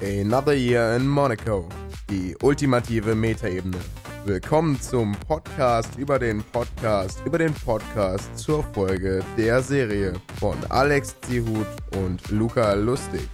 Another 0.00 0.54
Year 0.54 0.96
in 0.96 1.06
Monaco. 1.06 1.68
Die 2.08 2.34
ultimative 2.42 3.14
Metaebene. 3.14 3.78
Willkommen 4.24 4.80
zum 4.80 5.12
Podcast 5.12 5.96
über 5.98 6.18
den 6.18 6.42
Podcast 6.42 7.20
über 7.26 7.36
den 7.38 7.52
Podcast 7.52 8.38
zur 8.38 8.64
Folge 8.72 9.22
der 9.36 9.62
Serie 9.62 10.14
von 10.40 10.56
Alex 10.70 11.16
Zihut 11.20 11.66
und 11.96 12.30
Luca 12.30 12.72
Lustig. 12.72 13.28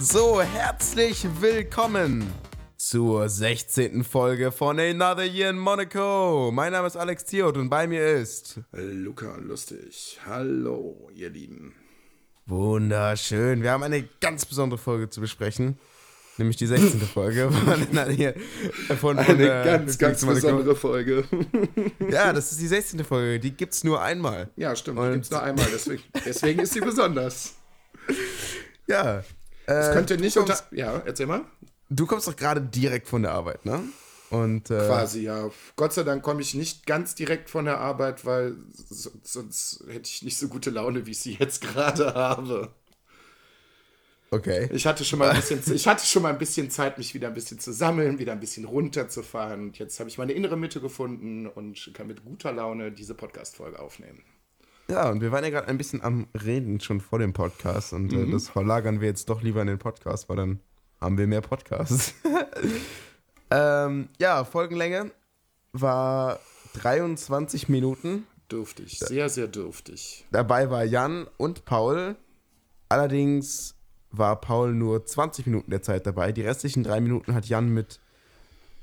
So, 0.00 0.40
herzlich 0.40 1.26
willkommen 1.40 2.32
zur 2.76 3.28
16. 3.28 4.02
Folge 4.02 4.50
von 4.50 4.80
Another 4.80 5.24
Year 5.24 5.50
in 5.50 5.58
Monaco. 5.58 6.50
Mein 6.52 6.72
Name 6.72 6.86
ist 6.86 6.96
Alex 6.96 7.26
Zihut 7.26 7.56
und 7.58 7.68
bei 7.68 7.86
mir 7.86 8.14
ist 8.14 8.60
Luca 8.72 9.36
Lustig. 9.36 10.18
Hallo, 10.24 11.10
ihr 11.14 11.28
Lieben. 11.30 11.74
Wunderschön. 12.48 13.62
Wir 13.62 13.72
haben 13.72 13.82
eine 13.82 14.02
ganz 14.20 14.46
besondere 14.46 14.78
Folge 14.78 15.10
zu 15.10 15.20
besprechen. 15.20 15.78
Nämlich 16.38 16.56
die 16.56 16.66
16. 16.66 17.00
Folge 17.14 17.50
von, 17.50 18.96
von, 18.96 19.18
Eine 19.18 19.46
ganz, 19.46 19.98
ganz 19.98 20.24
besondere 20.24 20.74
Folge. 20.74 21.24
Ja, 22.10 22.32
das 22.32 22.52
ist 22.52 22.60
die 22.60 22.66
16. 22.66 23.04
Folge. 23.04 23.38
Die 23.38 23.50
gibt 23.50 23.74
es 23.74 23.84
nur 23.84 24.00
einmal. 24.00 24.48
Ja, 24.56 24.74
stimmt. 24.74 24.98
Und 24.98 25.08
die 25.08 25.12
gibt 25.14 25.24
es 25.26 25.30
nur 25.30 25.42
einmal. 25.42 25.66
Deswegen, 25.70 26.02
deswegen 26.24 26.60
ist 26.60 26.72
sie 26.72 26.80
besonders. 26.80 27.54
Ja. 28.86 29.22
Es 29.66 29.88
äh, 29.88 29.92
könnte 29.92 30.16
nicht 30.16 30.38
unter. 30.38 30.58
Ja, 30.70 31.02
erzähl 31.04 31.26
mal. 31.26 31.42
Du 31.90 32.06
kommst 32.06 32.26
doch 32.26 32.34
gerade 32.34 32.62
direkt 32.62 33.06
von 33.06 33.20
der 33.20 33.32
Arbeit, 33.32 33.66
ne? 33.66 33.82
Und, 34.30 34.70
äh, 34.70 34.86
Quasi, 34.86 35.22
ja. 35.22 35.50
Gott 35.76 35.94
sei 35.94 36.02
Dank 36.02 36.22
komme 36.22 36.42
ich 36.42 36.54
nicht 36.54 36.86
ganz 36.86 37.14
direkt 37.14 37.48
von 37.48 37.64
der 37.64 37.78
Arbeit, 37.78 38.26
weil 38.26 38.56
sonst 38.74 39.84
hätte 39.88 40.08
ich 40.08 40.22
nicht 40.22 40.36
so 40.36 40.48
gute 40.48 40.70
Laune, 40.70 41.06
wie 41.06 41.12
ich 41.12 41.20
sie 41.20 41.34
jetzt 41.34 41.60
gerade 41.62 42.14
habe. 42.14 42.72
Okay. 44.30 44.68
Ich 44.72 44.86
hatte 44.86 45.04
schon 45.04 45.18
mal 45.18 45.30
ein 45.30 45.36
bisschen, 45.36 45.62
ich 45.74 45.88
hatte 45.88 46.04
schon 46.04 46.22
mal 46.22 46.32
ein 46.32 46.38
bisschen 46.38 46.70
Zeit, 46.70 46.98
mich 46.98 47.14
wieder 47.14 47.28
ein 47.28 47.34
bisschen 47.34 47.58
zu 47.58 47.72
sammeln, 47.72 48.18
wieder 48.18 48.32
ein 48.32 48.40
bisschen 48.40 48.66
runterzufahren. 48.66 49.62
Und 49.62 49.78
jetzt 49.78 49.98
habe 50.00 50.10
ich 50.10 50.18
meine 50.18 50.32
innere 50.32 50.58
Mitte 50.58 50.80
gefunden 50.80 51.46
und 51.46 51.90
kann 51.94 52.06
mit 52.06 52.24
guter 52.24 52.52
Laune 52.52 52.92
diese 52.92 53.14
Podcast-Folge 53.14 53.78
aufnehmen. 53.78 54.22
Ja, 54.90 55.10
und 55.10 55.20
wir 55.22 55.32
waren 55.32 55.44
ja 55.44 55.50
gerade 55.50 55.68
ein 55.68 55.78
bisschen 55.78 56.02
am 56.02 56.28
Reden 56.34 56.80
schon 56.80 57.00
vor 57.00 57.18
dem 57.18 57.32
Podcast 57.32 57.92
und 57.92 58.12
äh, 58.12 58.16
mhm. 58.16 58.28
äh, 58.28 58.32
das 58.32 58.48
verlagern 58.48 59.00
wir 59.00 59.08
jetzt 59.08 59.28
doch 59.28 59.42
lieber 59.42 59.60
in 59.62 59.66
den 59.66 59.78
Podcast, 59.78 60.28
weil 60.28 60.36
dann 60.36 60.60
haben 61.00 61.16
wir 61.16 61.26
mehr 61.26 61.42
Podcasts. 61.42 62.14
Ähm, 63.50 64.08
ja, 64.18 64.44
Folgenlänge 64.44 65.10
war 65.72 66.40
23 66.74 67.68
Minuten. 67.68 68.26
Dürftig, 68.50 68.98
sehr, 68.98 69.28
sehr 69.28 69.46
dürftig. 69.46 70.24
Dabei 70.30 70.70
war 70.70 70.84
Jan 70.84 71.26
und 71.36 71.64
Paul. 71.64 72.16
Allerdings 72.88 73.74
war 74.10 74.40
Paul 74.40 74.72
nur 74.72 75.04
20 75.04 75.46
Minuten 75.46 75.70
der 75.70 75.82
Zeit 75.82 76.06
dabei. 76.06 76.32
Die 76.32 76.42
restlichen 76.42 76.82
drei 76.82 77.00
Minuten 77.00 77.34
hat 77.34 77.46
Jan 77.46 77.68
mit, 77.68 78.00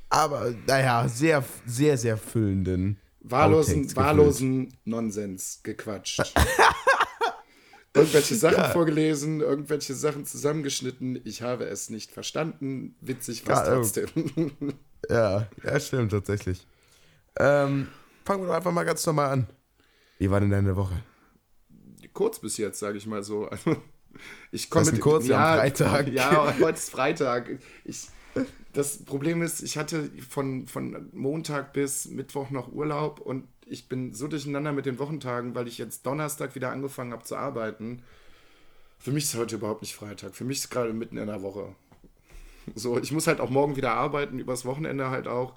aber 0.10 0.54
naja, 0.68 1.08
sehr, 1.08 1.44
sehr, 1.66 1.98
sehr 1.98 2.18
füllenden. 2.18 3.00
Wahllosen, 3.22 3.96
wahllosen 3.96 4.78
Nonsens 4.86 5.62
gequatscht. 5.64 6.34
irgendwelche 7.96 8.36
Sachen 8.36 8.58
ja. 8.58 8.70
vorgelesen, 8.70 9.42
irgendwelche 9.42 9.94
Sachen 9.94 10.26
zusammengeschnitten. 10.26 11.20
Ich 11.24 11.42
habe 11.42 11.66
es 11.66 11.90
nicht 11.90 12.12
verstanden. 12.12 12.96
Witzig 13.02 13.48
war 13.48 13.62
es 13.62 13.68
ja, 13.68 14.04
trotzdem. 14.04 14.52
Ja, 15.08 15.48
ja, 15.64 15.80
stimmt 15.80 16.12
tatsächlich. 16.12 16.66
Ähm, 17.38 17.90
fangen 18.24 18.42
wir 18.42 18.48
doch 18.48 18.56
einfach 18.56 18.72
mal 18.72 18.86
ganz 18.86 19.06
normal 19.06 19.30
an. 19.30 19.48
Wie 20.18 20.32
war 20.32 20.40
denn 20.40 20.50
deine 20.50 20.76
Woche? 20.76 20.96
Kurz 22.12 22.40
bis 22.40 22.58
jetzt, 22.58 22.80
sage 22.80 22.98
ich 22.98 23.06
mal 23.06 23.22
so. 23.22 23.48
ich 24.52 24.70
komme 24.70 24.92
mit 24.92 25.02
kurz 25.02 25.28
ja, 25.28 25.54
am 25.54 25.60
Freitag. 25.60 26.08
Ja, 26.08 26.56
heute 26.60 26.78
ist 26.80 26.90
Freitag. 26.90 27.60
Ich, 27.84 28.08
das 28.74 29.04
Problem 29.04 29.42
ist, 29.42 29.62
ich 29.62 29.78
hatte 29.78 30.10
von, 30.28 30.68
von 30.68 31.10
Montag 31.14 31.74
bis 31.74 32.08
Mittwoch 32.08 32.50
noch 32.50 32.72
Urlaub 32.72 33.20
und 33.20 33.48
ich 33.66 33.90
bin 33.90 34.14
so 34.14 34.28
durcheinander 34.28 34.72
mit 34.72 34.86
den 34.86 35.00
Wochentagen, 35.00 35.56
weil 35.56 35.68
ich 35.68 35.78
jetzt 35.78 36.06
Donnerstag 36.06 36.56
wieder 36.56 36.72
angefangen 36.72 37.12
habe 37.12 37.24
zu 37.24 37.36
arbeiten. 37.36 38.04
Für 39.00 39.12
mich 39.12 39.26
ist 39.26 39.36
heute 39.36 39.56
überhaupt 39.56 39.82
nicht 39.82 39.96
Freitag. 39.96 40.36
Für 40.36 40.44
mich 40.44 40.60
ist 40.60 40.70
gerade 40.70 40.94
mitten 40.94 41.18
in 41.18 41.28
der 41.28 41.42
Woche. 41.42 41.76
So, 42.74 42.98
ich 42.98 43.12
muss 43.12 43.28
halt 43.28 43.40
auch 43.40 43.50
morgen 43.50 43.76
wieder 43.76 43.94
arbeiten, 43.94 44.40
übers 44.40 44.66
Wochenende 44.66 45.10
halt 45.10 45.28
auch. 45.28 45.54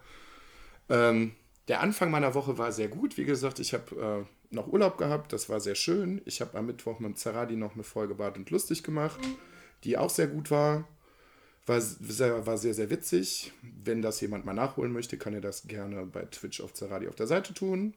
Ähm, 0.91 1.33
der 1.69 1.81
Anfang 1.81 2.11
meiner 2.11 2.35
Woche 2.35 2.59
war 2.59 2.73
sehr 2.73 2.89
gut. 2.89 3.17
Wie 3.17 3.25
gesagt, 3.25 3.59
ich 3.61 3.73
habe 3.73 4.27
äh, 4.31 4.55
noch 4.55 4.69
Urlaub 4.69 4.99
gehabt, 4.99 5.33
das 5.33 5.49
war 5.49 5.61
sehr 5.61 5.75
schön. 5.75 6.21
Ich 6.25 6.41
habe 6.41 6.57
am 6.59 6.67
Mittwoch 6.67 6.99
mit 6.99 7.19
Zeradi 7.19 7.57
noch 7.57 7.75
eine 7.75 7.83
Folge 7.83 8.15
Bad 8.15 8.37
und 8.37 8.51
Lustig 8.51 8.83
gemacht, 8.83 9.21
die 9.85 9.97
auch 9.97 10.11
sehr 10.11 10.27
gut 10.27 10.51
war. 10.51 10.85
War 11.69 11.81
sehr, 11.83 12.47
war 12.47 12.57
sehr, 12.57 12.73
sehr 12.73 12.89
witzig. 12.89 13.53
Wenn 13.63 14.01
das 14.01 14.21
jemand 14.23 14.47
mal 14.47 14.55
nachholen 14.55 14.91
möchte, 14.91 15.19
kann 15.19 15.35
er 15.35 15.43
das 15.43 15.67
gerne 15.69 16.07
bei 16.07 16.23
Twitch 16.23 16.63
auf 16.63 16.73
Zeradi 16.73 17.09
auf 17.09 17.15
der 17.15 17.27
Seite 17.27 17.53
tun. 17.53 17.95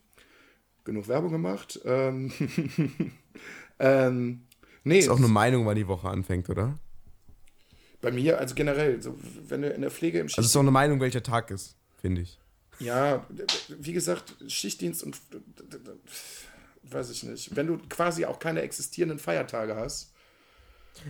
Genug 0.84 1.08
Werbung 1.08 1.32
gemacht. 1.32 1.80
Ähm, 1.86 2.34
ähm, 3.80 4.42
nee, 4.84 5.00
ist 5.00 5.08
auch 5.10 5.18
eine 5.18 5.30
Meinung, 5.30 5.66
wann 5.66 5.76
die 5.76 5.88
Woche 5.88 6.10
anfängt, 6.10 6.50
oder? 6.50 6.78
Bei 8.02 8.12
mir, 8.12 8.40
also 8.40 8.56
generell, 8.56 9.02
so, 9.02 9.18
wenn 9.48 9.62
du 9.62 9.70
in 9.70 9.82
der 9.82 9.92
Pflege 9.92 10.20
im 10.20 10.28
Schichtdienst. 10.28 10.38
Also 10.40 10.46
es 10.48 10.52
ist 10.52 10.56
auch 10.58 10.62
eine 10.62 10.72
Meinung, 10.72 11.00
welcher 11.00 11.24
Tag 11.24 11.50
ist, 11.52 11.78
finde 12.02 12.22
ich. 12.22 12.40
Ja, 12.80 13.26
wie 13.70 13.94
gesagt, 13.94 14.36
Schichtdienst 14.48 15.04
und 15.04 15.18
weiß 16.84 17.12
ich 17.12 17.24
nicht. 17.24 17.56
Wenn 17.56 17.68
du 17.68 17.78
quasi 17.88 18.26
auch 18.26 18.40
keine 18.40 18.64
existierenden 18.64 19.20
Feiertage 19.20 19.76
hast, 19.76 20.11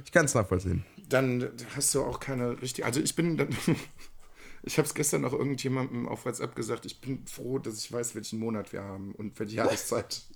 ich 0.06 0.12
kann 0.12 0.26
es 0.26 0.34
nachvollziehen. 0.34 0.86
Dann 1.10 1.50
hast 1.76 1.94
du 1.96 2.04
auch 2.04 2.20
keine 2.20 2.62
richtige. 2.62 2.86
Also 2.86 3.00
ich 3.02 3.16
bin 3.16 3.38
dann. 3.38 3.50
ich 4.64 4.78
habe 4.78 4.88
es 4.88 4.94
gestern 4.94 5.22
noch 5.22 5.34
irgendjemandem 5.34 6.08
auf 6.08 6.26
WhatsApp 6.26 6.56
gesagt. 6.56 6.86
Ich 6.86 7.02
bin 7.02 7.26
froh, 7.28 7.60
dass 7.60 7.78
ich 7.78 7.92
weiß, 7.92 8.16
welchen 8.16 8.40
Monat 8.40 8.74
wir 8.74 8.84
haben 8.84 9.14
und 9.16 9.40
welche 9.40 9.56
Jahreszeit. 9.56 10.24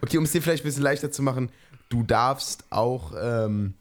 Okay, 0.00 0.18
um 0.18 0.24
es 0.24 0.32
dir 0.32 0.40
vielleicht 0.40 0.62
ein 0.62 0.68
bisschen 0.68 0.84
leichter 0.84 1.10
zu 1.10 1.20
machen, 1.20 1.50
du 1.88 2.04
darfst 2.04 2.64
auch 2.70 3.12
ähm, 3.20 3.74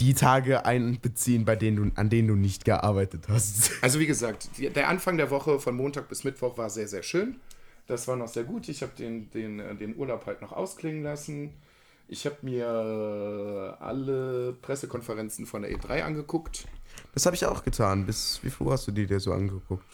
die 0.00 0.14
Tage 0.14 0.64
einbeziehen, 0.64 1.44
bei 1.44 1.56
denen 1.56 1.76
du, 1.76 2.00
an 2.00 2.08
denen 2.08 2.28
du 2.28 2.36
nicht 2.36 2.64
gearbeitet 2.64 3.28
hast. 3.28 3.72
Also 3.82 3.98
wie 3.98 4.06
gesagt, 4.06 4.48
der 4.58 4.88
Anfang 4.88 5.16
der 5.16 5.30
Woche 5.30 5.58
von 5.58 5.76
Montag 5.76 6.08
bis 6.08 6.24
Mittwoch 6.24 6.56
war 6.56 6.70
sehr, 6.70 6.88
sehr 6.88 7.02
schön. 7.02 7.40
Das 7.86 8.08
war 8.08 8.16
noch 8.16 8.28
sehr 8.28 8.44
gut. 8.44 8.68
Ich 8.68 8.82
habe 8.82 8.92
den, 8.96 9.30
den, 9.30 9.60
äh, 9.60 9.74
den 9.74 9.96
Urlaub 9.96 10.26
halt 10.26 10.42
noch 10.42 10.52
ausklingen 10.52 11.02
lassen. 11.02 11.50
Ich 12.12 12.26
habe 12.26 12.38
mir 12.42 12.66
alle 13.78 14.52
Pressekonferenzen 14.62 15.46
von 15.46 15.62
der 15.62 15.70
E3 15.70 16.02
angeguckt. 16.02 16.66
Das 17.14 17.24
habe 17.24 17.36
ich 17.36 17.46
auch 17.46 17.62
getan. 17.62 18.04
Bis 18.04 18.40
wie 18.42 18.50
viel 18.50 18.66
hast 18.66 18.88
du 18.88 18.90
die 18.90 19.06
dir 19.06 19.20
so 19.20 19.32
angeguckt? 19.32 19.84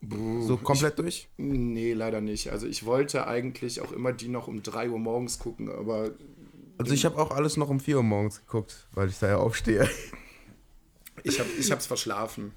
So 0.00 0.56
komplett 0.56 0.92
ich, 0.92 0.96
durch? 0.96 1.28
Nee, 1.36 1.92
leider 1.94 2.20
nicht. 2.20 2.52
Also 2.52 2.68
ich 2.68 2.86
wollte 2.86 3.26
eigentlich 3.26 3.80
auch 3.80 3.90
immer 3.90 4.12
die 4.12 4.28
noch 4.28 4.46
um 4.46 4.62
3 4.62 4.90
Uhr 4.90 5.00
morgens 5.00 5.40
gucken, 5.40 5.68
aber. 5.68 6.12
Also 6.78 6.94
ich 6.94 7.04
habe 7.04 7.18
auch 7.18 7.32
alles 7.32 7.56
noch 7.56 7.70
um 7.70 7.80
4 7.80 7.96
Uhr 7.96 8.02
morgens 8.04 8.38
geguckt, 8.38 8.86
weil 8.92 9.08
ich 9.08 9.18
da 9.18 9.28
ja 9.28 9.36
aufstehe. 9.38 9.88
Ich 11.22 11.40
habe 11.40 11.48
es 11.78 11.86
verschlafen. 11.86 12.52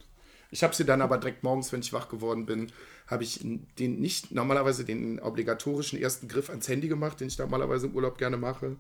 Ich 0.52 0.62
habe 0.62 0.76
sie 0.76 0.84
dann 0.84 1.02
aber 1.02 1.18
direkt 1.20 1.42
morgens, 1.42 1.72
wenn 1.72 1.80
ich 1.80 1.94
wach 1.94 2.10
geworden 2.10 2.46
bin, 2.46 2.70
habe 3.06 3.24
ich 3.24 3.40
den 3.80 4.00
nicht 4.00 4.32
normalerweise 4.32 4.84
den 4.84 5.22
obligatorischen 5.22 5.98
ersten 5.98 6.28
Griff 6.28 6.50
ans 6.50 6.68
Handy 6.68 6.90
gemacht, 6.90 7.22
den 7.22 7.30
ich 7.30 7.38
normalerweise 7.38 7.88
im 7.88 7.96
Urlaub 7.96 8.18
gerne 8.18 8.36
mache 8.36 8.76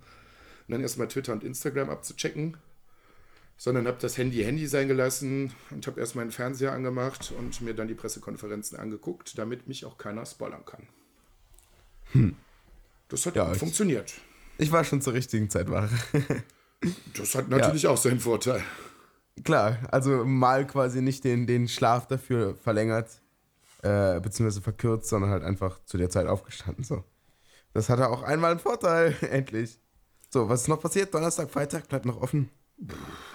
und 0.67 0.73
dann 0.73 0.81
erstmal 0.81 1.07
Twitter 1.07 1.33
und 1.33 1.43
Instagram 1.43 1.89
abzuchecken, 1.89 2.57
sondern 3.57 3.87
habe 3.87 3.97
das 3.99 4.17
Handy 4.17 4.43
Handy 4.43 4.67
sein 4.67 4.87
gelassen 4.87 5.53
und 5.71 5.87
habe 5.87 5.99
erst 5.99 6.15
meinen 6.15 6.31
Fernseher 6.31 6.73
angemacht 6.73 7.33
und 7.37 7.61
mir 7.61 7.73
dann 7.73 7.87
die 7.87 7.95
Pressekonferenzen 7.95 8.77
angeguckt, 8.77 9.37
damit 9.37 9.67
mich 9.67 9.85
auch 9.85 9.97
keiner 9.97 10.25
spoilern 10.25 10.65
kann. 10.65 10.87
Hm. 12.11 12.35
Das 13.09 13.25
hat 13.25 13.35
ja, 13.35 13.53
funktioniert. 13.53 14.13
Ich 14.57 14.71
war 14.71 14.83
schon 14.83 15.01
zur 15.01 15.13
richtigen 15.13 15.49
Zeit 15.49 15.69
wach. 15.71 15.89
das 17.17 17.35
hat 17.35 17.49
natürlich 17.49 17.83
ja. 17.83 17.89
auch 17.89 17.97
seinen 17.97 18.19
Vorteil. 18.19 18.63
Klar, 19.43 19.77
also 19.91 20.25
mal 20.25 20.65
quasi 20.67 21.01
nicht 21.01 21.23
den, 21.23 21.47
den 21.47 21.67
Schlaf 21.67 22.07
dafür 22.07 22.55
verlängert, 22.55 23.21
äh, 23.83 24.19
beziehungsweise 24.19 24.61
verkürzt, 24.61 25.09
sondern 25.09 25.29
halt 25.29 25.43
einfach 25.43 25.79
zu 25.85 25.97
der 25.97 26.09
Zeit 26.09 26.27
aufgestanden. 26.27 26.83
So. 26.83 27.03
Das 27.73 27.89
hatte 27.89 28.09
auch 28.09 28.23
einmal 28.23 28.51
einen 28.51 28.59
Vorteil, 28.59 29.15
endlich. 29.21 29.79
So, 30.29 30.49
was 30.49 30.63
ist 30.63 30.67
noch 30.67 30.81
passiert? 30.81 31.13
Donnerstag, 31.13 31.49
Freitag 31.49 31.87
bleibt 31.87 32.05
noch 32.05 32.21
offen. 32.21 32.49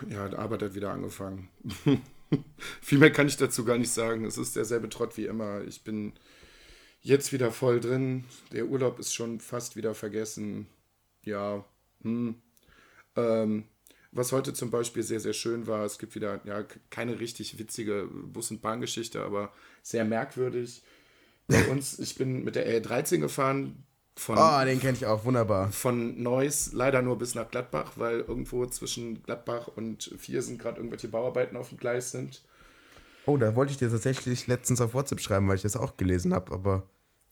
Ja, 0.08 0.28
die 0.28 0.36
Arbeit 0.36 0.62
hat 0.62 0.74
wieder 0.74 0.90
angefangen. 0.90 1.48
Viel 2.80 2.98
mehr 2.98 3.12
kann 3.12 3.28
ich 3.28 3.36
dazu 3.36 3.64
gar 3.64 3.78
nicht 3.78 3.90
sagen. 3.90 4.24
Es 4.24 4.38
ist 4.38 4.56
derselbe 4.56 4.88
Trott 4.88 5.16
wie 5.16 5.26
immer. 5.26 5.62
Ich 5.62 5.84
bin 5.84 6.12
jetzt 7.00 7.32
wieder 7.32 7.50
voll 7.50 7.80
drin. 7.80 8.24
Der 8.52 8.66
Urlaub 8.66 8.98
ist 8.98 9.14
schon 9.14 9.40
fast 9.40 9.76
wieder 9.76 9.94
vergessen. 9.94 10.66
Ja. 11.22 11.64
Hm. 12.02 12.36
Ähm, 13.16 13.64
was 14.12 14.32
heute 14.32 14.52
zum 14.52 14.70
Beispiel 14.70 15.02
sehr, 15.02 15.20
sehr 15.20 15.32
schön 15.32 15.66
war, 15.66 15.86
es 15.86 15.98
gibt 15.98 16.14
wieder 16.14 16.40
ja, 16.44 16.64
keine 16.90 17.18
richtig 17.18 17.58
witzige 17.58 18.08
Bus- 18.12 18.50
und 18.50 18.60
Bahngeschichte, 18.60 19.22
aber 19.22 19.52
sehr 19.82 20.04
merkwürdig. 20.04 20.82
Bei 21.46 21.64
uns, 21.70 21.98
ich 21.98 22.14
bin 22.16 22.44
mit 22.44 22.54
der 22.54 22.68
L13 22.82 23.18
gefahren, 23.18 23.84
Von, 24.16 24.36
Oh, 24.38 24.64
den 24.64 24.78
kenne 24.78 24.96
ich 24.96 25.06
auch, 25.06 25.24
wunderbar. 25.24 25.72
von 25.72 26.22
Neuss 26.22 26.72
leider 26.72 27.00
nur 27.02 27.16
bis 27.18 27.34
nach 27.34 27.50
Gladbach, 27.50 27.92
weil 27.96 28.20
irgendwo 28.20 28.66
zwischen 28.66 29.22
Gladbach 29.22 29.68
und 29.74 30.14
Viersen 30.18 30.58
gerade 30.58 30.76
irgendwelche 30.76 31.08
Bauarbeiten 31.08 31.56
auf 31.56 31.70
dem 31.70 31.78
Gleis 31.78 32.10
sind. 32.12 32.42
Oh, 33.24 33.36
da 33.36 33.54
wollte 33.54 33.72
ich 33.72 33.78
dir 33.78 33.88
tatsächlich 33.90 34.46
letztens 34.48 34.80
auf 34.80 34.94
WhatsApp 34.94 35.20
schreiben, 35.20 35.48
weil 35.48 35.56
ich 35.56 35.62
das 35.62 35.76
auch 35.76 35.96
gelesen 35.96 36.34
habe, 36.34 36.52
aber 36.52 36.82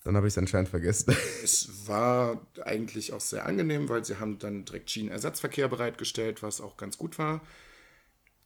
dann 0.04 0.16
habe 0.16 0.26
ich 0.26 0.32
es 0.34 0.38
anscheinend 0.38 0.70
vergessen. 0.70 1.14
Es 1.44 1.86
war 1.86 2.40
eigentlich 2.64 3.12
auch 3.12 3.20
sehr 3.20 3.44
angenehm, 3.44 3.88
weil 3.88 4.04
sie 4.04 4.18
haben 4.18 4.38
dann 4.38 4.64
direkt 4.64 4.90
Schienenersatzverkehr 4.90 5.68
bereitgestellt, 5.68 6.42
was 6.42 6.60
auch 6.62 6.76
ganz 6.78 6.96
gut 6.96 7.18
war. 7.18 7.42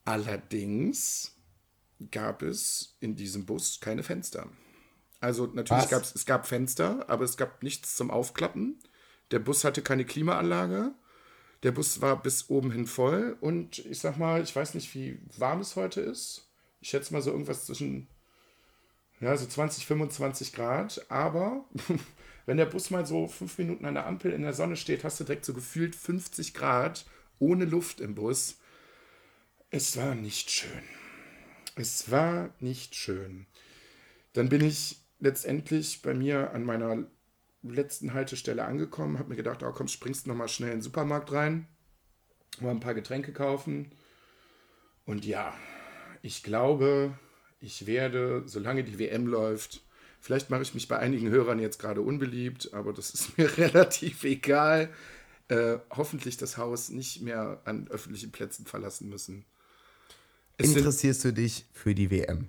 Allerdings 0.05 1.33
gab 2.11 2.43
es 2.43 2.97
in 3.01 3.15
diesem 3.17 3.47
Bus 3.47 3.79
keine 3.81 4.03
Fenster. 4.03 4.49
Also 5.25 5.47
natürlich 5.47 5.89
gab 5.89 6.03
es, 6.03 6.15
es 6.15 6.27
gab 6.27 6.47
Fenster, 6.47 7.09
aber 7.09 7.25
es 7.25 7.39
gab 7.39 7.63
nichts 7.63 7.97
zum 7.97 8.11
Aufklappen. 8.11 8.79
Der 9.31 9.39
Bus 9.39 9.65
hatte 9.65 9.81
keine 9.81 10.05
Klimaanlage. 10.05 10.93
Der 11.63 11.73
Bus 11.73 12.03
war 12.03 12.23
bis 12.23 12.51
oben 12.51 12.71
hin 12.71 12.87
voll 12.87 13.39
und 13.41 13.79
ich 13.87 14.01
sag 14.01 14.19
mal, 14.19 14.43
ich 14.43 14.55
weiß 14.55 14.75
nicht, 14.75 14.95
wie 14.95 15.19
warm 15.39 15.63
es 15.63 15.77
heute 15.77 16.03
ist. 16.03 16.51
Ich 16.83 16.91
schätze 16.91 17.15
mal 17.15 17.23
so 17.23 17.31
irgendwas 17.31 17.65
zwischen 17.65 18.07
ja, 19.19 19.35
so 19.35 19.47
20, 19.47 19.87
25 19.87 20.53
Grad. 20.53 21.07
Aber 21.09 21.65
wenn 22.45 22.59
der 22.59 22.67
Bus 22.67 22.91
mal 22.91 23.07
so 23.07 23.27
fünf 23.27 23.57
Minuten 23.57 23.87
an 23.87 23.95
der 23.95 24.07
Ampel 24.07 24.31
in 24.31 24.43
der 24.43 24.53
Sonne 24.53 24.77
steht, 24.77 25.05
hast 25.05 25.21
du 25.21 25.25
direkt 25.25 25.47
so 25.47 25.55
gefühlt 25.55 25.97
50 25.97 26.53
Grad 26.53 27.07
ohne 27.39 27.65
Luft 27.65 28.01
im 28.01 28.15
Bus. 28.15 28.59
Es 29.71 29.97
war 29.97 30.15
nicht 30.15 30.51
schön. 30.51 30.83
Es 31.77 32.11
war 32.11 32.51
nicht 32.61 32.95
schön. 32.95 33.47
Dann 34.35 34.51
bin 34.51 34.63
ich 34.63 35.04
letztendlich 35.25 36.03
bei 36.03 36.15
mir 36.15 36.53
an 36.53 36.65
meiner 36.65 37.05
letzten 37.63 38.13
Haltestelle 38.13 38.65
angekommen, 38.65 39.19
habe 39.19 39.31
mir 39.31 39.37
gedacht, 39.37 39.63
oh 39.63 39.73
komm, 39.73 39.89
springst 39.89 40.27
noch 40.27 40.37
mal 40.37 40.49
schnell 40.49 40.71
in 40.71 40.77
den 40.77 40.83
Supermarkt 40.83 41.33
rein, 41.33 41.67
mal 42.61 42.71
ein 42.71 42.81
paar 42.81 42.95
Getränke 42.95 43.33
kaufen. 43.33 43.91
Und 45.07 45.25
ja, 45.25 45.55
ich 46.23 46.43
glaube, 46.43 47.19
ich 47.61 47.87
werde, 47.87 48.43
solange 48.47 48.85
die 48.85 48.99
WM 48.99 49.27
läuft, 49.27 49.83
vielleicht 50.21 50.51
mache 50.51 50.63
ich 50.63 50.75
mich 50.75 50.89
bei 50.89 50.99
einigen 50.99 51.31
Hörern 51.31 51.59
jetzt 51.59 51.79
gerade 51.79 52.03
unbeliebt, 52.03 52.75
aber 52.75 52.93
das 52.93 53.15
ist 53.15 53.39
mir 53.39 53.57
relativ 53.59 54.25
egal, 54.25 54.91
äh, 55.49 55.79
hoffentlich 55.91 56.37
das 56.37 56.59
Haus 56.59 56.91
nicht 56.91 57.23
mehr 57.23 57.63
an 57.65 57.89
öffentlichen 57.89 58.31
Plätzen 58.31 58.67
verlassen 58.67 59.09
müssen. 59.09 59.47
Es 60.59 60.75
Interessierst 60.75 61.25
du 61.25 61.33
dich 61.33 61.65
für 61.73 61.95
die 61.95 62.11
WM? 62.11 62.47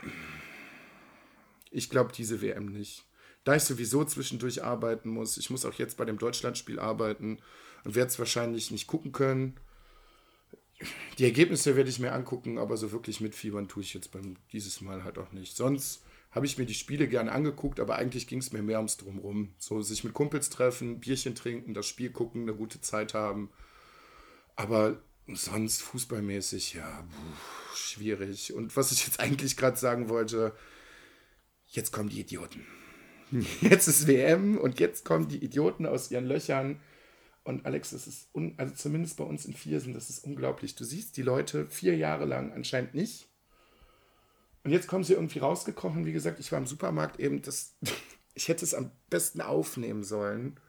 Ich 1.75 1.89
glaube 1.89 2.13
diese 2.13 2.42
WM 2.42 2.68
nicht. 2.68 3.06
Da 3.44 3.56
ich 3.56 3.63
sowieso 3.63 4.04
zwischendurch 4.06 4.63
arbeiten 4.63 5.10
muss, 5.10 5.38
ich 5.38 5.50
muss 5.50 5.66
auch 5.66 5.74
jetzt 5.74 5.98
bei 5.98 6.06
dem 6.06 6.18
Deutschlandspiel 6.18 6.80
arbeiten 6.80 7.38
und 7.83 7.95
werde 7.95 8.10
es 8.10 8.18
wahrscheinlich 8.18 8.72
nicht 8.72 8.88
gucken 8.88 9.12
können. 9.12 9.60
Die 11.19 11.25
Ergebnisse 11.25 11.75
werde 11.75 11.89
ich 11.89 12.00
mir 12.00 12.13
angucken, 12.13 12.57
aber 12.57 12.75
so 12.75 12.92
wirklich 12.92 13.22
mitfiebern 13.22 13.68
tue 13.68 13.83
ich 13.83 13.94
jetzt 13.94 14.12
beim 14.12 14.38
dieses 14.51 14.81
Mal 14.81 15.04
halt 15.04 15.18
auch 15.18 15.31
nicht. 15.31 15.56
Sonst 15.56 16.04
habe 16.31 16.45
ich 16.45 16.57
mir 16.57 16.66
die 16.66 16.74
Spiele 16.74 17.07
gerne 17.07 17.31
angeguckt, 17.31 17.80
aber 17.80 17.95
eigentlich 17.95 18.27
ging 18.27 18.39
es 18.39 18.51
mir 18.51 18.62
mehr 18.62 18.80
ums 18.80 18.98
Drumrum. 18.98 19.54
So 19.57 19.81
sich 19.81 20.04
mit 20.04 20.13
Kumpels 20.13 20.50
treffen, 20.50 21.00
Bierchen 21.00 21.36
trinken, 21.36 21.74
das 21.74 21.88
Spiel 21.88 22.10
gucken, 22.10 22.42
eine 22.42 22.56
gute 22.56 22.81
Zeit 22.81 23.13
haben. 23.13 23.50
Aber 24.56 24.98
sonst 25.27 25.81
fußballmäßig, 25.81 26.74
ja, 26.74 27.04
puh, 27.10 27.75
schwierig. 27.75 28.54
Und 28.54 28.75
was 28.75 28.92
ich 28.92 29.06
jetzt 29.06 29.19
eigentlich 29.22 29.56
gerade 29.56 29.77
sagen 29.77 30.10
wollte, 30.10 30.54
jetzt 31.75 31.92
kommen 31.92 32.10
die 32.10 32.22
Idioten. 32.22 32.66
Jetzt 33.62 33.88
ist 33.88 34.07
WM 34.07 34.57
und 34.57 34.80
jetzt 34.80 35.04
kommen 35.04 35.27
die 35.27 35.44
Idioten 35.44 35.88
aus 35.88 36.12
ihren 36.12 36.27
Löchern. 36.27 36.80
Und 37.44 37.66
Alex, 37.66 37.89
das 37.89 38.06
ist, 38.07 38.30
also 38.57 38.75
zumindest 38.75 39.18
bei 39.18 39.24
uns 39.24 39.45
in 39.45 39.54
Viersen, 39.54 39.94
das 39.94 40.10
ist 40.10 40.24
unglaublich. 40.24 40.75
Du 40.75 40.83
siehst 40.83 41.18
die 41.18 41.24
Leute 41.24 41.66
vier 41.68 41.95
Jahre 41.95 42.25
lang 42.25 42.54
anscheinend 42.54 42.94
nicht. 42.94 43.27
Und 44.63 44.72
jetzt 44.72 44.88
kommen 44.88 45.04
sie 45.04 45.13
irgendwie 45.13 45.39
rausgekrochen. 45.39 46.06
Wie 46.06 46.13
gesagt, 46.13 46.39
ich 46.39 46.51
war 46.51 46.60
im 46.60 46.68
Supermarkt 46.68 47.19
eben, 47.19 47.42
das, 47.42 47.75
ich 48.36 48.48
hätte 48.48 48.63
es 48.63 48.74
am 48.74 48.92
besten 49.10 49.42
aufnehmen 49.42 50.04
sollen. 50.04 50.60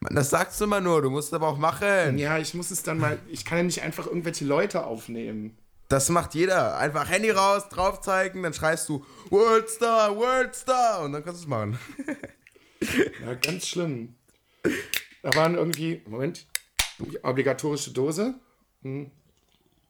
Mann, 0.00 0.14
das 0.14 0.30
sagst 0.30 0.60
du 0.60 0.64
immer 0.64 0.80
nur, 0.80 1.02
du 1.02 1.10
musst 1.10 1.34
aber 1.34 1.48
auch 1.48 1.58
machen. 1.58 2.18
Ja, 2.18 2.38
ich 2.38 2.54
muss 2.54 2.70
es 2.70 2.82
dann 2.82 2.98
mal, 2.98 3.18
ich 3.28 3.44
kann 3.44 3.58
ja 3.58 3.64
nicht 3.64 3.82
einfach 3.82 4.06
irgendwelche 4.06 4.44
Leute 4.44 4.84
aufnehmen. 4.84 5.58
Das 5.88 6.10
macht 6.10 6.34
jeder. 6.34 6.76
Einfach 6.76 7.08
Handy 7.08 7.30
raus, 7.30 7.68
drauf 7.70 8.00
zeigen, 8.00 8.42
dann 8.42 8.52
schreist 8.52 8.88
du 8.88 9.04
Worldstar, 9.30 10.14
Worldstar 10.16 11.02
und 11.02 11.12
dann 11.12 11.24
kannst 11.24 11.40
du 11.40 11.44
es 11.44 11.48
machen. 11.48 11.78
Ja, 13.24 13.34
ganz 13.34 13.66
schlimm. 13.66 14.14
Da 15.22 15.34
waren 15.34 15.56
irgendwie, 15.56 16.00
Moment, 16.06 16.46
die 16.98 17.22
obligatorische 17.24 17.90
Dose. 17.92 18.34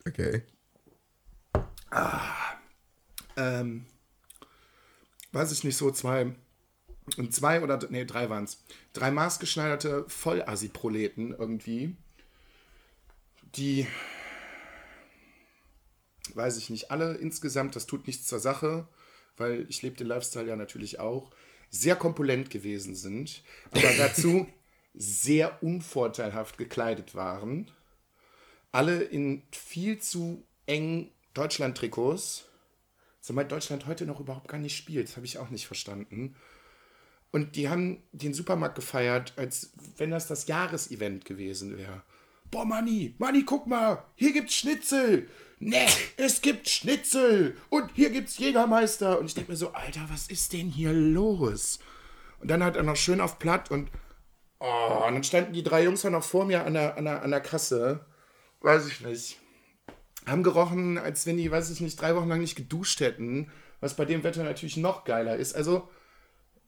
Okay. 0.06 0.42
ähm, 3.36 3.84
weiß 5.32 5.52
ich 5.52 5.64
nicht, 5.64 5.76
so 5.76 5.90
zwei, 5.90 6.34
und 7.18 7.34
zwei 7.34 7.62
oder, 7.62 7.78
nee, 7.90 8.06
drei 8.06 8.30
waren 8.30 8.44
es. 8.44 8.64
Drei 8.94 9.10
maßgeschneiderte 9.10 10.06
Vollasi-Proleten 10.08 11.34
irgendwie, 11.38 11.94
die, 13.54 13.86
weiß 16.34 16.56
ich 16.58 16.70
nicht, 16.70 16.90
alle 16.90 17.14
insgesamt, 17.14 17.76
das 17.76 17.86
tut 17.86 18.06
nichts 18.06 18.26
zur 18.26 18.38
Sache, 18.38 18.88
weil 19.36 19.66
ich 19.69 19.82
lebe 19.82 19.96
den 19.96 20.06
Lifestyle 20.06 20.48
ja 20.48 20.56
natürlich 20.56 21.00
auch, 21.00 21.30
sehr 21.70 21.96
kompulent 21.96 22.50
gewesen 22.50 22.94
sind, 22.94 23.42
aber 23.70 23.92
dazu 23.98 24.46
sehr 24.94 25.62
unvorteilhaft 25.62 26.58
gekleidet 26.58 27.14
waren. 27.14 27.70
Alle 28.72 29.02
in 29.02 29.42
viel 29.52 29.98
zu 29.98 30.44
engen 30.66 31.10
Deutschland-Trikots. 31.34 32.46
Zumal 33.20 33.46
Deutschland 33.46 33.86
heute 33.86 34.06
noch 34.06 34.20
überhaupt 34.20 34.48
gar 34.48 34.58
nicht 34.58 34.76
spielt. 34.76 35.08
Das 35.08 35.16
habe 35.16 35.26
ich 35.26 35.38
auch 35.38 35.50
nicht 35.50 35.66
verstanden. 35.66 36.34
Und 37.30 37.56
die 37.56 37.69
haben 37.69 38.02
den 38.12 38.32
Supermarkt 38.32 38.75
gefeiert, 38.75 39.34
als 39.36 39.72
wenn 39.96 40.10
das 40.10 40.26
das 40.26 40.46
Jahresevent 40.46 41.25
gewesen 41.25 41.76
wäre. 41.76 42.02
Boah, 42.50 42.64
Manni, 42.64 43.14
Manni, 43.18 43.44
guck 43.44 43.66
mal, 43.66 44.04
hier 44.14 44.32
gibt's 44.32 44.54
Schnitzel. 44.54 45.28
Ne, 45.60 45.86
es 46.16 46.40
gibt 46.40 46.68
Schnitzel. 46.68 47.56
Und 47.68 47.90
hier 47.94 48.10
gibt's 48.10 48.38
Jägermeister. 48.38 49.18
Und 49.18 49.26
ich 49.26 49.34
denke 49.34 49.50
mir 49.52 49.56
so, 49.56 49.72
Alter, 49.72 50.06
was 50.08 50.28
ist 50.28 50.52
denn 50.52 50.68
hier 50.68 50.92
los? 50.92 51.78
Und 52.40 52.48
dann 52.48 52.62
hat 52.62 52.76
er 52.76 52.84
noch 52.84 52.96
schön 52.96 53.20
auf 53.20 53.38
Platt 53.38 53.70
und, 53.70 53.90
oh, 54.60 55.04
und 55.06 55.14
dann 55.14 55.24
standen 55.24 55.52
die 55.52 55.64
drei 55.64 55.82
Jungs 55.82 56.04
ja 56.04 56.10
noch 56.10 56.22
vor 56.22 56.44
mir 56.44 56.64
an 56.64 56.74
der, 56.74 56.96
an 56.96 57.04
der, 57.04 57.22
an 57.22 57.30
der 57.30 57.40
Kasse. 57.40 58.06
Weiß 58.61 58.87
ich 58.87 59.00
nicht 59.00 59.38
haben 60.28 60.42
gerochen, 60.42 60.99
als 60.99 61.26
wenn 61.26 61.37
die, 61.37 61.50
weiß 61.50 61.70
ich 61.70 61.80
nicht, 61.80 62.00
drei 62.00 62.14
Wochen 62.14 62.28
lang 62.28 62.40
nicht 62.40 62.56
geduscht 62.56 63.00
hätten, 63.00 63.50
was 63.80 63.94
bei 63.94 64.04
dem 64.04 64.23
Wetter 64.23 64.44
natürlich 64.44 64.76
noch 64.76 65.04
geiler 65.04 65.37
ist. 65.37 65.54
Also, 65.54 65.88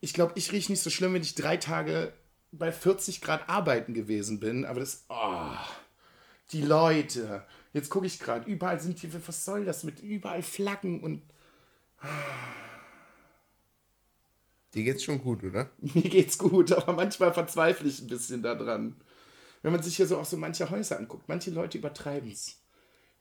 ich 0.01 0.15
glaube, 0.15 0.33
ich 0.37 0.53
rieche 0.53 0.73
nicht 0.73 0.83
so 0.83 0.91
schlimm, 0.91 1.15
wenn 1.15 1.23
ich 1.23 1.35
drei 1.35 1.57
Tage 1.57 2.13
bei 2.53 2.73
40 2.73 3.21
Grad 3.21 3.49
arbeiten 3.49 3.95
gewesen 3.95 4.41
bin, 4.41 4.65
aber 4.65 4.81
das, 4.81 5.05
oh, 5.09 5.53
die 6.53 6.63
Leute. 6.63 7.45
Jetzt 7.73 7.91
gucke 7.91 8.07
ich 8.07 8.19
gerade, 8.19 8.51
überall 8.51 8.81
sind 8.81 9.01
die, 9.03 9.13
was 9.27 9.45
soll 9.45 9.65
das 9.65 9.85
mit 9.85 10.01
überall 10.01 10.43
Flaggen 10.43 11.03
und 11.03 11.23
Dir 14.75 14.85
geht's 14.85 15.03
schon 15.03 15.21
gut, 15.21 15.43
oder? 15.43 15.71
mir 15.81 16.03
geht's 16.03 16.39
gut, 16.39 16.73
aber 16.73 16.93
manchmal 16.93 17.33
verzweifle 17.33 17.89
ich 17.89 18.01
ein 18.01 18.07
bisschen 18.07 18.43
daran. 18.43 18.97
Wenn 19.63 19.73
man 19.73 19.83
sich 19.83 19.97
hier 19.97 20.07
so 20.07 20.17
auch 20.17 20.25
so 20.25 20.37
manche 20.37 20.71
Häuser 20.71 20.99
anguckt, 20.99 21.29
manche 21.29 21.51
Leute 21.51 21.79
übertreiben 21.79 22.31
es. 22.31 22.61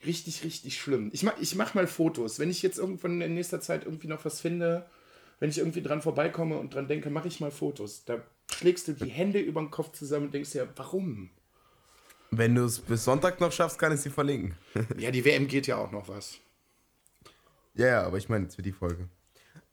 Richtig, 0.06 0.44
richtig 0.44 0.80
schlimm. 0.80 1.10
Ich 1.12 1.24
mach, 1.24 1.38
ich 1.40 1.56
mach 1.56 1.74
mal 1.74 1.88
Fotos. 1.88 2.40
Wenn 2.40 2.50
ich 2.50 2.62
jetzt 2.62 2.78
irgendwann 2.78 3.20
in 3.20 3.34
nächster 3.34 3.60
Zeit 3.60 3.84
irgendwie 3.84 4.08
noch 4.08 4.24
was 4.24 4.40
finde, 4.40 4.86
wenn 5.40 5.50
ich 5.50 5.58
irgendwie 5.58 5.82
dran 5.82 6.02
vorbeikomme 6.02 6.58
und 6.58 6.74
dran 6.74 6.88
denke, 6.88 7.10
mache 7.10 7.28
ich 7.28 7.42
mal 7.42 7.52
Fotos. 7.52 8.06
Da 8.06 8.24
schlägst 8.56 8.88
du 8.88 8.94
die 8.94 9.10
Hände 9.10 9.40
über 9.40 9.62
den 9.62 9.72
Kopf 9.72 9.92
zusammen 9.92 10.26
und 10.28 10.34
denkst 10.34 10.52
dir, 10.52 10.68
warum? 10.76 11.30
Wenn 12.32 12.56
du 12.56 12.66
es 12.66 12.80
bis 12.80 13.04
Sonntag 13.06 13.40
noch 13.42 13.52
schaffst, 13.52 13.80
kann 13.80 13.92
ich 13.94 14.02
sie 14.02 14.10
verlinken. 14.10 14.56
Ja, 14.98 15.10
die 15.12 15.26
WM 15.26 15.48
geht 15.48 15.66
ja 15.68 15.78
auch 15.78 15.92
noch 15.92 16.08
was. 16.08 16.38
ja, 17.74 17.88
ja, 17.88 18.04
aber 18.04 18.18
ich 18.18 18.30
meine 18.30 18.44
jetzt 18.46 18.56
für 18.56 18.62
die 18.62 18.72
Folge. 18.72 19.10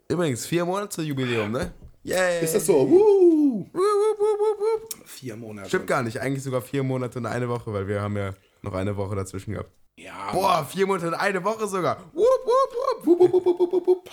Übrigens, 0.09 0.47
vier 0.47 0.64
Monate 0.64 1.02
Jubiläum, 1.02 1.52
ne? 1.52 1.75
Yay! 2.02 2.45
Ist 2.45 2.54
das 2.54 2.64
so? 2.66 2.88
Wup, 2.88 3.75
wup, 3.75 3.80
wup. 3.80 5.06
Vier 5.09 5.37
Monate. 5.37 5.68
Stimmt 5.68 5.88
gar 5.88 6.02
nicht, 6.02 6.21
eigentlich 6.21 6.45
sogar 6.45 6.62
vier 6.62 6.83
Monate 6.85 7.18
und 7.18 7.26
eine 7.26 7.49
Woche, 7.49 7.73
weil 7.73 7.88
wir 7.88 8.00
haben 8.00 8.16
ja 8.16 8.33
noch 8.62 8.75
eine 8.75 8.97
Woche 8.97 9.16
dazwischen 9.16 9.52
gehabt. 9.54 9.71
Ja. 9.99 10.30
Boah, 10.33 10.64
vier 10.64 10.87
Monate 10.87 11.09
und 11.09 11.14
eine 11.14 11.42
Woche 11.42 11.66
sogar. 11.66 11.99
Wup, 12.14 12.25
wup, 12.45 13.04
wup. 13.04 13.06
Wupp, 13.06 13.21
wupp, 13.21 13.33
wupp, 13.45 13.59
wupp, 13.61 13.73
wupp, 13.73 13.87
wupp. 13.87 14.11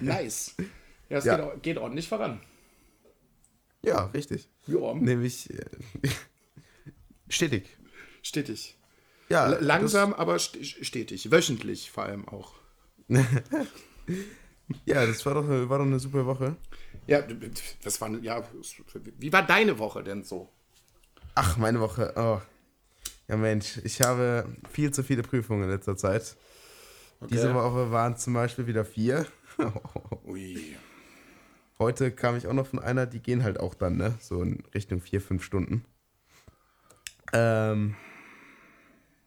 Nice. 0.00 0.54
Ja, 1.08 1.18
es 1.18 1.24
Ja. 1.24 1.36
Geht, 1.36 1.62
geht 1.62 1.78
ordentlich 1.78 2.08
voran. 2.08 2.40
Ja, 3.82 4.06
richtig. 4.06 4.48
Ja, 4.66 4.94
Nämlich 4.94 5.50
äh, 5.50 5.64
stetig. 7.28 7.76
stetig. 8.22 8.76
Ja, 9.28 9.52
L 9.52 9.64
langsam, 9.64 10.14
aber 10.14 10.38
st 10.38 10.64
stetig. 10.64 11.30
Wöchentlich 11.30 11.90
vor 11.90 12.04
allem 12.04 12.26
auch. 12.28 12.54
Ja, 14.84 15.06
das 15.06 15.24
war 15.24 15.34
doch, 15.34 15.44
eine, 15.44 15.68
war 15.68 15.78
doch 15.78 15.86
eine 15.86 15.98
super 15.98 16.26
Woche. 16.26 16.56
Ja, 17.06 17.22
das 17.82 18.00
war, 18.00 18.10
ja, 18.20 18.42
wie 19.18 19.32
war 19.32 19.46
deine 19.46 19.78
Woche 19.78 20.02
denn 20.02 20.24
so? 20.24 20.50
Ach, 21.34 21.56
meine 21.56 21.80
Woche, 21.80 22.12
oh. 22.16 22.40
Ja, 23.28 23.36
Mensch, 23.36 23.78
ich 23.84 24.00
habe 24.00 24.46
viel 24.70 24.90
zu 24.90 25.02
viele 25.02 25.22
Prüfungen 25.22 25.64
in 25.64 25.70
letzter 25.70 25.96
Zeit. 25.96 26.36
Okay. 27.20 27.34
Diese 27.34 27.54
Woche 27.54 27.90
waren 27.90 28.16
zum 28.16 28.34
Beispiel 28.34 28.66
wieder 28.66 28.84
vier. 28.84 29.26
Ui. 30.26 30.76
Heute 31.78 32.10
kam 32.10 32.36
ich 32.36 32.46
auch 32.46 32.52
noch 32.52 32.66
von 32.66 32.80
einer, 32.80 33.06
die 33.06 33.20
gehen 33.20 33.44
halt 33.44 33.60
auch 33.60 33.74
dann, 33.74 33.96
ne? 33.96 34.14
So 34.20 34.42
in 34.42 34.64
Richtung 34.74 35.00
vier, 35.00 35.20
fünf 35.20 35.44
Stunden. 35.44 35.84
Ähm, 37.32 37.94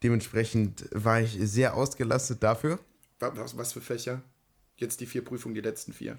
dementsprechend 0.04 0.90
war 0.92 1.22
ich 1.22 1.38
sehr 1.40 1.76
ausgelastet 1.76 2.44
dafür. 2.44 2.80
Was, 3.20 3.58
was 3.58 3.74
für 3.74 3.82
Fächer? 3.82 4.22
Jetzt 4.76 5.00
die 5.00 5.06
vier 5.06 5.24
Prüfungen, 5.24 5.56
die 5.56 5.62
letzten 5.62 5.94
vier. 5.94 6.18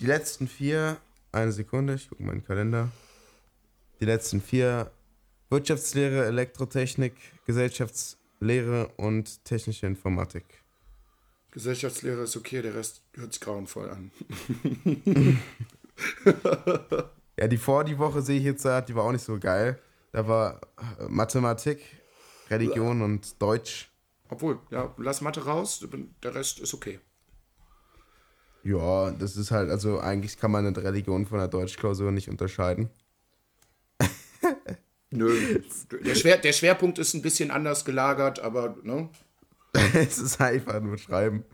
Die 0.00 0.06
letzten 0.06 0.48
vier, 0.48 0.96
eine 1.32 1.52
Sekunde, 1.52 1.94
ich 1.94 2.08
gucke 2.08 2.22
meinen 2.22 2.44
Kalender. 2.44 2.90
Die 4.00 4.04
letzten 4.04 4.40
vier 4.40 4.90
Wirtschaftslehre, 5.50 6.24
Elektrotechnik, 6.26 7.14
Gesellschaftslehre 7.46 8.88
und 8.96 9.44
technische 9.44 9.86
Informatik. 9.86 10.44
Gesellschaftslehre 11.56 12.24
ist 12.24 12.36
okay, 12.36 12.60
der 12.60 12.74
Rest 12.74 13.00
hört 13.14 13.32
sich 13.32 13.40
grauenvoll 13.40 13.88
an. 13.88 14.10
ja, 17.38 17.48
die 17.48 17.56
vor 17.56 17.82
die 17.82 17.98
Woche 17.98 18.20
sehe 18.20 18.36
ich 18.38 18.44
jetzt, 18.44 18.66
die 18.66 18.94
war 18.94 19.04
auch 19.04 19.12
nicht 19.12 19.24
so 19.24 19.38
geil. 19.38 19.80
Da 20.12 20.28
war 20.28 20.60
äh, 21.00 21.04
Mathematik, 21.08 21.80
Religion 22.50 23.00
und 23.00 23.40
Deutsch. 23.40 23.90
Obwohl, 24.28 24.58
ja, 24.70 24.94
lass 24.98 25.22
Mathe 25.22 25.46
raus, 25.46 25.82
der 26.22 26.34
Rest 26.34 26.60
ist 26.60 26.74
okay. 26.74 27.00
Ja, 28.62 29.10
das 29.12 29.38
ist 29.38 29.50
halt, 29.50 29.70
also 29.70 29.98
eigentlich 29.98 30.36
kann 30.36 30.50
man 30.50 30.66
eine 30.66 30.76
Religion 30.76 31.24
von 31.24 31.38
der 31.38 31.48
Deutschklausur 31.48 32.12
nicht 32.12 32.28
unterscheiden. 32.28 32.90
Nö, 35.10 35.62
der, 36.04 36.14
Schwer, 36.16 36.36
der 36.36 36.52
Schwerpunkt 36.52 36.98
ist 36.98 37.14
ein 37.14 37.22
bisschen 37.22 37.50
anders 37.50 37.86
gelagert, 37.86 38.40
aber, 38.40 38.76
ne? 38.82 39.08
es 39.94 40.18
ist 40.18 40.40
einfach 40.40 40.80
nur 40.80 40.98
Schreiben, 40.98 41.44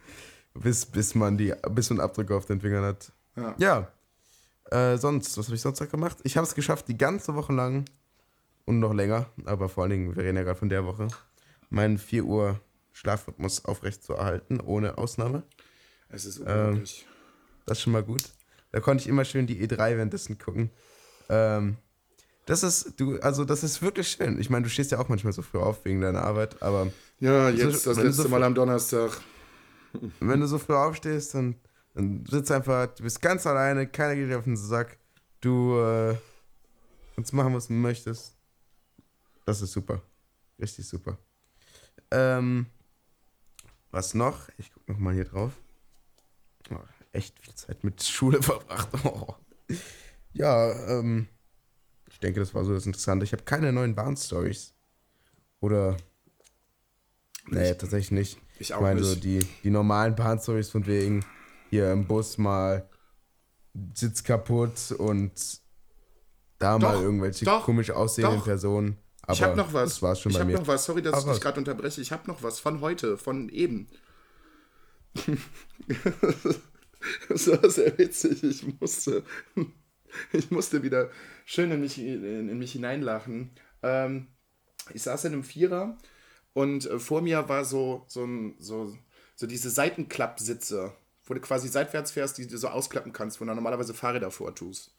bis, 0.54 0.86
bis 0.86 1.14
man 1.14 1.36
die, 1.36 1.54
bis 1.70 1.90
man 1.90 2.00
Abdrücke 2.00 2.34
auf 2.34 2.46
den 2.46 2.60
Fingern 2.60 2.84
hat. 2.84 3.12
Ja. 3.36 3.54
ja. 3.58 3.92
Äh, 4.70 4.96
sonst, 4.96 5.36
was 5.36 5.46
habe 5.46 5.56
ich 5.56 5.62
sonst 5.62 5.80
noch 5.80 5.90
gemacht? 5.90 6.18
Ich 6.22 6.36
habe 6.36 6.46
es 6.46 6.54
geschafft, 6.54 6.88
die 6.88 6.96
ganze 6.96 7.34
Woche 7.34 7.52
lang 7.52 7.84
und 8.64 8.78
noch 8.78 8.94
länger, 8.94 9.26
aber 9.44 9.68
vor 9.68 9.84
allen 9.84 9.90
Dingen, 9.90 10.16
wir 10.16 10.22
reden 10.22 10.36
ja 10.36 10.44
gerade 10.44 10.58
von 10.58 10.68
der 10.68 10.84
Woche, 10.84 11.08
meinen 11.68 11.98
4 11.98 12.24
Uhr 12.24 12.60
Schlafrhythmus 12.92 13.64
aufrecht 13.64 14.02
zu 14.02 14.14
erhalten, 14.14 14.60
ohne 14.60 14.98
Ausnahme. 14.98 15.42
Es 16.08 16.24
ist 16.24 16.38
unglaublich. 16.38 17.06
Ähm, 17.06 17.12
das 17.66 17.78
ist 17.78 17.82
schon 17.84 17.92
mal 17.92 18.02
gut. 18.02 18.22
Da 18.70 18.80
konnte 18.80 19.02
ich 19.02 19.08
immer 19.08 19.24
schön 19.24 19.46
die 19.46 19.66
E3 19.66 19.96
währenddessen 19.96 20.38
gucken. 20.38 20.70
Ähm, 21.28 21.76
das 22.52 22.62
ist, 22.62 23.00
du, 23.00 23.18
also 23.20 23.46
das 23.46 23.64
ist 23.64 23.80
wirklich 23.80 24.08
schön. 24.08 24.38
Ich 24.38 24.50
meine, 24.50 24.64
du 24.64 24.68
stehst 24.68 24.90
ja 24.90 24.98
auch 24.98 25.08
manchmal 25.08 25.32
so 25.32 25.40
früh 25.40 25.58
auf 25.58 25.86
wegen 25.86 26.02
deiner 26.02 26.22
Arbeit, 26.22 26.62
aber. 26.62 26.92
Ja, 27.18 27.48
jetzt 27.48 27.84
so, 27.84 27.94
das 27.94 28.02
letzte 28.02 28.24
so 28.24 28.28
Mal 28.28 28.42
am 28.42 28.54
Donnerstag. 28.54 29.10
Wenn 30.20 30.40
du 30.40 30.46
so 30.46 30.58
früh 30.58 30.74
aufstehst, 30.74 31.34
dann, 31.34 31.56
dann 31.94 32.26
sitzt 32.26 32.50
einfach, 32.50 32.88
du 32.88 33.04
bist 33.04 33.22
ganz 33.22 33.46
alleine, 33.46 33.86
keiner 33.86 34.14
geht 34.16 34.28
dir 34.28 34.38
auf 34.38 34.44
den 34.44 34.58
Sack. 34.58 34.98
Du 35.40 35.78
äh, 35.78 36.14
kannst 37.14 37.32
machen, 37.32 37.54
was 37.54 37.68
du 37.68 37.72
möchtest. 37.72 38.36
Das 39.46 39.62
ist 39.62 39.72
super. 39.72 40.02
Richtig 40.60 40.86
super. 40.86 41.16
Ähm, 42.10 42.66
was 43.90 44.12
noch? 44.12 44.50
Ich 44.58 44.70
guck 44.74 44.86
noch 44.90 44.98
mal 44.98 45.14
hier 45.14 45.24
drauf. 45.24 45.52
Oh, 46.70 46.76
echt 47.12 47.38
viel 47.38 47.54
Zeit 47.54 47.82
mit 47.82 48.02
Schule 48.02 48.42
verbracht. 48.42 48.90
Oh. 49.04 49.34
Ja, 50.34 50.70
ähm, 50.98 51.28
denke, 52.22 52.40
das 52.40 52.54
war 52.54 52.64
so 52.64 52.72
das 52.72 52.86
Interessante. 52.86 53.24
Ich 53.24 53.32
habe 53.32 53.42
keine 53.42 53.72
neuen 53.72 53.94
Bahn-Stories. 53.94 54.74
Oder. 55.60 55.96
Nee, 57.48 57.74
tatsächlich 57.74 58.12
nicht. 58.12 58.38
Ich 58.58 58.72
auch 58.72 58.78
ich 58.78 58.82
meine, 58.82 59.00
nicht. 59.00 59.08
so 59.08 59.16
die, 59.16 59.40
die 59.64 59.70
normalen 59.70 60.14
Bahn-Stories 60.14 60.70
von 60.70 60.86
wegen 60.86 61.24
hier 61.70 61.92
im 61.92 62.06
Bus 62.06 62.38
mal 62.38 62.88
Sitz 63.94 64.22
kaputt 64.22 64.92
und 64.98 65.32
da 66.58 66.78
doch, 66.78 66.88
mal 66.88 67.02
irgendwelche 67.02 67.44
doch, 67.44 67.64
komisch 67.64 67.90
aussehenden 67.90 68.38
doch. 68.38 68.44
Personen. 68.44 68.98
Aber 69.22 69.32
ich 69.32 69.42
habe 69.42 69.56
noch 69.56 69.72
was. 69.72 69.90
Das 69.90 70.02
war's 70.02 70.20
schon 70.20 70.32
ich 70.32 70.38
habe 70.38 70.52
noch 70.52 70.66
was. 70.66 70.84
Sorry, 70.84 71.02
dass 71.02 71.14
Ach, 71.14 71.26
ich 71.26 71.32
dich 71.32 71.40
gerade 71.40 71.58
unterbreche. 71.58 72.00
Ich 72.00 72.12
habe 72.12 72.28
noch 72.28 72.42
was 72.42 72.60
von 72.60 72.80
heute, 72.80 73.16
von 73.18 73.48
eben. 73.48 73.88
das 77.28 77.48
war 77.48 77.70
sehr 77.70 77.96
witzig. 77.98 78.42
Ich 78.44 78.80
musste, 78.80 79.22
ich 80.32 80.50
musste 80.50 80.82
wieder 80.82 81.10
schön 81.44 81.70
in 81.70 81.80
mich, 81.80 81.98
in, 81.98 82.48
in 82.48 82.58
mich 82.58 82.72
hineinlachen. 82.72 83.50
Ähm, 83.82 84.28
ich 84.92 85.02
saß 85.02 85.24
in 85.24 85.32
einem 85.32 85.44
Vierer 85.44 85.96
und 86.52 86.86
äh, 86.86 86.98
vor 86.98 87.22
mir 87.22 87.48
war 87.48 87.64
so, 87.64 88.04
so, 88.08 88.24
ein, 88.24 88.54
so, 88.58 88.96
so 89.36 89.46
diese 89.46 89.70
Seitenklappsitze, 89.70 90.92
wo 91.24 91.34
du 91.34 91.40
quasi 91.40 91.68
seitwärts 91.68 92.12
fährst, 92.12 92.38
die 92.38 92.46
du 92.46 92.56
so 92.58 92.68
ausklappen 92.68 93.12
kannst, 93.12 93.40
wo 93.40 93.44
du 93.44 93.54
normalerweise 93.54 93.94
Fahrräder 93.94 94.30
vortust. 94.30 94.92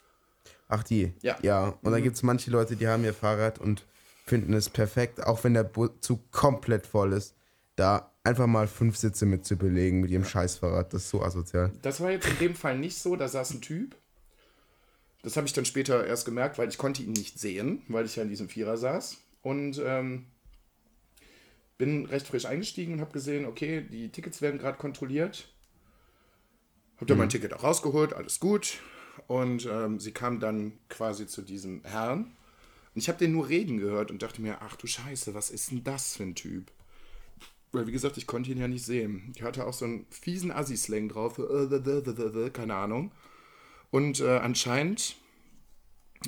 Ach, 0.68 0.84
die? 0.84 1.14
Ja. 1.22 1.38
Ja, 1.42 1.68
und 1.82 1.90
mhm. 1.90 1.92
da 1.92 2.00
gibt 2.00 2.16
es 2.16 2.24
manche 2.24 2.52
Leute, 2.52 2.76
die 2.76 2.88
haben 2.88 3.04
ihr 3.04 3.14
Fahrrad 3.14 3.60
und 3.60 3.86
finden 4.26 4.54
es 4.54 4.70
perfekt, 4.70 5.24
auch 5.24 5.44
wenn 5.44 5.54
der 5.54 5.70
Zug 6.00 6.32
komplett 6.32 6.88
voll 6.88 7.14
ist, 7.14 7.36
da 7.76 8.12
einfach 8.24 8.48
mal 8.48 8.68
fünf 8.68 8.98
Sitze 8.98 9.26
mit 9.26 9.46
zu 9.46 9.58
belegen 9.58 10.00
mit 10.00 10.12
ihrem 10.12 10.26
Scheißfahrrad. 10.26 10.94
Das 10.94 11.04
ist 11.04 11.10
so 11.10 11.22
asozial. 11.22 11.72
Das 11.82 12.00
war 12.02 12.12
jetzt 12.12 12.28
in 12.28 12.38
dem 12.40 12.56
Fall 12.56 12.78
nicht 12.78 12.98
so, 12.98 13.16
da 13.16 13.28
saß 13.28 13.52
ein 13.52 13.62
Typ. 13.62 13.96
Das 15.24 15.38
habe 15.38 15.48
ich 15.48 15.54
dann 15.54 15.66
später 15.66 16.06
erst 16.06 16.26
gemerkt, 16.26 16.58
weil 16.58 16.70
ich 16.70 16.78
konnte 16.78 17.02
ihn 17.02 17.14
nicht 17.14 17.40
sehen, 17.40 17.82
weil 17.88 18.06
ich 18.06 18.18
ja 18.18 18.24
in 18.24 18.30
diesem 18.30 18.50
Vierer 18.50 18.78
saß. 18.78 19.18
Und 19.42 19.82
ähm, 19.84 20.28
bin 21.78 22.06
recht 22.06 22.28
frisch 22.28 22.46
eingestiegen 22.46 22.94
und 22.94 23.02
habe 23.02 23.14
gesehen, 23.14 23.46
okay, 23.46 23.82
die 23.82 24.10
Tickets 24.10 24.42
werden 24.42 24.60
gerade 24.60 24.78
kontrolliert. 24.78 25.50
Habe 26.98 27.08
dann 27.08 27.18
mhm. 27.18 27.24
mein 27.24 27.30
Ticket 27.30 27.54
auch 27.54 27.64
rausgeholt, 27.64 28.14
alles 28.14 28.40
gut. 28.40 28.80
Und 29.28 29.66
ähm, 29.66 30.00
sie 30.00 30.12
kam 30.12 30.40
dann 30.40 30.74
quasi 30.90 31.26
zu 31.26 31.42
diesem 31.42 31.84
Herrn. 31.84 32.36
Und 32.94 33.02
ich 33.02 33.08
habe 33.08 33.18
den 33.18 33.32
nur 33.32 33.48
reden 33.48 33.78
gehört 33.78 34.12
und 34.12 34.22
dachte 34.22 34.42
mir, 34.42 34.62
ach 34.62 34.76
du 34.76 34.88
Scheiße, 34.88 35.34
was 35.34 35.50
ist 35.50 35.72
denn 35.72 35.84
das 35.84 36.18
für 36.18 36.24
ein 36.24 36.36
Typ? 36.36 36.70
Weil, 37.72 37.88
wie 37.88 37.92
gesagt, 37.92 38.18
ich 38.18 38.28
konnte 38.28 38.52
ihn 38.52 38.60
ja 38.60 38.68
nicht 38.68 38.86
sehen. 38.86 39.32
Ich 39.36 39.42
hatte 39.42 39.66
auch 39.66 39.74
so 39.74 39.86
einen 39.86 40.06
fiesen 40.10 40.52
Assi-Slang 40.52 41.10
drauf, 41.10 41.40
äh, 41.40 42.50
keine 42.52 42.76
Ahnung. 42.76 43.12
Und 43.94 44.22
äh, 44.22 44.38
anscheinend 44.38 45.18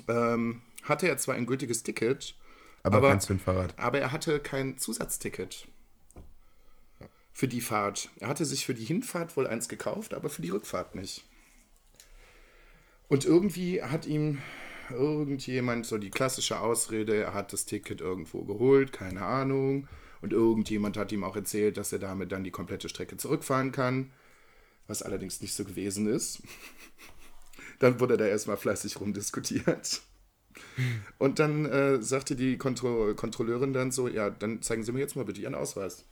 ähm, 0.08 0.62
hatte 0.84 1.08
er 1.08 1.18
zwar 1.18 1.34
ein 1.34 1.48
gültiges 1.48 1.82
Ticket, 1.82 2.36
aber, 2.84 2.98
aber, 2.98 3.10
keins 3.10 3.26
für 3.26 3.34
ein 3.34 3.40
Fahrrad. 3.40 3.74
aber 3.80 3.98
er 3.98 4.12
hatte 4.12 4.40
kein 4.40 4.78
Zusatzticket 4.78 5.68
für 7.34 7.48
die 7.48 7.62
Fahrt. 7.62 8.12
Er 8.20 8.28
hatte 8.28 8.46
sich 8.46 8.68
für 8.68 8.76
die 8.76 8.86
Hinfahrt 8.86 9.36
wohl 9.36 9.48
eins 9.48 9.68
gekauft, 9.68 10.14
aber 10.14 10.30
für 10.30 10.44
die 10.44 10.52
Rückfahrt 10.52 10.94
nicht. 10.94 11.24
Und 13.08 13.26
irgendwie 13.26 13.82
hat 13.82 14.06
ihm 14.06 14.44
irgendjemand 14.92 15.88
so 15.88 15.98
die 15.98 16.12
klassische 16.12 16.60
Ausrede, 16.60 17.16
er 17.16 17.34
hat 17.34 17.52
das 17.52 17.66
Ticket 17.66 18.00
irgendwo 18.00 18.44
geholt, 18.44 18.94
keine 18.94 19.24
Ahnung. 19.24 19.88
Und 20.22 20.34
irgendjemand 20.34 20.98
hat 20.98 21.12
ihm 21.12 21.24
auch 21.24 21.36
erzählt, 21.36 21.78
dass 21.78 21.92
er 21.92 21.98
damit 21.98 22.32
dann 22.32 22.44
die 22.44 22.52
komplette 22.52 22.90
Strecke 22.90 23.18
zurückfahren 23.18 23.72
kann, 23.72 24.12
was 24.86 25.02
allerdings 25.02 25.42
nicht 25.42 25.56
so 25.56 25.66
gewesen 25.66 26.06
ist. 26.06 26.44
Dann 27.80 28.00
wurde 28.00 28.18
da 28.18 28.26
erstmal 28.26 28.58
fleißig 28.58 29.00
rumdiskutiert. 29.00 30.02
Und 31.18 31.40
dann 31.40 31.66
äh, 31.66 32.02
sagte 32.02 32.36
die 32.36 32.58
Kontro 32.58 33.14
Kontrolleurin 33.16 33.74
dann 33.74 33.92
so, 33.92 34.08
ja, 34.08 34.30
dann 34.30 34.62
zeigen 34.62 34.84
Sie 34.84 34.92
mir 34.92 35.00
jetzt 35.00 35.16
mal 35.16 35.26
bitte 35.26 35.42
Ihren 35.42 35.56
Ausweis. 35.56 36.06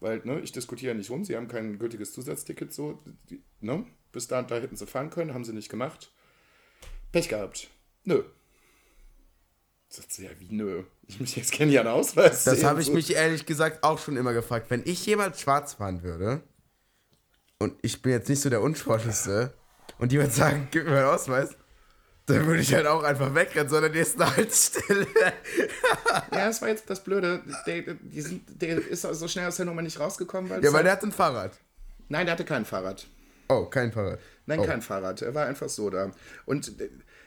Weil, 0.00 0.20
ne, 0.24 0.40
ich 0.40 0.52
diskutiere 0.52 0.94
nicht 0.94 1.10
rum, 1.10 1.24
Sie 1.24 1.36
haben 1.36 1.48
kein 1.48 1.78
gültiges 1.78 2.12
Zusatzticket, 2.12 2.72
so, 2.72 3.02
die, 3.30 3.42
ne, 3.60 3.86
bis 4.10 4.28
da 4.28 4.40
und 4.40 4.50
da 4.50 4.56
hätten 4.56 4.76
Sie 4.76 4.86
fahren 4.86 5.10
können, 5.10 5.32
haben 5.32 5.44
Sie 5.44 5.52
nicht 5.52 5.68
gemacht. 5.68 6.12
Pech 7.12 7.28
gehabt. 7.28 7.70
Nö. 8.04 8.24
Sagt 9.88 10.10
sie, 10.10 10.24
ja, 10.24 10.30
wie 10.38 10.48
nö? 10.54 10.84
Ich 11.06 11.20
mich 11.20 11.36
jetzt 11.36 11.52
kenne 11.52 11.70
ja 11.70 11.82
einen 11.82 11.90
Ausweis. 11.90 12.44
Das 12.44 12.64
habe 12.64 12.80
ich 12.80 12.86
so. 12.86 12.94
mich 12.94 13.14
ehrlich 13.14 13.44
gesagt 13.44 13.84
auch 13.84 13.98
schon 13.98 14.16
immer 14.16 14.32
gefragt. 14.32 14.70
Wenn 14.70 14.82
ich 14.86 15.04
jemals 15.04 15.42
schwarz 15.42 15.74
fahren 15.74 16.02
würde, 16.02 16.42
und 17.58 17.78
ich 17.82 18.00
bin 18.00 18.12
jetzt 18.12 18.28
nicht 18.30 18.40
so 18.40 18.48
der 18.48 18.62
Unsportlichste, 18.62 19.52
und 20.02 20.10
die 20.10 20.18
würde 20.18 20.32
sagen, 20.32 20.66
gib 20.72 20.84
mir 20.84 20.90
meinen 20.90 21.04
Ausweis, 21.06 21.50
dann 22.26 22.44
würde 22.44 22.60
ich 22.60 22.74
halt 22.74 22.88
auch 22.88 23.04
einfach 23.04 23.32
wegrennen, 23.36 23.68
sondern 23.68 23.92
der 23.92 24.02
ist 24.02 24.20
eine 24.20 24.36
Haltestelle. 24.36 25.06
ja, 26.32 26.46
das 26.46 26.60
war 26.60 26.70
jetzt 26.70 26.90
das 26.90 27.04
Blöde. 27.04 27.40
Der, 27.68 27.84
sind, 28.20 28.42
der 28.60 28.78
ist 28.78 29.02
so 29.02 29.28
schnell 29.28 29.46
aus 29.46 29.58
der 29.58 29.66
Nummer 29.66 29.80
nicht 29.80 30.00
rausgekommen. 30.00 30.50
Weil 30.50 30.64
ja, 30.64 30.72
weil 30.72 30.82
der 30.82 30.92
hat 30.92 31.04
ein 31.04 31.12
Fahrrad. 31.12 31.52
Nein, 32.08 32.26
der 32.26 32.32
hatte 32.32 32.44
kein 32.44 32.64
Fahrrad. 32.64 33.06
Oh, 33.48 33.66
kein 33.66 33.92
Fahrrad. 33.92 34.18
Nein, 34.46 34.58
oh. 34.58 34.64
kein 34.64 34.82
Fahrrad. 34.82 35.22
Er 35.22 35.36
war 35.36 35.46
einfach 35.46 35.68
so 35.68 35.88
da. 35.88 36.10
Und 36.46 36.72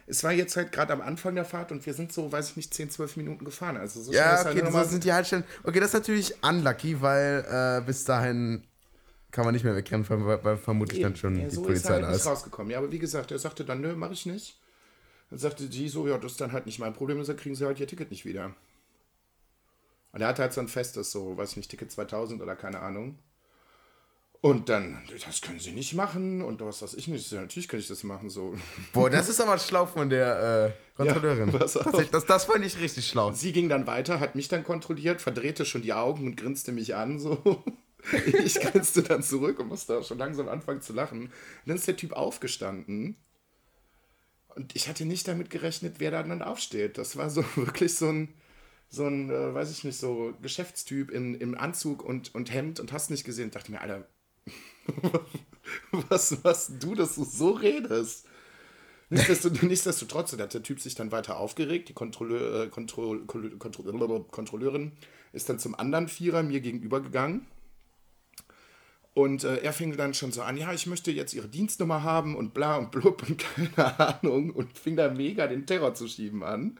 es 0.07 0.25
war 0.25 0.33
jetzt 0.33 0.57
halt 0.57 0.73
gerade 0.73 0.91
am 0.91 0.99
Anfang 0.99 1.33
der 1.33 1.45
Fahrt 1.45 1.71
und 1.71 1.85
wir 1.85 1.93
sind 1.93 2.11
so, 2.11 2.29
weiß 2.29 2.49
ich 2.49 2.57
nicht, 2.57 2.73
10, 2.73 2.89
12 2.89 3.15
Minuten 3.15 3.45
gefahren. 3.45 3.77
Also 3.77 4.01
so 4.01 4.11
ja, 4.11 4.41
okay, 4.41 4.61
halt 4.61 4.73
so 4.73 4.83
sind 4.83 5.05
die 5.05 5.13
Haltestellen. 5.13 5.45
Okay, 5.63 5.79
das 5.79 5.89
ist 5.89 5.93
natürlich 5.93 6.43
unlucky, 6.43 7.01
weil 7.01 7.45
äh, 7.49 7.85
bis 7.85 8.03
dahin 8.03 8.67
kann 9.35 9.43
man 9.43 9.53
nicht 9.53 9.65
mehr 9.65 9.75
wegrennen, 9.75 10.05
weil, 10.07 10.55
vermutlich 10.55 11.01
dann 11.01 11.17
schon 11.17 11.37
ja, 11.37 11.49
die 11.49 11.55
so 11.55 11.61
Polizei 11.61 11.89
ist 11.89 11.89
er 11.89 11.99
da 11.99 12.07
halt 12.07 12.15
ist. 12.15 12.23
nicht 12.23 12.31
rausgekommen. 12.31 12.71
Ja, 12.71 12.77
aber 12.77 12.89
wie 12.89 12.99
gesagt, 12.99 13.31
er 13.31 13.37
sagte 13.37 13.65
dann, 13.65 13.81
nö, 13.81 13.93
mach 13.93 14.11
ich 14.11 14.25
nicht. 14.25 14.57
Dann 15.29 15.39
sagte 15.39 15.67
die 15.67 15.89
so, 15.89 16.07
ja, 16.07 16.17
das 16.17 16.33
ist 16.33 16.41
dann 16.41 16.53
halt 16.53 16.65
nicht 16.65 16.79
mein 16.79 16.93
Problem, 16.93 17.21
dann 17.21 17.35
kriegen 17.35 17.53
sie 17.53 17.65
halt 17.65 17.77
ihr 17.81 17.87
Ticket 17.87 18.11
nicht 18.11 18.23
wieder. 18.23 18.55
Und 20.13 20.21
er 20.21 20.29
hatte 20.29 20.41
halt 20.41 20.53
so 20.53 20.61
ein 20.61 20.69
festes, 20.69 21.11
so, 21.11 21.35
weiß 21.35 21.51
ich 21.51 21.57
nicht, 21.57 21.69
Ticket 21.69 21.91
2000 21.91 22.41
oder 22.41 22.55
keine 22.55 22.79
Ahnung. 22.79 23.19
Und 24.39 24.69
dann, 24.69 25.01
das 25.25 25.41
können 25.41 25.59
sie 25.59 25.73
nicht 25.73 25.95
machen 25.95 26.41
und 26.41 26.61
was 26.61 26.81
weiß 26.81 26.93
ich 26.93 27.09
nicht. 27.09 27.29
Natürlich 27.33 27.67
kann 27.67 27.81
ich 27.81 27.89
das 27.89 28.05
machen, 28.05 28.29
so. 28.29 28.55
Boah, 28.93 29.09
das 29.09 29.27
ist 29.27 29.41
aber 29.41 29.57
schlau 29.57 29.85
von 29.85 30.09
der 30.09 30.73
äh, 30.95 30.95
Kontrolleurin. 30.95 31.51
Ja, 31.51 31.59
das, 31.59 32.25
das 32.25 32.45
fand 32.45 32.63
ich 32.63 32.79
richtig 32.79 33.05
schlau. 33.05 33.33
Sie 33.33 33.51
ging 33.51 33.67
dann 33.67 33.85
weiter, 33.85 34.21
hat 34.21 34.35
mich 34.35 34.47
dann 34.47 34.63
kontrolliert, 34.63 35.21
verdrehte 35.21 35.65
schon 35.65 35.81
die 35.81 35.91
Augen 35.91 36.25
und 36.25 36.37
grinste 36.37 36.71
mich 36.71 36.95
an, 36.95 37.19
so. 37.19 37.65
Ich 38.45 38.59
grinste 38.59 39.03
dann 39.03 39.23
zurück 39.23 39.59
und 39.59 39.67
musste 39.67 39.97
auch 39.97 40.05
schon 40.05 40.17
langsam 40.17 40.47
anfangen 40.47 40.81
zu 40.81 40.93
lachen. 40.93 41.23
Und 41.23 41.31
dann 41.65 41.75
ist 41.75 41.87
der 41.87 41.97
Typ 41.97 42.13
aufgestanden. 42.13 43.17
Und 44.55 44.75
ich 44.75 44.87
hatte 44.87 45.05
nicht 45.05 45.27
damit 45.27 45.49
gerechnet, 45.49 45.95
wer 45.99 46.11
da 46.11 46.23
dann 46.23 46.41
aufsteht. 46.41 46.97
Das 46.97 47.17
war 47.17 47.29
so 47.29 47.43
wirklich 47.55 47.95
so 47.95 48.09
ein, 48.09 48.33
so 48.89 49.05
ein, 49.05 49.29
äh, 49.29 49.53
weiß 49.53 49.71
ich 49.71 49.83
nicht, 49.83 49.97
so 49.97 50.33
Geschäftstyp 50.41 51.11
in, 51.11 51.35
im 51.35 51.57
Anzug 51.57 52.03
und, 52.03 52.33
und 52.35 52.53
Hemd 52.53 52.79
und 52.79 52.93
hast 52.93 53.09
nicht 53.09 53.25
gesehen. 53.25 53.47
Ich 53.47 53.53
dachte 53.53 53.71
mir, 53.71 53.81
Alter, 53.81 54.07
was 56.09 56.43
machst 56.43 56.71
du, 56.79 56.95
dass 56.95 57.15
du 57.15 57.23
so 57.23 57.51
redest? 57.51 58.27
Nichtsdestotrotz, 59.09 59.61
nichtsdestotrotz 59.61 60.33
hat 60.33 60.53
der 60.53 60.63
Typ 60.63 60.79
sich 60.79 60.95
dann 60.95 61.11
weiter 61.11 61.37
aufgeregt. 61.37 61.89
Die 61.89 61.93
Kontrolleur, 61.93 62.63
äh, 62.63 62.69
Kontroll, 62.69 63.25
Kontroll, 63.25 63.57
Kontroll, 63.57 64.23
Kontrolleurin 64.31 64.93
ist 65.31 65.49
dann 65.49 65.59
zum 65.59 65.75
anderen 65.75 66.07
Vierer 66.07 66.43
mir 66.43 66.61
gegenüber 66.61 67.01
gegangen. 67.01 67.45
Und 69.15 69.45
äh, 69.45 69.59
er 69.59 69.71
fing 69.71 69.95
dann 69.95 70.13
schon 70.13 70.33
so 70.33 70.41
an, 70.41 70.57
ja, 70.57 70.73
ich 70.73 70.87
möchte 70.87 71.09
jetzt 71.09 71.33
ihre 71.33 71.47
Dienstnummer 71.47 72.03
haben 72.03 72.35
und 72.35 72.53
bla 72.53 72.75
und 72.75 72.91
blub 72.91 73.23
und 73.27 73.37
keine 73.55 73.99
Ahnung 73.99 74.51
und 74.51 74.77
fing 74.77 74.97
da 74.97 75.09
mega 75.09 75.47
den 75.47 75.65
Terror 75.65 75.93
zu 75.93 76.09
schieben 76.09 76.43
an. 76.43 76.77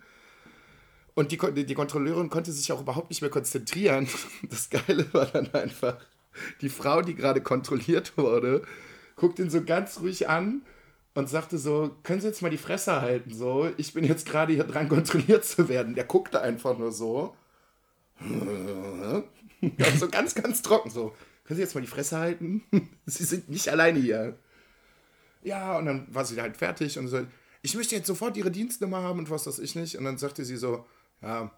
Und 1.13 1.31
die, 1.31 1.65
die 1.65 1.73
Kontrolleurin 1.73 2.29
konnte 2.29 2.51
sich 2.51 2.69
auch 2.73 2.81
überhaupt 2.81 3.09
nicht 3.09 3.21
mehr 3.21 3.31
konzentrieren. 3.31 4.09
Das 4.49 4.69
Geile 4.69 5.11
war 5.13 5.27
dann 5.27 5.53
einfach, 5.53 5.95
die 6.59 6.67
Frau, 6.67 7.01
die 7.01 7.15
gerade 7.15 7.39
kontrolliert 7.39 8.17
wurde, 8.17 8.63
guckt 9.15 9.39
ihn 9.39 9.49
so 9.49 9.63
ganz 9.63 10.01
ruhig 10.01 10.27
an 10.27 10.61
und 11.13 11.29
sagte 11.29 11.57
so, 11.57 11.95
können 12.03 12.19
Sie 12.19 12.27
jetzt 12.27 12.41
mal 12.41 12.51
die 12.51 12.57
Fresse 12.57 13.01
halten, 13.01 13.33
so, 13.33 13.69
ich 13.77 13.93
bin 13.93 14.03
jetzt 14.03 14.27
gerade 14.27 14.51
hier 14.51 14.65
dran, 14.65 14.89
kontrolliert 14.89 15.45
zu 15.45 15.69
werden. 15.69 15.95
Der 15.95 16.03
guckte 16.03 16.41
einfach 16.41 16.77
nur 16.77 16.91
so. 16.91 17.33
So 18.19 20.07
ganz, 20.11 20.35
ganz 20.35 20.61
trocken 20.61 20.89
so. 20.89 21.15
Können 21.45 21.57
Sie 21.57 21.61
jetzt 21.61 21.75
mal 21.75 21.81
die 21.81 21.87
Fresse 21.87 22.17
halten? 22.17 22.63
Sie 23.05 23.23
sind 23.23 23.49
nicht 23.49 23.69
alleine 23.69 23.99
hier. 23.99 24.37
Ja, 25.43 25.77
und 25.77 25.85
dann 25.85 26.07
war 26.13 26.25
sie 26.25 26.41
halt 26.41 26.57
fertig 26.57 26.97
und 26.97 27.07
so, 27.07 27.23
ich 27.61 27.75
möchte 27.75 27.95
jetzt 27.95 28.07
sofort 28.07 28.35
Ihre 28.35 28.49
Dienstnummer 28.49 29.03
haben 29.03 29.19
und 29.19 29.29
was 29.29 29.45
weiß 29.45 29.59
ich 29.59 29.75
nicht. 29.75 29.95
Und 29.95 30.03
dann 30.03 30.17
sagte 30.17 30.43
sie 30.43 30.57
so, 30.57 30.85
ja, 31.21 31.51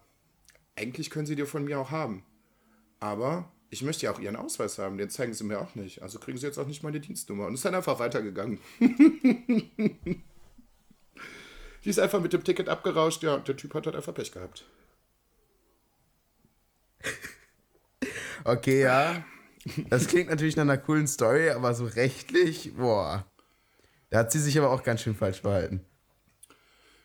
eigentlich 0.76 1.08
können 1.10 1.26
Sie 1.26 1.36
die 1.36 1.46
von 1.46 1.64
mir 1.64 1.80
auch 1.80 1.90
haben. 1.90 2.22
Aber 3.00 3.50
ich 3.70 3.82
möchte 3.82 4.06
ja 4.06 4.12
auch 4.12 4.18
Ihren 4.18 4.36
Ausweis 4.36 4.78
haben, 4.78 4.98
den 4.98 5.10
zeigen 5.10 5.34
Sie 5.34 5.44
mir 5.44 5.58
auch 5.58 5.74
nicht. 5.74 6.02
Also 6.02 6.18
kriegen 6.18 6.38
Sie 6.38 6.46
jetzt 6.46 6.58
auch 6.58 6.66
nicht 6.66 6.82
meine 6.82 7.00
Dienstnummer. 7.00 7.46
Und 7.46 7.54
ist 7.54 7.64
dann 7.64 7.74
einfach 7.74 7.98
weitergegangen. 7.98 8.58
die 8.80 10.20
ist 11.84 11.98
einfach 11.98 12.20
mit 12.20 12.32
dem 12.32 12.44
Ticket 12.44 12.68
abgerauscht, 12.68 13.22
ja, 13.22 13.38
der 13.38 13.56
Typ 13.56 13.74
hat 13.74 13.86
halt 13.86 13.96
einfach 13.96 14.14
Pech 14.14 14.32
gehabt. 14.32 14.66
Okay, 18.44 18.82
ja. 18.82 19.24
Das 19.90 20.06
klingt 20.06 20.30
natürlich 20.30 20.56
nach 20.56 20.62
einer 20.62 20.78
coolen 20.78 21.06
Story, 21.06 21.50
aber 21.50 21.74
so 21.74 21.84
rechtlich, 21.84 22.74
boah. 22.76 23.24
Da 24.10 24.18
hat 24.18 24.32
sie 24.32 24.40
sich 24.40 24.58
aber 24.58 24.70
auch 24.70 24.82
ganz 24.82 25.02
schön 25.02 25.14
falsch 25.14 25.40
verhalten. 25.40 25.84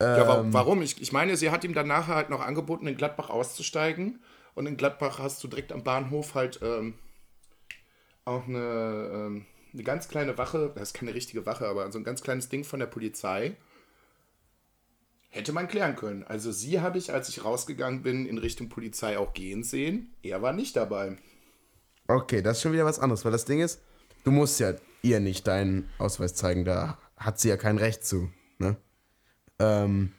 Ja, 0.01 0.39
Ähm. 0.41 0.53
warum? 0.53 0.81
Ich, 0.81 1.01
ich 1.01 1.11
meine, 1.11 1.37
sie 1.37 1.49
hat 1.51 1.63
ihm 1.63 1.73
dann 1.73 1.87
nachher 1.87 2.15
halt 2.15 2.29
noch 2.29 2.41
angeboten, 2.41 2.87
in 2.87 2.97
Gladbach 2.97 3.29
auszusteigen. 3.29 4.21
Und 4.55 4.67
in 4.67 4.77
Gladbach 4.77 5.19
hast 5.19 5.43
du 5.43 5.47
direkt 5.47 5.71
am 5.71 5.83
Bahnhof 5.83 6.35
halt 6.35 6.59
ähm, 6.61 6.95
auch 8.25 8.47
eine, 8.47 9.09
ähm, 9.13 9.45
eine 9.73 9.83
ganz 9.83 10.07
kleine 10.07 10.37
Wache. 10.37 10.71
Das 10.75 10.89
ist 10.89 10.93
keine 10.93 11.13
richtige 11.13 11.45
Wache, 11.45 11.67
aber 11.67 11.91
so 11.91 11.97
ein 11.97 12.03
ganz 12.03 12.21
kleines 12.21 12.49
Ding 12.49 12.63
von 12.63 12.79
der 12.79 12.87
Polizei. 12.87 13.55
Hätte 15.29 15.51
man 15.51 15.67
klären 15.67 15.95
können. 15.95 16.23
Also 16.23 16.51
sie 16.51 16.79
habe 16.81 16.99
ich, 16.99 17.11
als 17.11 17.27
ich 17.29 17.43
rausgegangen 17.43 18.03
bin, 18.03 18.27
in 18.27 18.37
Richtung 18.37 18.69
Polizei 18.69 19.17
auch 19.17 19.33
gehen 19.33 19.63
sehen. 19.63 20.13
Er 20.21 20.43
war 20.43 20.53
nicht 20.53 20.75
dabei. 20.75 21.17
Okay, 22.07 22.41
das 22.41 22.57
ist 22.57 22.63
schon 22.63 22.73
wieder 22.73 22.85
was 22.85 22.99
anderes, 22.99 23.23
weil 23.25 23.31
das 23.31 23.45
Ding 23.45 23.59
ist, 23.61 23.79
du 24.23 24.31
musst 24.31 24.59
ja 24.59 24.73
ihr 25.01 25.19
nicht 25.19 25.47
deinen 25.47 25.89
Ausweis 25.97 26.35
zeigen, 26.35 26.65
da 26.65 26.97
hat 27.17 27.39
sie 27.39 27.49
ja 27.49 27.57
kein 27.57 27.77
Recht 27.77 28.05
zu. 28.05 28.29
Ne? 28.59 28.75
Ähm, 29.59 30.11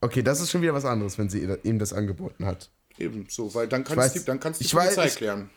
okay, 0.00 0.22
das 0.22 0.40
ist 0.40 0.50
schon 0.50 0.62
wieder 0.62 0.74
was 0.74 0.84
anderes, 0.84 1.18
wenn 1.18 1.28
sie 1.28 1.46
ihm 1.62 1.78
das 1.78 1.92
angeboten 1.92 2.46
hat. 2.46 2.70
Eben 2.98 3.26
so, 3.28 3.54
weil 3.54 3.68
dann 3.68 3.84
weiß- 3.84 3.94
kannst 3.94 4.16
du 4.16 4.20
dann 4.20 4.40
kannst 4.40 4.60
du 4.60 4.64
die 4.64 4.68
ich 4.68 4.74
weiß- 4.74 4.84
Polizei 4.84 5.06
ich- 5.06 5.16
klären. 5.16 5.50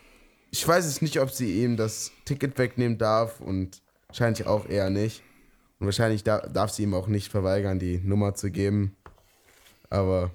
Ich 0.52 0.67
weiß 0.67 0.86
jetzt 0.86 1.02
nicht, 1.04 1.19
ob 1.19 1.30
sie 1.32 1.63
ihm 1.63 1.78
das 1.78 2.12
Ticket 2.26 2.58
wegnehmen 2.58 2.98
darf 2.98 3.39
und 3.39 3.82
wahrscheinlich 4.08 4.48
auch 4.48 4.67
eher 4.67 4.89
nicht. 4.89 5.22
Und 5.80 5.86
wahrscheinlich 5.86 6.24
da, 6.24 6.39
darf 6.39 6.72
sie 6.72 6.84
ihm 6.84 6.95
auch 6.95 7.08
nicht 7.08 7.30
verweigern, 7.32 7.78
die 7.78 8.00
Nummer 8.00 8.34
zu 8.34 8.50
geben. 8.50 8.98
Aber 9.91 10.32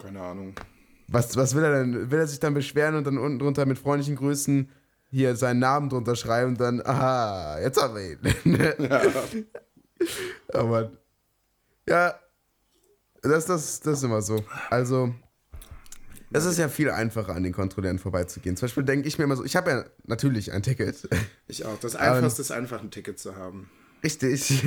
Keine 0.00 0.20
Ahnung. 0.20 0.52
Was, 1.12 1.36
was 1.36 1.54
will 1.54 1.62
er 1.62 1.72
denn? 1.72 2.10
Will 2.10 2.18
er 2.18 2.26
sich 2.26 2.40
dann 2.40 2.54
beschweren 2.54 2.94
und 2.94 3.06
dann 3.06 3.18
unten 3.18 3.38
drunter 3.38 3.66
mit 3.66 3.78
freundlichen 3.78 4.16
Grüßen 4.16 4.70
hier 5.10 5.36
seinen 5.36 5.60
Namen 5.60 5.90
drunter 5.90 6.16
schreiben 6.16 6.52
und 6.52 6.60
dann, 6.60 6.80
aha, 6.80 7.60
jetzt 7.60 7.80
haben 7.80 7.94
wir 7.94 8.12
ihn. 8.12 8.98
Aber 10.52 10.90
ja, 11.88 12.14
das, 13.20 13.46
das, 13.46 13.80
das 13.80 13.98
ist 13.98 14.04
immer 14.04 14.22
so. 14.22 14.42
Also, 14.70 15.14
es 16.32 16.46
ist 16.46 16.58
ja 16.58 16.68
viel 16.68 16.90
einfacher, 16.90 17.34
an 17.34 17.42
den 17.42 17.52
Kontrollen 17.52 17.98
vorbeizugehen. 17.98 18.56
Zum 18.56 18.66
Beispiel 18.66 18.84
denke 18.84 19.06
ich 19.06 19.18
mir 19.18 19.24
immer 19.24 19.36
so, 19.36 19.44
ich 19.44 19.54
habe 19.54 19.70
ja 19.70 19.84
natürlich 20.04 20.52
ein 20.52 20.62
Ticket. 20.62 21.08
Ich 21.46 21.66
auch. 21.66 21.78
Das 21.78 21.94
Einfachste 21.96 22.40
ist 22.40 22.50
einfach 22.50 22.80
ein 22.80 22.90
Ticket 22.90 23.18
zu 23.18 23.36
haben. 23.36 23.70
Richtig. 24.02 24.62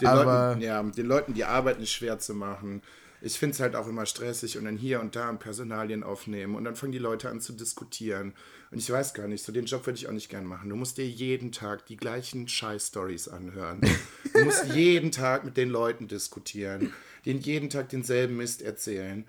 Den 0.00 0.08
Aber 0.08 0.48
Leuten, 0.48 0.60
ja, 0.60 0.82
den 0.82 1.06
Leuten 1.06 1.34
die 1.34 1.44
Arbeit 1.44 1.78
nicht 1.78 1.92
schwer 1.92 2.18
zu 2.18 2.34
machen. 2.34 2.82
Ich 3.24 3.38
finde 3.38 3.54
es 3.54 3.60
halt 3.60 3.74
auch 3.74 3.88
immer 3.88 4.04
stressig 4.04 4.58
und 4.58 4.66
dann 4.66 4.76
hier 4.76 5.00
und 5.00 5.16
da 5.16 5.32
Personalien 5.32 6.02
aufnehmen 6.02 6.54
und 6.54 6.64
dann 6.64 6.76
fangen 6.76 6.92
die 6.92 6.98
Leute 6.98 7.30
an 7.30 7.40
zu 7.40 7.54
diskutieren. 7.54 8.34
Und 8.70 8.76
ich 8.76 8.90
weiß 8.90 9.14
gar 9.14 9.28
nicht, 9.28 9.42
so 9.42 9.50
den 9.50 9.64
Job 9.64 9.86
würde 9.86 9.96
ich 9.96 10.06
auch 10.06 10.12
nicht 10.12 10.28
gern 10.28 10.44
machen. 10.44 10.68
Du 10.68 10.76
musst 10.76 10.98
dir 10.98 11.08
jeden 11.08 11.50
Tag 11.50 11.86
die 11.86 11.96
gleichen 11.96 12.48
Scheiß-Stories 12.48 13.28
anhören. 13.28 13.80
Du 14.30 14.44
musst 14.44 14.66
jeden 14.74 15.10
Tag 15.10 15.46
mit 15.46 15.56
den 15.56 15.70
Leuten 15.70 16.06
diskutieren, 16.06 16.92
denen 17.24 17.40
jeden 17.40 17.70
Tag 17.70 17.88
denselben 17.88 18.36
Mist 18.36 18.60
erzählen. 18.60 19.26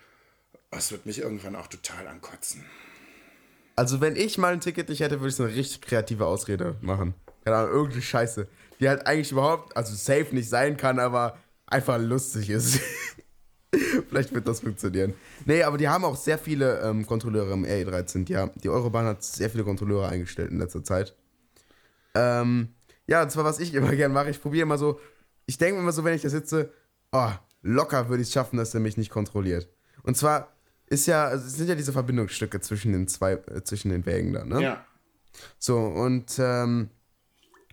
Das 0.72 0.92
wird 0.92 1.06
mich 1.06 1.20
irgendwann 1.20 1.56
auch 1.56 1.68
total 1.68 2.06
ankotzen. 2.08 2.66
Also, 3.78 4.02
wenn 4.02 4.18
ich 4.18 4.38
mal 4.38 4.52
ein 4.52 4.60
Ticket 4.60 4.90
nicht 4.90 5.00
hätte, 5.00 5.22
würde 5.22 5.30
ich 5.30 5.36
so 5.36 5.44
eine 5.44 5.56
richtig 5.56 5.80
kreative 5.80 6.26
Ausrede 6.26 6.76
machen. 6.82 7.14
Keine 7.46 7.56
Ahnung, 7.56 7.72
irgendeine 7.72 8.02
Scheiße. 8.02 8.50
Die 8.82 8.90
halt 8.90 9.08
eigentlich 9.08 9.32
überhaupt, 9.32 9.78
also 9.78 9.96
safe 9.96 10.36
nicht 10.36 10.50
sein 10.50 10.76
kann, 10.76 11.00
aber 11.00 11.38
einfach 11.66 11.98
lustig 11.98 12.50
ist. 12.50 12.82
Vielleicht 14.10 14.34
wird 14.34 14.48
das 14.48 14.62
funktionieren. 14.62 15.14
Nee, 15.46 15.64
aber 15.64 15.78
die 15.78 15.88
haben 15.88 16.04
auch 16.04 16.16
sehr 16.16 16.38
viele 16.38 16.82
ähm, 16.82 17.06
Kontrolleure 17.06 17.54
im 17.54 17.66
RE13. 17.66 18.26
Die, 18.26 18.38
haben, 18.38 18.52
die 18.64 18.70
Eurobahn 18.70 19.06
hat 19.06 19.24
sehr 19.24 19.50
viele 19.50 19.64
Kontrolleure 19.64 20.10
eingestellt 20.10 20.52
in 20.52 20.60
letzter 20.60 20.84
Zeit. 20.84 21.16
Ähm, 22.14 22.70
ja, 23.08 23.24
und 23.24 23.32
zwar, 23.32 23.44
was 23.44 23.60
ich 23.60 23.74
immer 23.74 23.92
gern 23.96 24.14
mache, 24.14 24.30
ich 24.30 24.42
probiere 24.42 24.64
immer 24.64 24.78
so, 24.78 25.00
ich 25.46 25.58
denke 25.58 25.80
immer 25.80 25.92
so, 25.92 26.04
wenn 26.04 26.16
ich 26.16 26.22
da 26.22 26.30
sitze, 26.30 26.72
oh, 27.12 27.32
locker 27.62 28.10
würde 28.10 28.22
ich 28.22 28.30
es 28.30 28.34
schaffen, 28.34 28.58
dass 28.58 28.74
er 28.74 28.80
mich 28.80 28.98
nicht 28.98 29.10
kontrolliert. 29.10 29.68
Und 30.04 30.16
zwar 30.18 30.56
ist 30.88 31.08
ja, 31.08 31.26
also 31.26 31.48
sind 31.48 31.68
ja 31.68 31.76
diese 31.76 31.94
Verbindungsstücke 31.94 32.60
zwischen 32.62 32.92
den 32.92 33.08
zwei, 33.08 33.34
äh, 33.34 33.64
zwischen 33.64 33.90
den 33.90 34.06
Wägen 34.06 34.34
da, 34.34 34.46
ne? 34.46 34.62
Ja. 34.62 34.86
So, 35.60 35.80
und 35.80 36.40
ähm, 36.40 36.90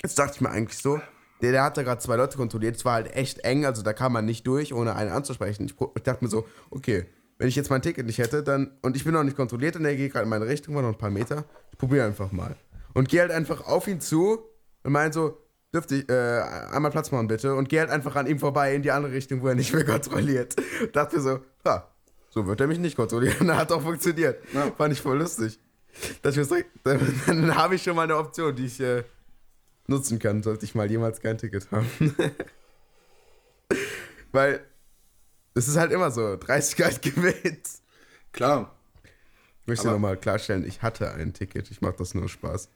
jetzt 0.03 0.19
dachte 0.19 0.33
ich 0.37 0.41
mir 0.41 0.51
eigentlich 0.51 0.79
so, 0.79 1.01
der, 1.43 1.53
der 1.53 1.65
hat 1.65 1.77
da 1.77 1.83
gerade 1.83 2.01
zwei 2.01 2.17
Leute 2.17 2.37
kontrolliert, 2.37 2.77
es 2.77 2.85
war 2.85 2.95
halt 2.95 3.15
echt 3.15 3.41
eng, 3.41 3.67
also 3.67 3.83
da 3.83 3.93
kam 3.93 4.13
man 4.13 4.25
nicht 4.25 4.47
durch, 4.47 4.73
ohne 4.73 4.95
einen 4.97 5.11
anzusprechen. 5.11 5.67
Ich, 5.67 5.75
ich 5.97 6.03
dachte 6.03 6.25
mir 6.25 6.31
so, 6.31 6.47
okay, 6.71 7.07
wenn 7.39 7.49
ich 7.49 7.57
jetzt 7.57 7.71
mein 7.71 7.83
Ticket 7.83 8.07
nicht 8.07 8.19
hätte, 8.19 8.43
dann, 8.43 8.71
und 8.83 8.97
ich 8.97 9.05
bin 9.05 9.13
noch 9.13 9.25
nicht 9.25 9.37
kontrolliert 9.37 9.75
und 9.77 9.83
der 9.83 9.97
geht 9.97 10.13
gerade 10.13 10.25
in 10.25 10.31
meine 10.31 10.47
Richtung, 10.47 10.75
war 10.75 10.83
noch 10.83 10.91
ein 10.91 10.99
paar 10.99 11.11
Meter, 11.11 11.45
ich 11.73 11.79
probiere 11.79 12.07
einfach 12.07 12.31
mal. 12.31 12.55
Und 12.95 13.09
gehe 13.09 13.21
halt 13.21 13.33
einfach 13.33 13.67
auf 13.67 13.89
ihn 13.89 14.01
zu 14.01 14.39
und 14.85 14.93
meine 14.93 15.13
so, 15.13 15.39
dürfte 15.75 15.97
ich, 15.97 16.09
äh, 16.09 16.43
einmal 16.71 16.91
Platz 16.91 17.11
machen 17.11 17.27
bitte, 17.27 17.55
und 17.55 17.69
gehe 17.69 17.81
halt 17.81 17.91
einfach 17.91 18.15
an 18.15 18.27
ihm 18.27 18.39
vorbei 18.39 18.75
in 18.75 18.83
die 18.83 18.93
andere 18.93 19.13
Richtung, 19.13 19.43
wo 19.43 19.49
er 19.49 19.55
nicht 19.57 19.73
mehr 19.73 19.85
kontrolliert. 19.87 20.55
dachte 20.93 21.17
mir 21.17 21.23
so, 21.23 21.41
ja, 21.65 21.89
so 22.31 22.47
wird 22.47 22.61
er 22.61 22.69
mich 22.69 22.79
nicht 22.79 22.97
kontrollieren, 22.97 23.55
hat 23.57 23.73
auch 23.73 23.83
funktioniert. 23.83 24.43
Ja. 24.53 24.71
Fand 24.77 24.93
ich 24.93 25.01
voll 25.01 25.19
lustig. 25.19 25.59
Dass 26.23 26.33
ich 26.33 26.39
mir 26.39 26.45
so, 26.45 26.57
dann, 26.85 27.21
dann 27.27 27.57
habe 27.57 27.75
ich 27.75 27.83
schon 27.83 27.97
mal 27.97 28.05
eine 28.05 28.17
Option, 28.17 28.55
die 28.55 28.67
ich 28.67 28.81
äh, 28.81 29.03
nutzen 29.87 30.19
kann, 30.19 30.43
sollte 30.43 30.65
ich 30.65 30.75
mal 30.75 30.91
jemals 30.91 31.21
kein 31.21 31.39
Ticket 31.39 31.71
haben. 31.71 31.87
Weil 34.33 34.65
es 35.55 35.69
ist 35.69 35.77
halt 35.77 35.93
immer 35.93 36.11
so, 36.11 36.37
30 36.37 36.77
Grad 36.77 37.03
gewinnt. 37.03 37.69
Klar. 38.33 38.75
Ich 39.63 39.67
möchte 39.69 39.87
nochmal 39.89 40.17
klarstellen, 40.17 40.67
ich 40.67 40.83
hatte 40.83 41.13
ein 41.13 41.33
Ticket, 41.33 41.71
ich 41.71 41.81
mache 41.81 41.95
das 41.99 42.15
nur 42.15 42.29
Spaß. 42.29 42.69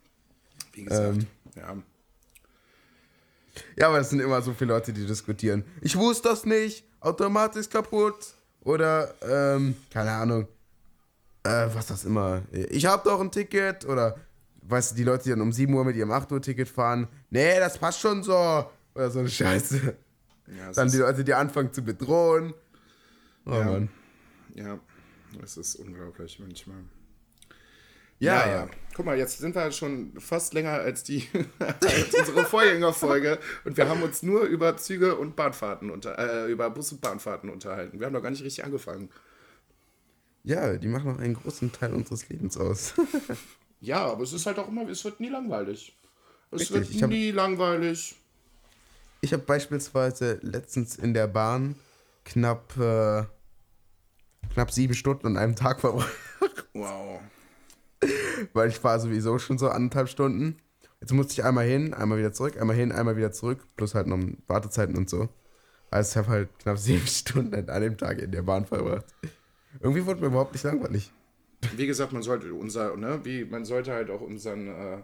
Wie 0.73 0.85
gesagt, 0.85 1.16
ähm, 1.16 1.27
ja. 1.57 1.77
Ja, 3.77 3.88
aber 3.88 3.99
es 4.01 4.11
sind 4.11 4.21
immer 4.21 4.42
so 4.42 4.53
viele 4.53 4.75
Leute, 4.75 4.92
die 4.92 5.07
diskutieren. 5.07 5.64
Ich 5.81 5.97
wusste 5.97 6.29
das 6.29 6.45
nicht, 6.45 6.85
Automat 7.01 7.57
ist 7.57 7.73
kaputt. 7.73 8.35
Oder, 8.61 9.14
ähm, 9.23 9.77
keine 9.90 10.11
Ahnung, 10.11 10.49
äh, 11.45 11.69
was 11.73 11.87
das 11.87 12.05
immer. 12.05 12.42
Ich 12.51 12.85
hab 12.87 13.05
doch 13.05 13.21
ein 13.21 13.31
Ticket. 13.31 13.85
Oder, 13.87 14.16
weißt 14.68 14.92
du, 14.92 14.96
die 14.96 15.05
Leute, 15.05 15.24
die 15.24 15.31
dann 15.31 15.40
um 15.40 15.52
7 15.52 15.72
Uhr 15.72 15.85
mit 15.85 15.96
ihrem 15.96 16.11
8 16.11 16.31
Uhr 16.33 16.42
Ticket 16.42 16.68
fahren. 16.68 17.09
Nee, 17.31 17.59
das 17.59 17.79
passt 17.79 18.00
schon 18.00 18.22
so. 18.22 18.66
Oder 18.94 19.11
so 19.11 19.20
eine 19.20 19.29
Scheiße. 19.29 19.96
Ja, 20.57 20.72
dann 20.72 20.90
die 20.90 20.98
Leute, 20.98 21.24
die 21.24 21.35
anfangen 21.35 21.72
zu 21.72 21.83
bedrohen. 21.83 22.55
Oh 23.44 23.52
ja. 23.52 23.64
Mann. 23.64 23.88
Ja, 24.55 24.79
es 25.42 25.57
ist 25.57 25.76
unglaublich 25.76 26.38
manchmal. 26.38 26.79
Ja, 28.18 28.46
ja, 28.46 28.52
ja. 28.52 28.68
Guck 28.94 29.05
mal, 29.05 29.18
jetzt 29.18 29.38
sind 29.38 29.55
wir 29.55 29.70
schon 29.72 30.18
fast 30.18 30.55
länger 30.55 30.70
als 30.70 31.05
die 31.05 31.29
als 31.59 32.14
unsere 32.14 32.44
Vorgängerfolge 32.44 33.38
und 33.64 33.76
wir 33.76 33.88
haben 33.88 34.02
uns 34.02 34.22
nur 34.22 34.44
über 34.44 34.79
Züge 34.79 35.16
und 35.16 35.37
Bahnfahrten 35.37 35.90
unter 35.90 36.18
äh, 36.18 36.50
über 36.50 36.70
Bus 36.70 36.92
und 36.92 37.02
Bahnfahrten 37.02 37.50
unterhalten. 37.50 37.98
Wir 37.98 38.07
haben 38.07 38.14
noch 38.14 38.22
gar 38.22 38.31
nicht 38.31 38.42
richtig 38.42 38.64
angefangen. 38.64 39.11
Ja, 40.44 40.76
die 40.79 40.88
machen 40.88 41.12
noch 41.12 41.18
einen 41.18 41.35
großen 41.35 41.72
Teil 41.72 41.92
unseres 41.92 42.29
Lebens 42.29 42.57
aus. 42.57 42.94
ja, 43.81 44.05
aber 44.05 44.23
es 44.23 44.33
ist 44.33 44.47
halt 44.47 44.59
auch 44.59 44.69
immer, 44.69 44.89
es 44.89 45.05
wird 45.05 45.21
nie 45.21 45.29
langweilig. 45.29 45.97
Es 46.51 46.73
richtig, 46.73 47.01
wird 47.01 47.11
nie 47.11 47.29
hab, 47.29 47.37
langweilig. 47.37 48.17
Ich 49.21 49.33
habe 49.33 49.43
beispielsweise 49.43 50.39
letztens 50.43 50.97
in 50.97 51.15
der 51.15 51.27
Bahn 51.27 51.77
knapp 52.25 52.77
äh, 52.77 53.25
knapp 54.53 54.71
sieben 54.71 54.95
Stunden 54.95 55.27
an 55.27 55.37
einem 55.37 55.57
Tag 55.57 55.81
verbracht. 55.83 56.11
Wow. 56.73 57.21
Weil 58.53 58.69
ich 58.69 58.79
fahre 58.79 59.01
sowieso 59.01 59.39
schon 59.39 59.59
so 59.59 59.69
anderthalb 59.69 60.09
Stunden. 60.09 60.59
Jetzt 61.01 61.12
musste 61.12 61.35
ich 61.35 61.45
einmal 61.45 61.67
hin, 61.67 61.95
einmal 61.95 62.19
wieder 62.19 62.33
zurück, 62.33 62.61
einmal 62.61 62.77
hin, 62.77 62.93
einmal 62.93 63.17
wieder 63.17 63.33
zurück, 63.33 63.61
plus 63.77 63.95
halt 63.95 64.07
noch 64.07 64.19
Wartezeiten 64.47 64.97
und 64.97 65.11
so. 65.11 65.29
Also 65.91 66.11
ich 66.11 66.17
habe 66.17 66.29
halt 66.29 66.59
knapp 66.59 66.79
sieben 66.79 67.07
Stunden 67.07 67.69
an 67.69 67.83
dem 67.83 67.97
Tag 67.97 68.19
in 68.19 68.33
der 68.33 68.43
Bahn 68.43 68.67
verbracht. 68.67 69.05
Irgendwie 69.81 70.07
wurde 70.07 70.21
mir 70.21 70.29
überhaupt 70.29 70.53
nicht 70.53 70.65
langweilig. 70.65 71.12
Wie 71.77 71.87
gesagt, 71.87 72.12
man 72.12 72.23
sollte 72.23 72.53
unser, 72.55 72.97
ne, 72.97 73.21
wie, 73.25 73.45
man 73.45 73.64
sollte 73.64 73.92
halt 73.92 74.11
auch 74.11 74.21
unseren, 74.21 74.69
äh, 74.69 75.03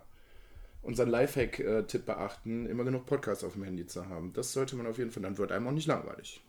unseren 0.83 1.09
Lifehack-Tipp 1.09 2.07
beachten, 2.07 2.67
immer 2.67 2.85
genug 2.85 3.07
Podcasts 3.07 3.45
auf 3.45 3.55
dem 3.55 3.65
Handy 3.65 3.87
zu 3.87 4.09
haben. 4.09 4.33
Das 4.33 4.53
sollte 4.53 4.77
man 4.77 4.87
auf 4.87 4.99
jeden 4.99 5.11
Fall, 5.11 5.23
dann 5.23 5.39
wird 5.39 5.53
einem 5.53 5.67
auch 5.67 5.73
nicht 5.73 5.87
langweilig. 5.87 6.43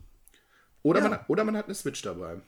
Oder, 0.82 1.00
ja. 1.00 1.08
man, 1.08 1.18
oder 1.28 1.44
man 1.44 1.56
hat 1.56 1.66
eine 1.66 1.74
Switch 1.74 2.02
dabei 2.02 2.40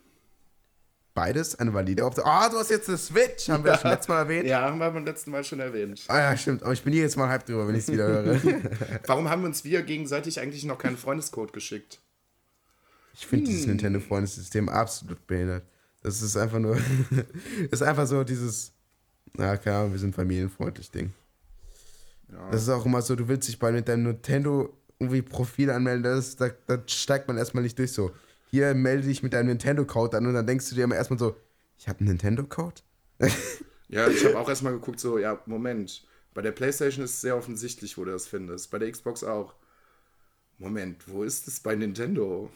beides 1.16 1.58
eine 1.58 1.74
valide 1.74 2.04
Option. 2.04 2.24
Ah, 2.24 2.46
oh, 2.46 2.52
du 2.52 2.58
hast 2.58 2.70
jetzt 2.70 2.88
eine 2.88 2.98
Switch, 2.98 3.48
haben 3.48 3.64
wir 3.64 3.72
das 3.72 3.80
schon 3.80 3.90
letztes 3.90 4.08
Mal 4.08 4.18
erwähnt? 4.20 4.46
Ja, 4.46 4.60
haben 4.60 4.78
wir 4.78 4.88
beim 4.88 5.04
letzten 5.04 5.32
Mal 5.32 5.42
schon 5.42 5.58
erwähnt. 5.58 6.04
Ah 6.06 6.18
ja, 6.18 6.36
stimmt. 6.36 6.62
Aber 6.62 6.72
ich 6.72 6.84
bin 6.84 6.92
hier 6.92 7.02
jetzt 7.02 7.16
mal 7.16 7.28
halb 7.28 7.44
drüber, 7.44 7.66
wenn 7.66 7.74
ich 7.74 7.82
es 7.82 7.92
wieder 7.92 8.06
höre. 8.06 8.40
Warum 9.06 9.28
haben 9.28 9.42
uns 9.42 9.64
wir 9.64 9.82
gegenseitig 9.82 10.38
eigentlich 10.38 10.64
noch 10.64 10.78
keinen 10.78 10.96
Freundescode 10.96 11.52
geschickt? 11.52 12.00
Ich 13.14 13.26
finde 13.26 13.46
hm. 13.46 13.50
dieses 13.50 13.66
Nintendo-Freundessystem 13.66 14.68
absolut 14.68 15.26
behindert. 15.26 15.64
Das 16.06 16.22
ist 16.22 16.36
einfach 16.36 16.58
nur, 16.58 16.78
ist 17.70 17.82
einfach 17.82 18.06
so 18.06 18.22
dieses, 18.22 18.72
na 19.34 19.56
klar, 19.56 19.90
wir 19.90 19.98
sind 19.98 20.14
familienfreundlich 20.14 20.90
Ding. 20.90 21.12
Ja. 22.30 22.50
Das 22.50 22.62
ist 22.62 22.68
auch 22.68 22.86
immer 22.86 23.02
so, 23.02 23.16
du 23.16 23.28
willst 23.28 23.48
dich 23.48 23.58
bei 23.58 23.72
deinem 23.80 24.04
Nintendo 24.04 24.72
irgendwie 24.98 25.22
Profil 25.22 25.70
anmelden, 25.70 26.04
das, 26.04 26.36
da, 26.36 26.50
da 26.66 26.80
steigt 26.86 27.28
man 27.28 27.36
erstmal 27.36 27.62
nicht 27.62 27.78
durch 27.78 27.92
so 27.92 28.12
hier 28.50 28.74
melde 28.74 29.06
dich 29.06 29.22
mit 29.22 29.32
deinem 29.32 29.48
Nintendo-Code 29.48 30.16
an 30.16 30.26
und 30.26 30.34
dann 30.34 30.46
denkst 30.46 30.68
du 30.68 30.74
dir 30.74 30.84
immer 30.84 30.94
erstmal 30.94 31.18
so, 31.18 31.36
ich 31.78 31.88
habe 31.88 32.00
einen 32.00 32.08
Nintendo-Code? 32.08 32.80
ja, 33.88 34.08
ich 34.08 34.24
habe 34.24 34.38
auch 34.38 34.48
erstmal 34.48 34.72
geguckt, 34.72 35.00
so, 35.00 35.18
ja, 35.18 35.40
Moment. 35.46 36.06
Bei 36.32 36.42
der 36.42 36.52
PlayStation 36.52 37.04
ist 37.04 37.14
es 37.14 37.20
sehr 37.22 37.36
offensichtlich, 37.36 37.96
wo 37.96 38.04
du 38.04 38.12
das 38.12 38.26
findest. 38.26 38.70
Bei 38.70 38.78
der 38.78 38.90
Xbox 38.90 39.24
auch. 39.24 39.54
Moment, 40.58 41.08
wo 41.08 41.22
ist 41.22 41.48
es 41.48 41.60
bei 41.60 41.74
Nintendo? 41.74 42.50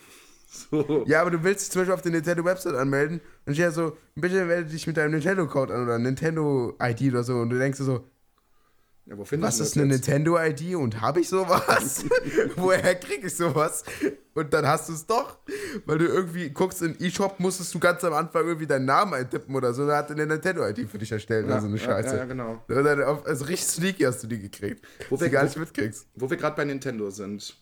So. 0.50 1.04
Ja, 1.06 1.20
aber 1.20 1.30
du 1.30 1.44
willst 1.44 1.66
dich 1.66 1.70
zum 1.70 1.82
Beispiel 1.82 1.94
auf 1.94 2.02
der 2.02 2.10
Nintendo-Website 2.10 2.74
anmelden 2.74 3.20
und 3.46 3.54
steht 3.54 3.66
ja 3.66 3.70
so, 3.70 3.96
bitte 4.16 4.44
melde 4.44 4.70
dich 4.70 4.84
mit 4.86 4.96
deinem 4.96 5.12
Nintendo-Code 5.12 5.72
an 5.72 5.84
oder 5.84 5.98
Nintendo-ID 5.98 7.12
oder 7.12 7.22
so 7.22 7.36
und 7.36 7.50
du 7.50 7.58
denkst 7.58 7.78
so, 7.78 8.04
ja, 9.06 9.16
Was 9.18 9.60
ist 9.60 9.76
eine 9.76 9.86
Nintendo-ID 9.86 10.76
und 10.76 11.00
habe 11.00 11.20
ich 11.20 11.28
sowas? 11.28 12.04
Woher 12.56 12.94
kriege 12.96 13.26
ich 13.26 13.36
sowas? 13.36 13.84
Und 14.34 14.52
dann 14.52 14.66
hast 14.66 14.88
du 14.88 14.92
es 14.92 15.06
doch, 15.06 15.38
weil 15.86 15.98
du 15.98 16.06
irgendwie 16.06 16.50
guckst 16.50 16.82
in 16.82 16.98
eShop, 17.00 17.40
musstest 17.40 17.74
du 17.74 17.80
ganz 17.80 18.04
am 18.04 18.12
Anfang 18.12 18.44
irgendwie 18.44 18.66
deinen 18.66 18.84
Namen 18.84 19.14
eintippen 19.14 19.54
oder 19.54 19.72
so, 19.72 19.86
da 19.86 19.98
hat 19.98 20.10
eine 20.10 20.26
Nintendo-ID 20.26 20.88
für 20.88 20.98
dich 20.98 21.10
erstellt 21.10 21.46
ja, 21.46 21.52
oder 21.52 21.60
so 21.60 21.68
eine 21.68 21.78
Scheiße. 21.78 22.10
Ja, 22.10 22.16
ja 22.18 22.24
genau. 22.24 22.62
Also 23.24 23.44
richtig 23.46 23.68
sneaky 23.68 24.02
hast 24.04 24.22
du 24.22 24.26
die 24.26 24.38
gekriegt, 24.38 24.84
wo 25.08 25.20
wir, 25.20 25.28
gar 25.28 25.44
nicht 25.44 25.56
mitkriegst. 25.56 26.06
Wo 26.14 26.28
wir 26.28 26.36
gerade 26.36 26.56
bei 26.56 26.64
Nintendo 26.64 27.10
sind. 27.10 27.56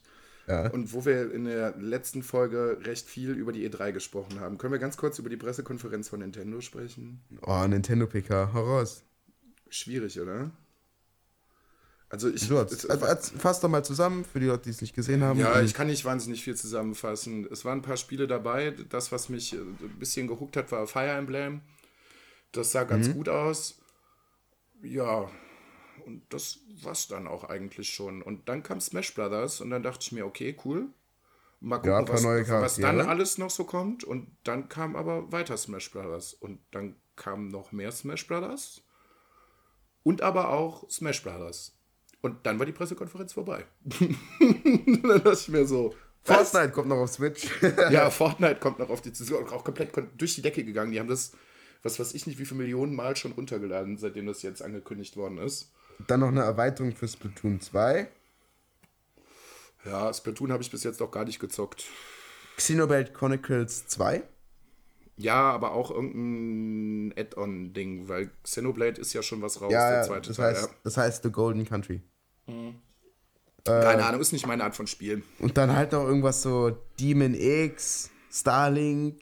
Ja. 0.48 0.68
Und 0.70 0.94
wo 0.94 1.04
wir 1.04 1.30
in 1.32 1.44
der 1.44 1.76
letzten 1.76 2.22
Folge 2.22 2.78
recht 2.82 3.06
viel 3.06 3.32
über 3.32 3.52
die 3.52 3.68
E3 3.68 3.92
gesprochen 3.92 4.40
haben, 4.40 4.56
können 4.56 4.72
wir 4.72 4.78
ganz 4.78 4.96
kurz 4.96 5.18
über 5.18 5.28
die 5.28 5.36
Pressekonferenz 5.36 6.08
von 6.08 6.20
Nintendo 6.20 6.60
sprechen? 6.62 7.20
Oh, 7.42 7.66
Nintendo 7.66 8.06
PK, 8.06 8.52
heraus. 8.54 9.02
Schwierig, 9.68 10.18
oder? 10.18 10.50
Also 12.10 12.30
ich. 12.30 12.50
Also, 12.50 13.36
fass 13.38 13.60
doch 13.60 13.68
mal 13.68 13.84
zusammen 13.84 14.24
für 14.24 14.40
die 14.40 14.46
Leute, 14.46 14.64
die 14.64 14.70
es 14.70 14.80
nicht 14.80 14.94
gesehen 14.94 15.22
haben. 15.22 15.38
Ja, 15.38 15.60
ich 15.60 15.74
kann 15.74 15.88
nicht 15.88 16.06
wahnsinnig 16.06 16.42
viel 16.42 16.56
zusammenfassen. 16.56 17.46
Es 17.50 17.66
waren 17.66 17.80
ein 17.80 17.82
paar 17.82 17.98
Spiele 17.98 18.26
dabei. 18.26 18.74
Das, 18.88 19.12
was 19.12 19.28
mich 19.28 19.52
äh, 19.52 19.58
ein 19.58 19.98
bisschen 19.98 20.26
gehuckt 20.26 20.56
hat, 20.56 20.72
war 20.72 20.86
Fire 20.86 21.10
Emblem. 21.10 21.60
Das 22.52 22.72
sah 22.72 22.84
ganz 22.84 23.08
mhm. 23.08 23.12
gut 23.12 23.28
aus. 23.28 23.78
Ja, 24.82 25.30
und 26.00 26.22
das 26.32 26.60
war's 26.82 27.08
dann 27.08 27.26
auch 27.26 27.44
eigentlich 27.44 27.90
schon. 27.90 28.22
Und 28.22 28.48
dann 28.48 28.62
kam 28.62 28.80
Smash 28.80 29.14
Brothers 29.14 29.60
und 29.60 29.70
dann 29.70 29.82
dachte 29.82 30.00
ich 30.02 30.12
mir, 30.12 30.26
okay, 30.26 30.56
cool. 30.64 30.88
Mal 31.60 31.78
gucken, 31.78 31.90
ja, 31.90 32.08
was, 32.08 32.24
was 32.24 32.76
dann 32.76 33.00
alles 33.00 33.38
noch 33.38 33.50
so 33.50 33.64
kommt. 33.64 34.04
Und 34.04 34.30
dann 34.44 34.68
kam 34.68 34.94
aber 34.94 35.32
weiter 35.32 35.56
Smash 35.56 35.90
Brothers. 35.90 36.34
Und 36.34 36.60
dann 36.70 36.96
kam 37.16 37.48
noch 37.48 37.72
mehr 37.72 37.90
Smash 37.90 38.26
Brothers. 38.26 38.82
Und 40.04 40.22
aber 40.22 40.50
auch 40.50 40.88
Smash 40.88 41.22
Brothers. 41.22 41.76
Und 42.20 42.46
dann 42.46 42.58
war 42.58 42.66
die 42.66 42.72
Pressekonferenz 42.72 43.32
vorbei. 43.32 43.64
dann 44.40 45.02
dachte 45.02 45.32
ich 45.32 45.48
mir 45.48 45.66
so. 45.66 45.94
Fortnite 46.22 46.68
was? 46.68 46.72
kommt 46.72 46.88
noch 46.88 46.96
auf 46.96 47.10
Switch. 47.10 47.48
ja, 47.90 48.10
Fortnite 48.10 48.56
kommt 48.56 48.78
noch 48.78 48.90
auf 48.90 49.00
die. 49.00 49.12
Auch 49.32 49.64
komplett 49.64 49.92
durch 50.16 50.34
die 50.34 50.42
Decke 50.42 50.64
gegangen. 50.64 50.92
Die 50.92 51.00
haben 51.00 51.08
das, 51.08 51.32
was 51.82 51.98
weiß 51.98 52.14
ich 52.14 52.26
nicht, 52.26 52.38
wie 52.38 52.44
viele 52.44 52.60
Millionen 52.60 52.94
Mal 52.94 53.16
schon 53.16 53.32
runtergeladen, 53.32 53.98
seitdem 53.98 54.26
das 54.26 54.42
jetzt 54.42 54.62
angekündigt 54.62 55.16
worden 55.16 55.38
ist. 55.38 55.72
Dann 56.06 56.20
noch 56.20 56.28
eine 56.28 56.42
Erweiterung 56.42 56.94
für 56.94 57.08
Splatoon 57.08 57.60
2. 57.60 58.08
Ja, 59.84 60.12
Splatoon 60.12 60.52
habe 60.52 60.62
ich 60.62 60.70
bis 60.70 60.84
jetzt 60.84 61.02
auch 61.02 61.10
gar 61.10 61.24
nicht 61.24 61.40
gezockt. 61.40 61.84
Xenoblade 62.56 63.12
Chronicles 63.12 63.86
2? 63.88 64.22
Ja, 65.16 65.50
aber 65.50 65.72
auch 65.72 65.90
irgendein 65.90 67.18
Add-on-Ding, 67.18 68.08
weil 68.08 68.30
Xenoblade 68.44 69.00
ist 69.00 69.12
ja 69.12 69.22
schon 69.22 69.42
was 69.42 69.60
raus, 69.60 69.72
ja, 69.72 69.90
der 69.90 70.02
zweite 70.04 70.28
das 70.28 70.36
Teil. 70.36 70.54
Heißt, 70.54 70.68
ja. 70.68 70.74
Das 70.84 70.96
heißt 70.96 71.22
The 71.24 71.30
Golden 71.30 71.64
Country. 71.64 72.02
Mhm. 72.46 72.76
Äh, 73.64 73.82
Keine 73.82 74.04
Ahnung, 74.06 74.20
ist 74.20 74.32
nicht 74.32 74.46
meine 74.46 74.62
Art 74.62 74.76
von 74.76 74.86
Spiel. 74.86 75.22
Und 75.40 75.56
dann 75.56 75.74
halt 75.74 75.92
noch 75.92 76.04
irgendwas 76.04 76.42
so 76.42 76.70
Demon 77.00 77.34
X, 77.34 78.10
Starlink, 78.30 79.20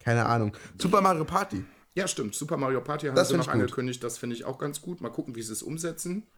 keine 0.00 0.26
Ahnung. 0.26 0.56
Super 0.76 1.00
Mario 1.00 1.24
Party. 1.24 1.64
Ja, 1.98 2.06
stimmt. 2.06 2.36
Super 2.36 2.56
Mario 2.56 2.80
Party 2.80 3.08
haben 3.08 3.16
das 3.16 3.30
sie 3.30 3.36
noch 3.36 3.48
angekündigt. 3.48 4.04
Das 4.04 4.18
finde 4.18 4.36
ich 4.36 4.44
auch 4.44 4.56
ganz 4.58 4.80
gut. 4.80 5.00
Mal 5.00 5.10
gucken, 5.10 5.34
wie 5.34 5.42
sie 5.42 5.52
es 5.52 5.64
umsetzen. 5.64 6.28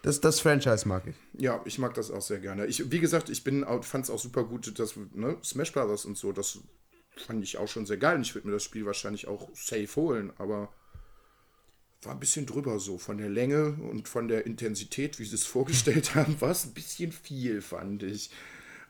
Das, 0.00 0.18
das 0.22 0.40
Franchise 0.40 0.88
mag 0.88 1.06
ich. 1.06 1.14
Ja, 1.34 1.60
ich 1.66 1.78
mag 1.78 1.92
das 1.92 2.10
auch 2.10 2.22
sehr 2.22 2.40
gerne. 2.40 2.64
Ich, 2.64 2.90
wie 2.90 2.98
gesagt, 2.98 3.28
ich 3.28 3.42
fand 3.42 4.04
es 4.04 4.08
auch 4.08 4.18
super 4.18 4.44
gut, 4.44 4.78
dass 4.78 4.94
ne, 5.12 5.36
Smash 5.44 5.72
Brothers 5.72 6.06
und 6.06 6.16
so, 6.16 6.32
das 6.32 6.58
fand 7.18 7.44
ich 7.44 7.58
auch 7.58 7.68
schon 7.68 7.84
sehr 7.84 7.98
geil. 7.98 8.16
Und 8.16 8.22
ich 8.22 8.34
würde 8.34 8.48
mir 8.48 8.54
das 8.54 8.62
Spiel 8.62 8.86
wahrscheinlich 8.86 9.28
auch 9.28 9.50
safe 9.54 9.94
holen, 9.96 10.32
aber 10.38 10.70
war 12.00 12.14
ein 12.14 12.20
bisschen 12.20 12.46
drüber 12.46 12.78
so. 12.78 12.96
Von 12.96 13.18
der 13.18 13.28
Länge 13.28 13.76
und 13.90 14.08
von 14.08 14.26
der 14.26 14.46
Intensität, 14.46 15.18
wie 15.18 15.26
sie 15.26 15.34
es 15.34 15.44
vorgestellt 15.56 16.14
haben, 16.14 16.40
war 16.40 16.52
es 16.52 16.64
ein 16.64 16.72
bisschen 16.72 17.12
viel, 17.12 17.60
fand 17.60 18.02
ich. 18.04 18.30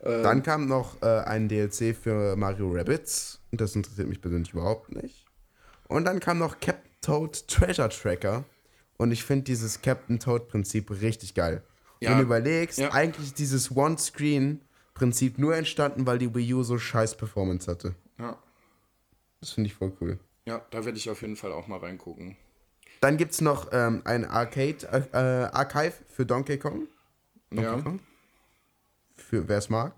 Ähm, 0.05 0.23
Dann 0.23 0.45
kam 0.45 0.68
noch 0.68 1.03
äh, 1.03 1.07
ein 1.07 1.49
DLC 1.49 1.97
für 1.97 2.37
Mario 2.37 2.71
Rabbits. 2.71 3.40
Und 3.51 3.61
das 3.61 3.75
interessiert 3.75 4.09
mich 4.09 4.21
persönlich 4.21 4.53
überhaupt 4.53 4.92
nicht. 4.92 5.27
Und 5.92 6.05
dann 6.05 6.20
kam 6.20 6.38
noch 6.38 6.59
Captain 6.61 6.90
Toad 7.00 7.46
Treasure 7.48 7.88
Tracker. 7.88 8.44
Und 8.96 9.11
ich 9.11 9.24
finde 9.24 9.44
dieses 9.44 9.83
Captain 9.83 10.18
Toad-Prinzip 10.18 10.90
richtig 10.90 11.35
geil. 11.35 11.62
Ja. 12.00 12.11
Wenn 12.11 12.18
du 12.18 12.24
überlegst, 12.24 12.78
ja. 12.78 12.92
eigentlich 12.92 13.35
dieses 13.35 13.74
One-Screen-Prinzip 13.74 15.38
nur 15.38 15.57
entstanden, 15.57 16.07
weil 16.07 16.18
die 16.18 16.35
Wii 16.35 16.55
U 16.55 16.62
so 16.62 16.78
scheiß 16.78 17.16
Performance 17.16 17.70
hatte. 17.70 17.94
Ja. 18.18 18.38
Das 19.40 19.52
finde 19.52 19.68
ich 19.68 19.74
voll 19.74 19.92
cool. 20.00 20.18
Ja, 20.46 20.64
da 20.70 20.85
werde 20.85 20.98
ich 20.98 21.11
auf 21.11 21.20
jeden 21.22 21.37
Fall 21.37 21.52
auch 21.52 21.68
mal 21.68 21.78
reingucken. 21.78 22.37
Dann 23.00 23.16
gibt 23.16 23.33
es 23.33 23.40
noch 23.40 23.68
ähm, 23.72 24.02
ein 24.05 24.24
Arcade, 24.24 25.09
äh, 25.12 25.16
Archive 25.16 25.94
für 26.09 26.24
Donkey 26.24 26.59
Kong. 26.59 26.87
Donkey 27.50 27.64
ja. 27.64 27.81
Kong. 27.81 28.00
Für 29.16 29.48
wer 29.48 29.59
es 29.59 29.68
mag. 29.68 29.94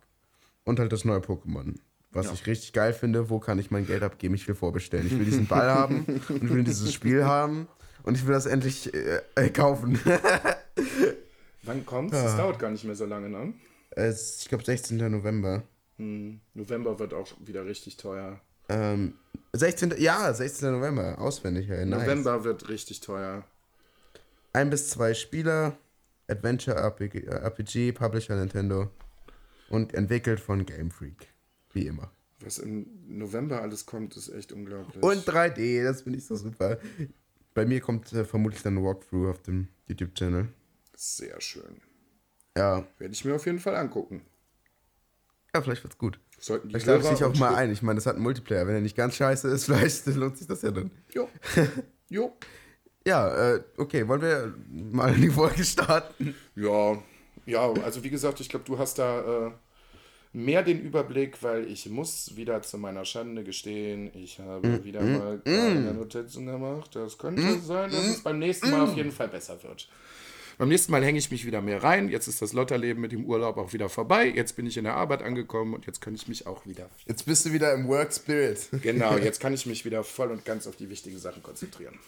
Und 0.64 0.78
halt 0.78 0.92
das 0.92 1.04
neue 1.04 1.20
Pokémon. 1.20 1.76
Was 2.14 2.26
ja. 2.26 2.32
ich 2.32 2.46
richtig 2.46 2.72
geil 2.72 2.92
finde, 2.92 3.28
wo 3.28 3.40
kann 3.40 3.58
ich 3.58 3.70
mein 3.70 3.86
Geld 3.86 4.02
abgeben? 4.02 4.34
Ich 4.34 4.46
will 4.48 4.54
vorbestellen. 4.54 5.06
Ich 5.06 5.18
will 5.18 5.24
diesen 5.24 5.46
Ball 5.46 5.68
haben 5.68 6.06
und 6.28 6.48
will 6.54 6.64
dieses 6.64 6.92
Spiel 6.92 7.24
haben. 7.24 7.68
Und 8.04 8.16
ich 8.16 8.26
will 8.26 8.34
das 8.34 8.46
endlich 8.46 8.92
äh, 8.94 9.20
äh, 9.34 9.50
kaufen. 9.50 9.98
Wann 11.62 11.84
kommt's? 11.86 12.12
Das 12.12 12.32
Ja. 12.32 12.36
dauert 12.38 12.58
gar 12.58 12.70
nicht 12.70 12.84
mehr 12.84 12.94
so 12.94 13.06
lange, 13.06 13.28
ne? 13.28 13.54
es, 13.90 14.40
ich 14.40 14.48
glaube 14.48 14.64
16. 14.64 14.96
November. 15.10 15.62
Hm, 15.98 16.40
November 16.54 16.98
wird 16.98 17.14
auch 17.14 17.28
wieder 17.44 17.64
richtig 17.64 17.96
teuer. 17.96 18.40
Ähm, 18.68 19.14
16. 19.52 19.94
Ja, 19.98 20.32
16. 20.32 20.72
November. 20.72 21.18
Auswendig, 21.18 21.68
ja. 21.68 21.84
Nice. 21.84 22.00
November 22.02 22.44
wird 22.44 22.68
richtig 22.68 23.00
teuer. 23.00 23.44
Ein 24.52 24.70
bis 24.70 24.90
zwei 24.90 25.14
Spieler. 25.14 25.76
Adventure 26.28 26.76
RPG, 26.76 27.18
äh, 27.26 27.34
RPG, 27.34 27.92
Publisher 27.92 28.36
Nintendo. 28.36 28.90
Und 29.68 29.94
entwickelt 29.94 30.40
von 30.40 30.64
Game 30.66 30.90
Freak. 30.90 31.28
Wie 31.74 31.86
immer. 31.86 32.10
Was 32.40 32.58
im 32.58 32.86
November 33.06 33.60
alles 33.60 33.84
kommt, 33.84 34.16
ist 34.16 34.28
echt 34.28 34.52
unglaublich. 34.52 35.02
Und 35.02 35.26
3D, 35.26 35.84
das 35.84 36.02
finde 36.02 36.18
ich 36.18 36.26
so 36.26 36.36
super. 36.36 36.78
Bei 37.52 37.66
mir 37.66 37.80
kommt 37.80 38.12
äh, 38.12 38.24
vermutlich 38.24 38.62
dann 38.62 38.78
ein 38.78 38.84
Walkthrough 38.84 39.30
auf 39.30 39.42
dem 39.42 39.68
YouTube-Channel. 39.86 40.48
Sehr 40.94 41.40
schön. 41.40 41.80
Ja. 42.56 42.86
Werde 42.98 43.14
ich 43.14 43.24
mir 43.24 43.34
auf 43.34 43.46
jeden 43.46 43.58
Fall 43.58 43.76
angucken. 43.76 44.22
Ja, 45.54 45.62
vielleicht 45.62 45.84
wird's 45.84 45.98
gut. 45.98 46.18
Sollten 46.38 46.68
die 46.68 46.74
lade 46.74 46.82
ich 46.82 47.04
Hörer 47.04 47.10
dich 47.10 47.24
auch 47.24 47.36
mal 47.36 47.54
ein. 47.54 47.70
Ich 47.70 47.82
meine, 47.82 47.96
das 47.96 48.06
hat 48.06 48.16
einen 48.16 48.24
Multiplayer. 48.24 48.66
Wenn 48.66 48.74
er 48.74 48.80
nicht 48.80 48.96
ganz 48.96 49.14
scheiße 49.14 49.48
ist, 49.48 49.64
vielleicht 49.66 50.06
lohnt 50.06 50.36
sich 50.36 50.46
das 50.46 50.62
ja 50.62 50.70
dann. 50.70 50.90
Jo. 51.12 51.28
jo. 52.08 52.32
Ja, 53.06 53.54
äh, 53.54 53.64
okay, 53.76 54.06
wollen 54.08 54.22
wir 54.22 54.54
mal 54.68 55.14
in 55.14 55.22
die 55.22 55.30
Folge 55.30 55.62
starten? 55.64 56.34
Ja, 56.56 56.98
ja, 57.46 57.72
also 57.72 58.02
wie 58.02 58.10
gesagt, 58.10 58.40
ich 58.40 58.48
glaube, 58.48 58.64
du 58.64 58.78
hast 58.78 58.98
da 58.98 59.48
äh, 59.48 59.52
mehr 60.34 60.62
den 60.62 60.80
Überblick, 60.80 61.42
weil 61.42 61.70
ich 61.70 61.88
muss 61.88 62.36
wieder 62.36 62.60
zu 62.62 62.76
meiner 62.78 63.04
Schande 63.04 63.44
gestehen, 63.44 64.10
ich 64.14 64.38
habe 64.40 64.66
Mm, 64.66 64.84
wieder 64.84 65.00
mal 65.02 65.40
keine 65.44 65.94
Notizen 65.94 66.46
gemacht. 66.46 66.94
Das 66.94 67.16
könnte 67.18 67.60
sein, 67.60 67.90
dass 67.90 68.04
es 68.06 68.22
beim 68.22 68.38
nächsten 68.38 68.70
Mal 68.70 68.80
auf 68.82 68.96
jeden 68.96 69.12
Fall 69.12 69.28
besser 69.28 69.62
wird. 69.62 69.88
Beim 70.58 70.68
nächsten 70.68 70.92
Mal 70.92 71.04
hänge 71.04 71.18
ich 71.18 71.30
mich 71.30 71.44
wieder 71.46 71.60
mehr 71.60 71.82
rein. 71.82 72.08
Jetzt 72.08 72.28
ist 72.28 72.40
das 72.40 72.52
Lotterleben 72.52 73.00
mit 73.00 73.12
dem 73.12 73.24
Urlaub 73.24 73.56
auch 73.56 73.72
wieder 73.72 73.88
vorbei. 73.88 74.28
Jetzt 74.28 74.54
bin 74.54 74.66
ich 74.66 74.76
in 74.76 74.84
der 74.84 74.94
Arbeit 74.94 75.22
angekommen 75.22 75.74
und 75.74 75.86
jetzt 75.86 76.00
kann 76.00 76.14
ich 76.14 76.28
mich 76.28 76.46
auch 76.46 76.64
wieder. 76.66 76.88
Jetzt 77.06 77.26
bist 77.26 77.46
du 77.46 77.52
wieder 77.52 77.72
im 77.74 77.88
Work 77.88 78.12
Spirit. 78.12 78.68
Genau, 78.82 79.16
jetzt 79.18 79.40
kann 79.40 79.52
ich 79.52 79.66
mich 79.66 79.84
wieder 79.84 80.04
voll 80.04 80.30
und 80.30 80.44
ganz 80.44 80.66
auf 80.66 80.76
die 80.76 80.88
wichtigen 80.90 81.18
Sachen 81.18 81.42
konzentrieren. 81.42 81.98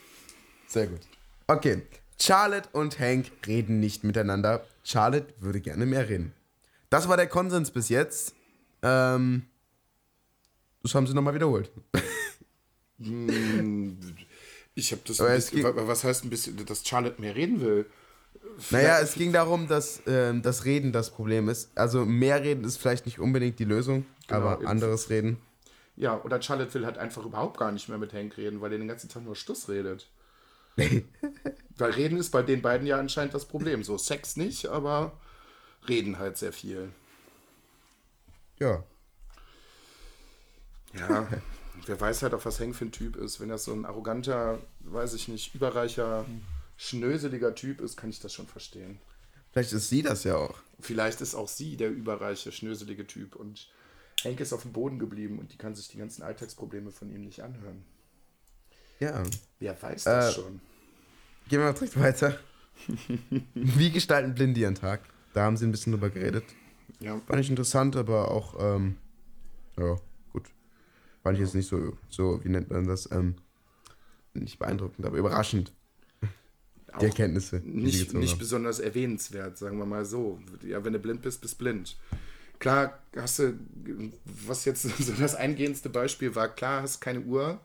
Sehr 0.68 0.86
gut. 0.86 1.00
Okay. 1.48 1.82
Charlotte 2.20 2.68
und 2.72 2.98
Hank 2.98 3.26
reden 3.46 3.80
nicht 3.80 4.04
miteinander. 4.04 4.64
Charlotte 4.84 5.34
würde 5.38 5.60
gerne 5.60 5.84
mehr 5.84 6.08
reden. 6.08 6.32
Das 6.90 7.08
war 7.08 7.16
der 7.16 7.26
Konsens 7.26 7.70
bis 7.70 7.88
jetzt. 7.88 8.34
Ähm, 8.82 9.46
das 10.82 10.94
haben 10.94 11.06
sie 11.06 11.14
nochmal 11.14 11.34
wiederholt. 11.34 11.70
Ich 14.78 14.92
habe 14.92 15.02
das. 15.06 15.18
Bisschen, 15.18 15.64
was 15.64 16.04
heißt 16.04 16.24
ein 16.24 16.30
bisschen, 16.30 16.64
dass 16.66 16.86
Charlotte 16.86 17.20
mehr 17.20 17.34
reden 17.34 17.60
will? 17.60 17.86
Naja, 18.70 19.00
es 19.00 19.14
ging 19.14 19.32
darum, 19.32 19.68
dass 19.68 20.02
ähm, 20.06 20.42
das 20.42 20.64
Reden 20.64 20.92
das 20.92 21.10
Problem 21.10 21.48
ist. 21.48 21.70
Also 21.76 22.04
mehr 22.04 22.42
reden 22.42 22.64
ist 22.64 22.76
vielleicht 22.76 23.06
nicht 23.06 23.18
unbedingt 23.18 23.58
die 23.58 23.64
Lösung, 23.64 24.06
Genau, 24.26 24.40
aber 24.40 24.58
eben. 24.58 24.66
anderes 24.66 25.10
Reden. 25.10 25.38
Ja, 25.96 26.22
oder 26.22 26.40
Charlotte 26.42 26.72
will 26.74 26.84
halt 26.84 26.98
einfach 26.98 27.24
überhaupt 27.24 27.58
gar 27.58 27.72
nicht 27.72 27.88
mehr 27.88 27.98
mit 27.98 28.12
Hank 28.12 28.36
reden, 28.36 28.60
weil 28.60 28.72
er 28.72 28.78
den 28.78 28.88
ganzen 28.88 29.08
Tag 29.08 29.24
nur 29.24 29.34
Stuss 29.34 29.68
redet. 29.68 30.08
weil 30.76 31.90
reden 31.92 32.18
ist 32.18 32.30
bei 32.30 32.42
den 32.42 32.60
beiden 32.60 32.86
ja 32.86 32.98
anscheinend 32.98 33.32
das 33.34 33.46
Problem. 33.46 33.82
So 33.82 33.96
Sex 33.96 34.36
nicht, 34.36 34.66
aber 34.66 35.18
reden 35.88 36.18
halt 36.18 36.36
sehr 36.36 36.52
viel. 36.52 36.90
Ja. 38.58 38.82
Ja, 40.94 41.28
wer 41.86 42.00
weiß 42.00 42.22
halt 42.22 42.34
auch, 42.34 42.44
was 42.44 42.60
Hank 42.60 42.74
für 42.74 42.86
ein 42.86 42.92
Typ 42.92 43.16
ist. 43.16 43.40
Wenn 43.40 43.48
das 43.48 43.64
so 43.64 43.72
ein 43.72 43.84
arroganter, 43.84 44.58
weiß 44.80 45.14
ich 45.14 45.28
nicht, 45.28 45.54
überreicher, 45.54 46.24
schnöseliger 46.76 47.54
Typ 47.54 47.80
ist, 47.80 47.96
kann 47.96 48.10
ich 48.10 48.20
das 48.20 48.32
schon 48.32 48.46
verstehen. 48.46 48.98
Vielleicht 49.52 49.72
ist 49.72 49.88
sie 49.88 50.02
das 50.02 50.24
ja 50.24 50.36
auch. 50.36 50.58
Vielleicht 50.80 51.20
ist 51.20 51.34
auch 51.34 51.48
sie 51.48 51.76
der 51.76 51.90
überreiche, 51.90 52.52
schnöselige 52.52 53.06
Typ 53.06 53.36
und 53.36 53.68
Hank 54.24 54.40
ist 54.40 54.52
auf 54.52 54.62
dem 54.62 54.72
Boden 54.72 54.98
geblieben 54.98 55.38
und 55.38 55.52
die 55.52 55.58
kann 55.58 55.74
sich 55.74 55.88
die 55.88 55.98
ganzen 55.98 56.22
Alltagsprobleme 56.22 56.90
von 56.90 57.10
ihm 57.10 57.22
nicht 57.24 57.42
anhören. 57.42 57.84
Ja. 59.00 59.22
Wer 59.58 59.80
weiß 59.82 60.04
das 60.04 60.30
Äh, 60.30 60.40
schon? 60.40 60.60
Gehen 61.48 61.60
wir 61.60 61.66
mal 61.66 61.72
direkt 61.74 61.98
weiter. 61.98 62.38
Wie 63.54 63.90
gestalten 63.90 64.34
Blinde 64.34 64.60
ihren 64.60 64.74
Tag? 64.74 65.00
Da 65.36 65.42
haben 65.44 65.58
sie 65.58 65.66
ein 65.66 65.70
bisschen 65.70 65.92
drüber 65.92 66.08
geredet. 66.08 66.44
Ja, 66.98 67.20
Fand 67.26 67.40
ich 67.40 67.50
interessant, 67.50 67.94
aber 67.94 68.30
auch, 68.30 68.56
ähm, 68.58 68.96
ja, 69.78 69.98
gut. 70.32 70.44
Fand 71.22 71.36
ich 71.36 71.44
jetzt 71.44 71.54
nicht 71.54 71.68
so, 71.68 71.92
so, 72.08 72.42
wie 72.42 72.48
nennt 72.48 72.70
man 72.70 72.86
das, 72.86 73.10
ähm, 73.12 73.34
nicht 74.32 74.58
beeindruckend, 74.58 75.04
aber 75.04 75.18
überraschend, 75.18 75.74
auch 76.90 77.00
die 77.00 77.04
Erkenntnisse. 77.04 77.60
die 77.60 77.68
nicht, 77.68 77.98
gezogen 77.98 78.20
nicht 78.20 78.32
haben. 78.32 78.38
besonders 78.38 78.78
erwähnenswert, 78.78 79.58
sagen 79.58 79.76
wir 79.76 79.84
mal 79.84 80.06
so. 80.06 80.40
Ja, 80.62 80.82
wenn 80.86 80.94
du 80.94 80.98
blind 80.98 81.20
bist, 81.20 81.42
bist 81.42 81.58
blind. 81.58 81.98
Klar, 82.58 82.98
hast 83.14 83.38
du, 83.38 83.58
was 84.24 84.64
jetzt 84.64 84.82
so 84.98 85.12
das 85.12 85.34
eingehendste 85.34 85.90
Beispiel 85.90 86.34
war, 86.34 86.48
klar, 86.48 86.80
hast 86.80 87.00
keine 87.00 87.20
Uhr 87.20 87.60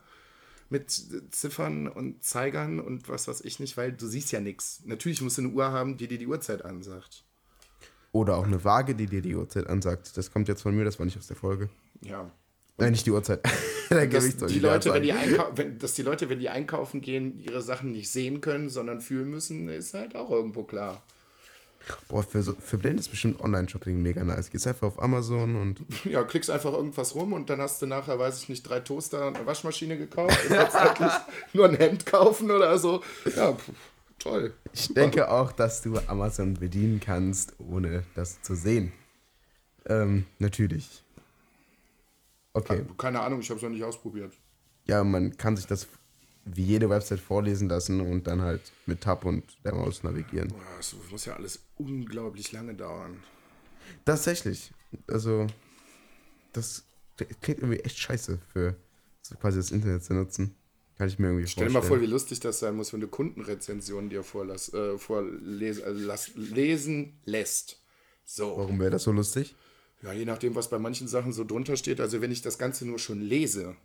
mit 0.69 0.91
Ziffern 1.31 1.87
und 1.87 2.21
Zeigern 2.21 2.81
und 2.81 3.07
was 3.07 3.29
weiß 3.29 3.39
ich 3.45 3.61
nicht, 3.61 3.77
weil 3.77 3.93
du 3.93 4.07
siehst 4.07 4.33
ja 4.33 4.41
nichts. 4.41 4.81
Natürlich 4.83 5.21
musst 5.21 5.37
du 5.37 5.43
eine 5.43 5.51
Uhr 5.51 5.71
haben, 5.71 5.95
die 5.95 6.09
dir 6.09 6.17
die 6.17 6.27
Uhrzeit 6.27 6.65
ansagt. 6.65 7.23
Oder 8.11 8.37
auch 8.37 8.45
eine 8.45 8.63
Waage, 8.63 8.95
die 8.95 9.05
dir 9.05 9.21
die 9.21 9.35
Uhrzeit 9.35 9.67
ansagt. 9.67 10.17
Das 10.17 10.31
kommt 10.31 10.47
jetzt 10.47 10.61
von 10.61 10.75
mir, 10.75 10.83
das 10.83 10.99
war 10.99 11.05
nicht 11.05 11.17
aus 11.17 11.27
der 11.27 11.37
Folge. 11.37 11.69
Ja. 12.01 12.29
Nein, 12.77 12.91
nicht 12.91 13.05
die 13.05 13.11
Uhrzeit. 13.11 13.41
der 13.89 14.07
Dass 14.07 14.35
die, 14.47 14.59
Leute, 14.59 14.93
wenn 14.93 15.03
die 15.03 15.13
wenn, 15.55 15.77
dass 15.77 15.93
die 15.93 16.01
Leute, 16.01 16.29
wenn 16.29 16.39
die 16.39 16.49
einkaufen 16.49 17.01
gehen, 17.01 17.39
ihre 17.39 17.61
Sachen 17.61 17.91
nicht 17.91 18.09
sehen 18.09 18.41
können, 18.41 18.69
sondern 18.69 19.01
fühlen 19.01 19.29
müssen, 19.29 19.69
ist 19.69 19.93
halt 19.93 20.15
auch 20.15 20.31
irgendwo 20.31 20.63
klar. 20.63 21.01
Boah, 22.07 22.23
für, 22.23 22.43
so, 22.43 22.53
für 22.53 22.77
Blinde 22.77 22.99
ist 22.99 23.09
bestimmt 23.09 23.39
Online-Shopping 23.39 24.01
mega 24.01 24.23
nice. 24.23 24.49
Gehst 24.49 24.67
einfach 24.67 24.87
auf 24.87 25.01
Amazon 25.01 25.55
und 25.55 25.81
Ja, 26.05 26.23
klickst 26.23 26.49
einfach 26.49 26.73
irgendwas 26.73 27.15
rum 27.15 27.33
und 27.33 27.49
dann 27.49 27.59
hast 27.59 27.81
du 27.81 27.87
nachher, 27.87 28.19
weiß 28.19 28.43
ich 28.43 28.49
nicht, 28.49 28.63
drei 28.63 28.79
Toaster 28.81 29.27
und 29.27 29.37
eine 29.37 29.45
Waschmaschine 29.45 29.97
gekauft 29.97 30.37
und 30.47 30.55
jetzt 30.55 30.75
eigentlich 30.75 31.13
nur 31.53 31.67
ein 31.67 31.75
Hemd 31.75 32.05
kaufen 32.05 32.51
oder 32.51 32.77
so. 32.77 33.01
Ja, 33.35 33.53
pf, 33.53 33.71
toll. 34.21 34.53
ich 34.73 34.93
denke 34.93 35.29
auch, 35.29 35.51
dass 35.51 35.81
du 35.81 35.97
Amazon 36.07 36.53
bedienen 36.55 36.99
kannst, 36.99 37.55
ohne 37.59 38.03
das 38.15 38.41
zu 38.41 38.55
sehen. 38.55 38.91
Ähm, 39.85 40.25
natürlich. 40.39 41.03
Okay. 42.53 42.85
Keine 42.97 43.21
Ahnung, 43.21 43.39
ich 43.39 43.49
habe 43.49 43.57
es 43.57 43.63
noch 43.63 43.69
nicht 43.69 43.83
ausprobiert. 43.83 44.33
Ja, 44.85 45.03
man 45.03 45.37
kann 45.37 45.55
sich 45.55 45.67
das 45.67 45.87
wie 46.45 46.63
jede 46.63 46.89
Website 46.89 47.19
vorlesen 47.19 47.69
lassen 47.69 48.01
und 48.01 48.25
dann 48.27 48.41
halt 48.41 48.71
mit 48.85 49.01
Tab 49.01 49.25
und 49.25 49.43
der 49.63 49.75
Maus 49.75 50.03
navigieren. 50.03 50.49
Boah, 50.49 50.59
Das 50.77 50.95
muss 51.11 51.25
ja 51.25 51.35
alles 51.35 51.59
unglaublich 51.77 52.51
lange 52.51 52.73
dauern. 52.73 53.23
Tatsächlich. 54.05 54.71
Also, 55.07 55.47
das 56.53 56.83
klingt 57.41 57.59
irgendwie 57.59 57.79
echt 57.79 57.97
scheiße 57.97 58.39
für 58.51 58.75
so 59.21 59.35
quasi 59.35 59.57
das 59.59 59.71
Internet 59.71 60.03
zu 60.03 60.13
nutzen. 60.13 60.55
Kann 61.01 61.07
ich 61.07 61.17
mir 61.17 61.29
irgendwie 61.29 61.47
Stell 61.47 61.65
dir 61.65 61.71
vorstellen. 61.71 61.89
mal 61.89 61.95
vor, 61.97 62.07
wie 62.07 62.11
lustig 62.11 62.41
das 62.41 62.59
sein 62.59 62.75
muss, 62.75 62.93
wenn 62.93 63.01
du 63.01 63.07
Kundenrezensionen 63.07 64.11
dir 64.11 64.21
vorlas, 64.21 64.71
äh, 64.71 64.99
vorlesen 64.99 65.83
äh, 65.83 65.89
lass, 65.89 66.29
lesen 66.35 67.17
lässt. 67.25 67.81
So. 68.23 68.55
Warum 68.55 68.79
wäre 68.79 68.91
das 68.91 69.01
so 69.01 69.11
lustig? 69.11 69.55
Ja, 70.03 70.13
je 70.13 70.25
nachdem, 70.25 70.53
was 70.53 70.69
bei 70.69 70.77
manchen 70.77 71.07
Sachen 71.07 71.33
so 71.33 71.43
drunter 71.43 71.75
steht. 71.75 71.99
Also 71.99 72.21
wenn 72.21 72.31
ich 72.31 72.43
das 72.43 72.59
Ganze 72.59 72.85
nur 72.85 72.99
schon 72.99 73.19
lese, 73.19 73.75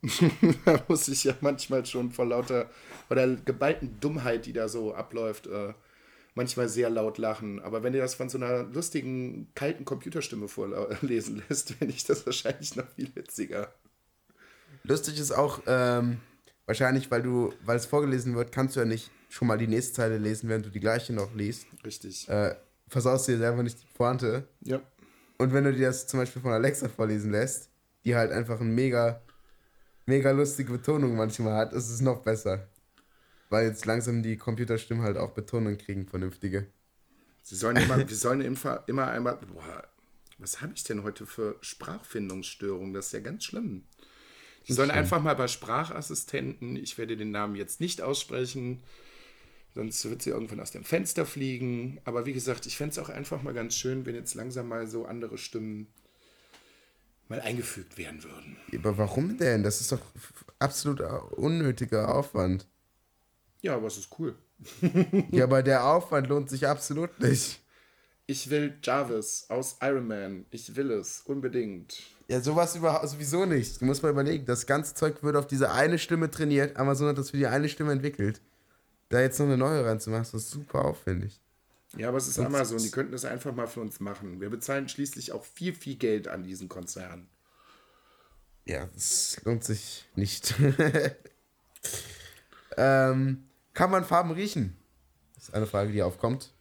da 0.64 0.84
muss 0.86 1.08
ich 1.08 1.24
ja 1.24 1.34
manchmal 1.40 1.84
schon 1.86 2.12
vor 2.12 2.26
lauter 2.26 2.70
oder 3.10 3.26
geballten 3.34 3.98
Dummheit, 3.98 4.46
die 4.46 4.52
da 4.52 4.68
so 4.68 4.94
abläuft, 4.94 5.48
äh, 5.48 5.74
manchmal 6.36 6.68
sehr 6.68 6.88
laut 6.88 7.18
lachen. 7.18 7.58
Aber 7.58 7.82
wenn 7.82 7.94
ihr 7.94 8.00
das 8.02 8.14
von 8.14 8.28
so 8.28 8.38
einer 8.38 8.62
lustigen, 8.62 9.48
kalten 9.56 9.84
Computerstimme 9.84 10.46
vorlesen 10.46 11.42
lässt, 11.48 11.72
finde 11.72 11.94
ich 11.94 12.04
das 12.04 12.24
wahrscheinlich 12.26 12.76
noch 12.76 12.86
viel 12.94 13.10
witziger. 13.16 13.74
Lustig 14.84 15.18
ist 15.18 15.32
auch, 15.32 15.62
ähm, 15.66 16.20
wahrscheinlich, 16.66 17.10
weil 17.10 17.22
du, 17.22 17.52
weil 17.64 17.76
es 17.76 17.86
vorgelesen 17.86 18.34
wird, 18.34 18.52
kannst 18.52 18.76
du 18.76 18.80
ja 18.80 18.86
nicht 18.86 19.10
schon 19.28 19.48
mal 19.48 19.58
die 19.58 19.66
nächste 19.66 19.94
Zeile 19.94 20.18
lesen, 20.18 20.48
während 20.48 20.66
du 20.66 20.70
die 20.70 20.80
gleiche 20.80 21.12
noch 21.12 21.34
liest. 21.34 21.66
Richtig. 21.84 22.28
Äh, 22.28 22.54
versaust 22.88 23.28
dir 23.28 23.38
selber 23.38 23.62
nicht 23.62 23.80
die 23.80 23.86
Pointe. 23.94 24.48
Ja. 24.62 24.80
Und 25.38 25.52
wenn 25.52 25.64
du 25.64 25.72
dir 25.72 25.86
das 25.86 26.06
zum 26.06 26.20
Beispiel 26.20 26.42
von 26.42 26.52
Alexa 26.52 26.88
vorlesen 26.88 27.30
lässt, 27.30 27.70
die 28.04 28.14
halt 28.14 28.32
einfach 28.32 28.60
eine 28.60 28.68
mega, 28.68 29.22
mega 30.06 30.30
lustige 30.32 30.72
Betonung 30.72 31.16
manchmal 31.16 31.54
hat, 31.54 31.72
ist 31.72 31.88
es 31.88 32.00
noch 32.00 32.22
besser. 32.22 32.68
Weil 33.48 33.68
jetzt 33.68 33.86
langsam 33.86 34.22
die 34.22 34.36
Computerstimmen 34.36 35.02
halt 35.02 35.16
auch 35.16 35.30
Betonung 35.32 35.78
kriegen, 35.78 36.06
vernünftige. 36.06 36.66
Sie 37.42 37.56
sollen 37.56 37.76
immer, 37.76 37.96
wir 37.98 38.16
sollen 38.16 38.42
immer, 38.42 38.84
immer 38.86 39.08
einmal. 39.08 39.36
Boah, 39.36 39.88
was 40.38 40.60
habe 40.60 40.72
ich 40.74 40.84
denn 40.84 41.02
heute 41.02 41.26
für 41.26 41.56
Sprachfindungsstörungen? 41.60 42.94
Das 42.94 43.06
ist 43.06 43.12
ja 43.12 43.20
ganz 43.20 43.44
schlimm. 43.44 43.84
Sie 44.64 44.72
sollen 44.72 44.90
einfach 44.90 45.22
mal 45.22 45.34
bei 45.34 45.48
Sprachassistenten, 45.48 46.76
ich 46.76 46.98
werde 46.98 47.16
den 47.16 47.30
Namen 47.30 47.56
jetzt 47.56 47.80
nicht 47.80 48.02
aussprechen, 48.02 48.82
sonst 49.74 50.08
wird 50.08 50.22
sie 50.22 50.30
irgendwann 50.30 50.60
aus 50.60 50.70
dem 50.70 50.84
Fenster 50.84 51.26
fliegen. 51.26 51.98
Aber 52.04 52.26
wie 52.26 52.32
gesagt, 52.32 52.66
ich 52.66 52.76
fände 52.76 52.92
es 52.92 52.98
auch 52.98 53.08
einfach 53.08 53.42
mal 53.42 53.54
ganz 53.54 53.74
schön, 53.74 54.06
wenn 54.06 54.14
jetzt 54.14 54.34
langsam 54.34 54.68
mal 54.68 54.86
so 54.86 55.06
andere 55.06 55.38
Stimmen 55.38 55.86
mal 57.28 57.40
eingefügt 57.40 57.96
werden 57.96 58.22
würden. 58.24 58.56
Aber 58.74 58.98
warum 58.98 59.38
denn? 59.38 59.62
Das 59.62 59.80
ist 59.80 59.92
doch 59.92 60.00
absolut 60.58 61.00
unnötiger 61.00 62.14
Aufwand. 62.14 62.66
Ja, 63.62 63.76
aber 63.76 63.86
es 63.86 63.98
ist 63.98 64.10
cool. 64.18 64.34
ja, 65.30 65.44
aber 65.44 65.62
der 65.62 65.86
Aufwand 65.86 66.28
lohnt 66.28 66.50
sich 66.50 66.66
absolut 66.66 67.18
nicht. 67.20 67.60
Ich 68.26 68.50
will 68.50 68.78
Jarvis 68.82 69.46
aus 69.48 69.78
Iron 69.80 70.06
Man. 70.06 70.46
Ich 70.50 70.76
will 70.76 70.90
es. 70.90 71.22
Unbedingt. 71.24 72.02
Ja, 72.30 72.40
sowas 72.40 72.76
überhaupt 72.76 73.08
sowieso 73.08 73.44
nicht. 73.44 73.80
Du 73.80 73.86
musst 73.86 74.04
mal 74.04 74.10
überlegen, 74.10 74.44
das 74.44 74.64
ganze 74.64 74.94
Zeug 74.94 75.20
wird 75.24 75.34
auf 75.34 75.48
diese 75.48 75.72
eine 75.72 75.98
Stimme 75.98 76.30
trainiert. 76.30 76.76
Amazon 76.76 77.08
hat 77.08 77.18
das 77.18 77.30
für 77.30 77.38
die 77.38 77.48
eine 77.48 77.68
Stimme 77.68 77.90
entwickelt. 77.90 78.40
Da 79.08 79.20
jetzt 79.20 79.40
noch 79.40 79.46
eine 79.46 79.56
neue 79.56 79.84
reinzumachen, 79.84 80.38
ist 80.38 80.48
super 80.48 80.84
aufwendig. 80.84 81.40
Ja, 81.96 82.06
aber 82.06 82.18
es 82.18 82.28
ist 82.28 82.38
Amazon, 82.38 82.78
die 82.78 82.92
könnten 82.92 83.10
das 83.10 83.24
einfach 83.24 83.52
mal 83.52 83.66
für 83.66 83.80
uns 83.80 83.98
machen. 83.98 84.40
Wir 84.40 84.48
bezahlen 84.48 84.88
schließlich 84.88 85.32
auch 85.32 85.44
viel, 85.44 85.74
viel 85.74 85.96
Geld 85.96 86.28
an 86.28 86.44
diesen 86.44 86.68
Konzern. 86.68 87.26
Ja, 88.64 88.88
das 88.94 89.40
lohnt 89.44 89.64
sich 89.64 90.08
nicht. 90.14 90.54
ähm, 92.76 93.48
kann 93.74 93.90
man 93.90 94.04
Farben 94.04 94.30
riechen? 94.30 94.76
Das 95.34 95.48
ist 95.48 95.54
eine 95.54 95.66
Frage, 95.66 95.90
die 95.90 96.04
aufkommt. 96.04 96.54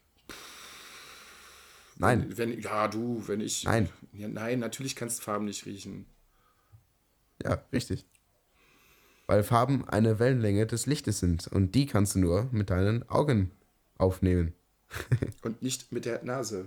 Nein. 1.99 2.37
Wenn, 2.37 2.59
ja, 2.61 2.87
du, 2.87 3.27
wenn 3.27 3.41
ich. 3.41 3.65
Nein. 3.65 3.89
Ja, 4.13 4.29
nein, 4.29 4.59
natürlich 4.59 4.95
kannst 4.95 5.19
du 5.19 5.23
Farben 5.23 5.45
nicht 5.45 5.65
riechen. 5.65 6.05
Ja, 7.43 7.61
richtig. 7.71 8.05
Weil 9.27 9.43
Farben 9.43 9.87
eine 9.87 10.17
Wellenlänge 10.17 10.65
des 10.65 10.85
Lichtes 10.85 11.19
sind 11.19 11.47
und 11.47 11.75
die 11.75 11.85
kannst 11.85 12.15
du 12.15 12.19
nur 12.19 12.49
mit 12.51 12.69
deinen 12.69 13.07
Augen 13.09 13.51
aufnehmen. 13.97 14.53
und 15.43 15.61
nicht 15.61 15.91
mit 15.91 16.05
der 16.05 16.23
Nase. 16.23 16.65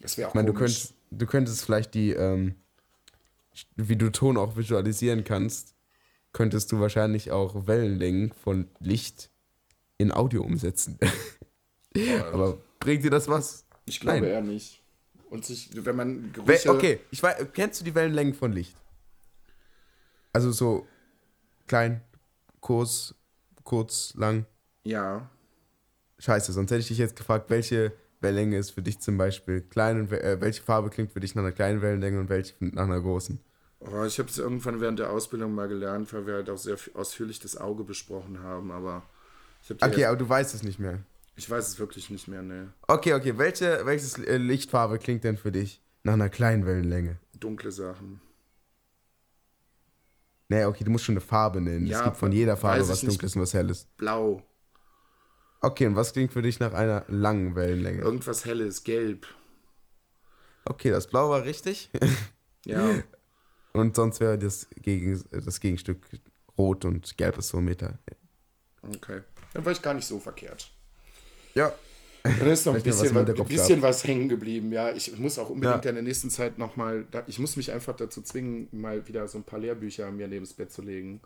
Das 0.00 0.16
wäre 0.16 0.28
auch 0.28 0.32
ich 0.32 0.34
meine, 0.34 0.46
du, 0.46 0.54
könnt, 0.54 0.94
du 1.10 1.26
könntest 1.26 1.64
vielleicht 1.64 1.94
die, 1.94 2.10
ähm, 2.10 2.56
wie 3.76 3.96
du 3.96 4.10
Ton 4.10 4.38
auch 4.38 4.56
visualisieren 4.56 5.22
kannst, 5.22 5.74
könntest 6.32 6.72
du 6.72 6.80
wahrscheinlich 6.80 7.30
auch 7.30 7.66
Wellenlängen 7.66 8.32
von 8.32 8.68
Licht 8.80 9.30
in 9.98 10.12
Audio 10.12 10.42
umsetzen. 10.42 10.98
Aber 12.32 12.58
bringt 12.80 13.04
dir 13.04 13.10
das 13.10 13.28
was? 13.28 13.64
Ich 13.84 14.00
glaube 14.00 14.20
Nein. 14.20 14.30
eher 14.30 14.40
nicht. 14.40 14.82
Und 15.30 15.44
sich, 15.44 15.70
wenn 15.72 15.96
man 15.96 16.32
Gerüche 16.32 16.70
Okay, 16.70 17.00
ich 17.10 17.22
weiß, 17.22 17.46
kennst 17.54 17.80
du 17.80 17.84
die 17.84 17.94
Wellenlängen 17.94 18.34
von 18.34 18.52
Licht? 18.52 18.76
Also 20.32 20.52
so 20.52 20.86
klein, 21.66 22.02
kurz, 22.60 23.14
kurz, 23.64 24.14
lang. 24.14 24.46
Ja. 24.84 25.30
Scheiße, 26.18 26.52
sonst 26.52 26.70
hätte 26.70 26.80
ich 26.80 26.88
dich 26.88 26.98
jetzt 26.98 27.16
gefragt, 27.16 27.50
welche 27.50 27.92
Wellenlänge 28.20 28.58
ist 28.58 28.70
für 28.70 28.82
dich 28.82 29.00
zum 29.00 29.18
Beispiel 29.18 29.62
klein 29.62 30.00
und 30.00 30.12
äh, 30.12 30.40
welche 30.40 30.62
Farbe 30.62 30.90
klingt 30.90 31.12
für 31.12 31.20
dich 31.20 31.34
nach 31.34 31.42
einer 31.42 31.52
kleinen 31.52 31.82
Wellenlänge 31.82 32.20
und 32.20 32.28
welche 32.28 32.54
nach 32.60 32.84
einer 32.84 33.00
großen? 33.00 33.40
Oh, 33.80 34.04
ich 34.04 34.18
habe 34.18 34.28
es 34.28 34.38
irgendwann 34.38 34.80
während 34.80 35.00
der 35.00 35.10
Ausbildung 35.10 35.54
mal 35.54 35.66
gelernt, 35.66 36.12
weil 36.12 36.26
wir 36.26 36.34
halt 36.34 36.50
auch 36.50 36.58
sehr 36.58 36.76
ausführlich 36.94 37.40
das 37.40 37.56
Auge 37.56 37.82
besprochen 37.82 38.40
haben, 38.40 38.70
aber 38.70 39.02
Okay, 39.80 40.04
aber 40.06 40.16
du 40.16 40.28
weißt 40.28 40.54
es 40.54 40.62
nicht 40.62 40.78
mehr. 40.78 40.98
Ich 41.36 41.48
weiß 41.48 41.68
es 41.68 41.78
wirklich 41.78 42.10
nicht 42.10 42.28
mehr, 42.28 42.42
ne. 42.42 42.72
Okay, 42.88 43.14
okay. 43.14 43.38
Welche 43.38 43.84
welches 43.84 44.18
äh, 44.18 44.36
Lichtfarbe 44.36 44.98
klingt 44.98 45.24
denn 45.24 45.36
für 45.36 45.52
dich 45.52 45.82
nach 46.02 46.12
einer 46.14 46.28
kleinen 46.28 46.66
Wellenlänge? 46.66 47.18
Dunkle 47.38 47.72
Sachen. 47.72 48.20
Nee, 50.48 50.66
okay, 50.66 50.84
du 50.84 50.90
musst 50.90 51.04
schon 51.04 51.14
eine 51.14 51.22
Farbe 51.22 51.62
nennen. 51.62 51.86
Ja, 51.86 52.00
es 52.00 52.04
gibt 52.04 52.16
von 52.18 52.30
jeder 52.30 52.58
Farbe 52.58 52.86
was 52.86 53.00
Dunkles 53.00 53.34
und 53.34 53.42
was 53.42 53.54
Helles. 53.54 53.86
Blau. 53.96 54.42
Okay, 55.62 55.86
und 55.86 55.96
was 55.96 56.12
klingt 56.12 56.32
für 56.32 56.42
dich 56.42 56.60
nach 56.60 56.74
einer 56.74 57.04
langen 57.08 57.54
Wellenlänge? 57.54 58.02
Irgendwas 58.02 58.44
Helles, 58.44 58.84
gelb. 58.84 59.26
Okay, 60.64 60.90
das 60.90 61.06
Blau 61.06 61.30
war 61.30 61.44
richtig. 61.44 61.90
ja. 62.66 63.02
Und 63.72 63.96
sonst 63.96 64.20
wäre 64.20 64.38
das, 64.38 64.68
Gegen, 64.76 65.22
das 65.30 65.60
Gegenstück 65.60 66.06
Rot 66.58 66.84
und 66.84 67.16
Gelb 67.16 67.38
ist 67.38 67.48
so 67.48 67.58
ein 67.58 67.64
Meter. 67.64 67.98
Okay. 68.82 69.22
Dann 69.54 69.64
war 69.64 69.72
ich 69.72 69.82
gar 69.82 69.94
nicht 69.94 70.06
so 70.06 70.18
verkehrt. 70.18 70.71
Ja. 71.54 71.72
Da 72.22 72.52
ist 72.52 72.66
noch 72.66 72.74
ein 72.74 72.82
bisschen, 72.82 73.14
was, 73.14 73.28
ein 73.28 73.46
bisschen 73.46 73.82
was 73.82 74.04
hängen 74.04 74.28
geblieben. 74.28 74.70
Ja, 74.72 74.92
ich 74.92 75.18
muss 75.18 75.38
auch 75.38 75.50
unbedingt 75.50 75.84
ja. 75.84 75.88
in 75.90 75.96
der 75.96 76.04
nächsten 76.04 76.30
Zeit 76.30 76.56
nochmal, 76.56 77.04
ich 77.26 77.40
muss 77.40 77.56
mich 77.56 77.72
einfach 77.72 77.96
dazu 77.96 78.22
zwingen, 78.22 78.68
mal 78.70 79.08
wieder 79.08 79.26
so 79.26 79.38
ein 79.38 79.44
paar 79.44 79.58
Lehrbücher 79.58 80.10
mir 80.12 80.28
neben 80.28 80.44
das 80.44 80.54
Bett 80.54 80.70
zu 80.70 80.82
legen 80.82 81.20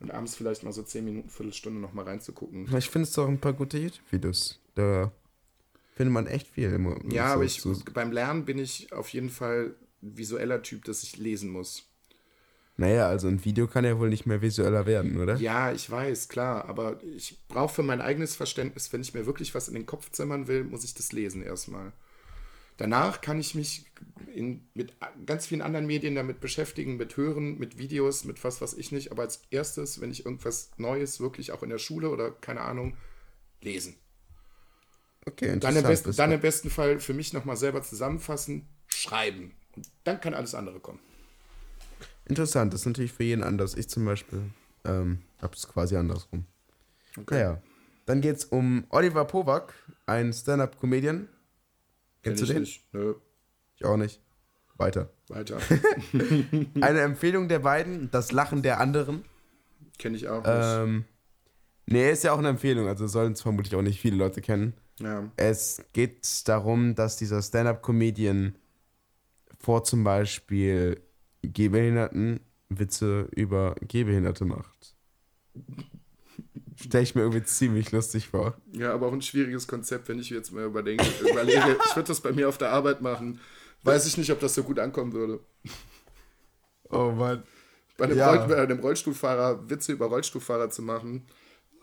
und 0.00 0.10
abends 0.10 0.34
vielleicht 0.34 0.62
mal 0.62 0.72
so 0.72 0.82
10 0.82 1.04
Minuten, 1.04 1.30
Viertelstunde 1.30 1.80
nochmal 1.80 2.04
reinzugucken. 2.04 2.68
Ich 2.76 2.90
finde 2.90 3.08
es 3.08 3.14
doch 3.14 3.28
ein 3.28 3.38
paar 3.38 3.54
gute 3.54 3.78
YouTube-Videos. 3.78 4.60
Da 4.74 5.10
findet 5.94 6.12
man 6.12 6.26
echt 6.26 6.48
viel. 6.48 6.72
Im, 6.72 7.10
ja, 7.10 7.28
so, 7.28 7.34
aber 7.34 7.44
ich, 7.44 7.62
beim 7.94 8.12
Lernen 8.12 8.44
bin 8.44 8.58
ich 8.58 8.92
auf 8.92 9.08
jeden 9.08 9.30
Fall 9.30 9.74
visueller 10.02 10.62
Typ, 10.62 10.84
dass 10.84 11.02
ich 11.02 11.16
lesen 11.16 11.50
muss. 11.50 11.86
Naja, 12.76 13.06
also 13.06 13.28
ein 13.28 13.44
Video 13.44 13.66
kann 13.66 13.84
ja 13.84 13.98
wohl 13.98 14.08
nicht 14.08 14.24
mehr 14.26 14.40
visueller 14.40 14.86
werden, 14.86 15.20
oder? 15.20 15.36
Ja, 15.36 15.72
ich 15.72 15.90
weiß, 15.90 16.28
klar. 16.28 16.64
Aber 16.68 17.02
ich 17.02 17.38
brauche 17.48 17.74
für 17.74 17.82
mein 17.82 18.00
eigenes 18.00 18.34
Verständnis, 18.34 18.92
wenn 18.92 19.02
ich 19.02 19.12
mir 19.12 19.26
wirklich 19.26 19.54
was 19.54 19.68
in 19.68 19.74
den 19.74 19.86
Kopf 19.86 20.10
zimmern 20.10 20.48
will, 20.48 20.64
muss 20.64 20.84
ich 20.84 20.94
das 20.94 21.12
lesen 21.12 21.42
erstmal. 21.42 21.92
Danach 22.78 23.20
kann 23.20 23.38
ich 23.38 23.54
mich 23.54 23.84
in, 24.34 24.66
mit 24.74 24.94
ganz 25.26 25.46
vielen 25.46 25.60
anderen 25.60 25.86
Medien 25.86 26.14
damit 26.14 26.40
beschäftigen, 26.40 26.96
mit 26.96 27.16
Hören, 27.16 27.58
mit 27.58 27.78
Videos, 27.78 28.24
mit 28.24 28.42
was, 28.42 28.62
was 28.62 28.74
ich 28.74 28.90
nicht. 28.90 29.12
Aber 29.12 29.22
als 29.22 29.42
erstes, 29.50 30.00
wenn 30.00 30.10
ich 30.10 30.24
irgendwas 30.24 30.70
Neues 30.78 31.20
wirklich 31.20 31.52
auch 31.52 31.62
in 31.62 31.70
der 31.70 31.78
Schule 31.78 32.08
oder 32.08 32.30
keine 32.30 32.62
Ahnung, 32.62 32.96
lesen. 33.60 33.96
Okay, 35.26 35.58
dann 35.58 35.76
im, 35.76 35.84
besten, 35.84 36.16
dann 36.16 36.32
im 36.32 36.40
besten 36.40 36.70
Fall 36.70 36.98
für 36.98 37.14
mich 37.14 37.32
nochmal 37.32 37.56
selber 37.56 37.82
zusammenfassen, 37.82 38.66
schreiben. 38.88 39.54
Und 39.76 39.88
dann 40.04 40.20
kann 40.20 40.34
alles 40.34 40.54
andere 40.54 40.80
kommen. 40.80 40.98
Interessant, 42.26 42.72
das 42.72 42.80
ist 42.80 42.86
natürlich 42.86 43.12
für 43.12 43.24
jeden 43.24 43.42
anders. 43.42 43.74
Ich 43.74 43.88
zum 43.88 44.04
Beispiel 44.04 44.42
ähm, 44.84 45.18
habe 45.40 45.54
es 45.54 45.68
quasi 45.68 45.96
andersrum. 45.96 46.44
Okay. 47.18 47.34
Naja, 47.34 47.62
dann 48.06 48.20
geht 48.20 48.36
es 48.36 48.44
um 48.44 48.84
Oliver 48.90 49.24
Powak, 49.24 49.74
ein 50.06 50.32
Stand-Up-Comedian. 50.32 51.28
Kennst 52.22 52.38
Kenn 52.38 52.46
du 52.46 52.52
den? 52.54 52.62
Nicht. 52.62 52.84
Nö. 52.92 53.14
Ich 53.76 53.84
auch 53.84 53.96
nicht. 53.96 54.20
Weiter. 54.76 55.10
Weiter. 55.28 55.58
Eine 56.80 57.00
Empfehlung 57.00 57.48
der 57.48 57.60
beiden, 57.60 58.10
das 58.10 58.32
Lachen 58.32 58.62
der 58.62 58.80
anderen. 58.80 59.24
Kenne 59.98 60.16
ich 60.16 60.28
auch 60.28 60.38
nicht. 60.38 60.48
Ähm, 60.48 61.04
nee, 61.86 62.10
ist 62.10 62.24
ja 62.24 62.32
auch 62.32 62.38
eine 62.38 62.48
Empfehlung, 62.48 62.88
also 62.88 63.06
sollen 63.06 63.34
es 63.34 63.42
vermutlich 63.42 63.74
auch 63.76 63.82
nicht 63.82 64.00
viele 64.00 64.16
Leute 64.16 64.40
kennen. 64.40 64.74
Ja. 64.98 65.30
Es 65.36 65.82
geht 65.92 66.48
darum, 66.48 66.94
dass 66.94 67.16
dieser 67.16 67.42
Stand-Up-Comedian 67.42 68.56
vor 69.58 69.84
zum 69.84 70.02
Beispiel 70.02 71.00
Gehbehinderten 71.42 72.40
Witze 72.68 73.28
über 73.34 73.74
Gehbehinderte 73.80 74.44
macht. 74.44 74.94
Stelle 76.76 77.04
ich 77.04 77.14
mir 77.14 77.22
irgendwie 77.22 77.44
ziemlich 77.44 77.92
lustig 77.92 78.28
vor. 78.28 78.56
Ja, 78.72 78.92
aber 78.92 79.08
auch 79.08 79.12
ein 79.12 79.22
schwieriges 79.22 79.68
Konzept, 79.68 80.08
wenn 80.08 80.18
ich 80.18 80.30
jetzt 80.30 80.52
mal 80.52 80.64
überdenke, 80.64 81.04
überlege, 81.20 81.76
ich 81.86 81.96
würde 81.96 82.08
das 82.08 82.20
bei 82.20 82.32
mir 82.32 82.48
auf 82.48 82.58
der 82.58 82.70
Arbeit 82.70 83.02
machen. 83.02 83.40
Weiß 83.82 84.06
ich 84.06 84.16
nicht, 84.16 84.30
ob 84.30 84.40
das 84.40 84.54
so 84.54 84.62
gut 84.62 84.78
ankommen 84.78 85.12
würde. 85.12 85.40
Oh 86.90 87.12
Mann. 87.12 87.42
Bei 87.96 88.06
einem, 88.06 88.16
ja. 88.16 88.32
Roll, 88.32 88.48
bei 88.48 88.56
einem 88.56 88.80
Rollstuhlfahrer 88.80 89.68
Witze 89.68 89.92
über 89.92 90.06
Rollstuhlfahrer 90.06 90.70
zu 90.70 90.82
machen, 90.82 91.26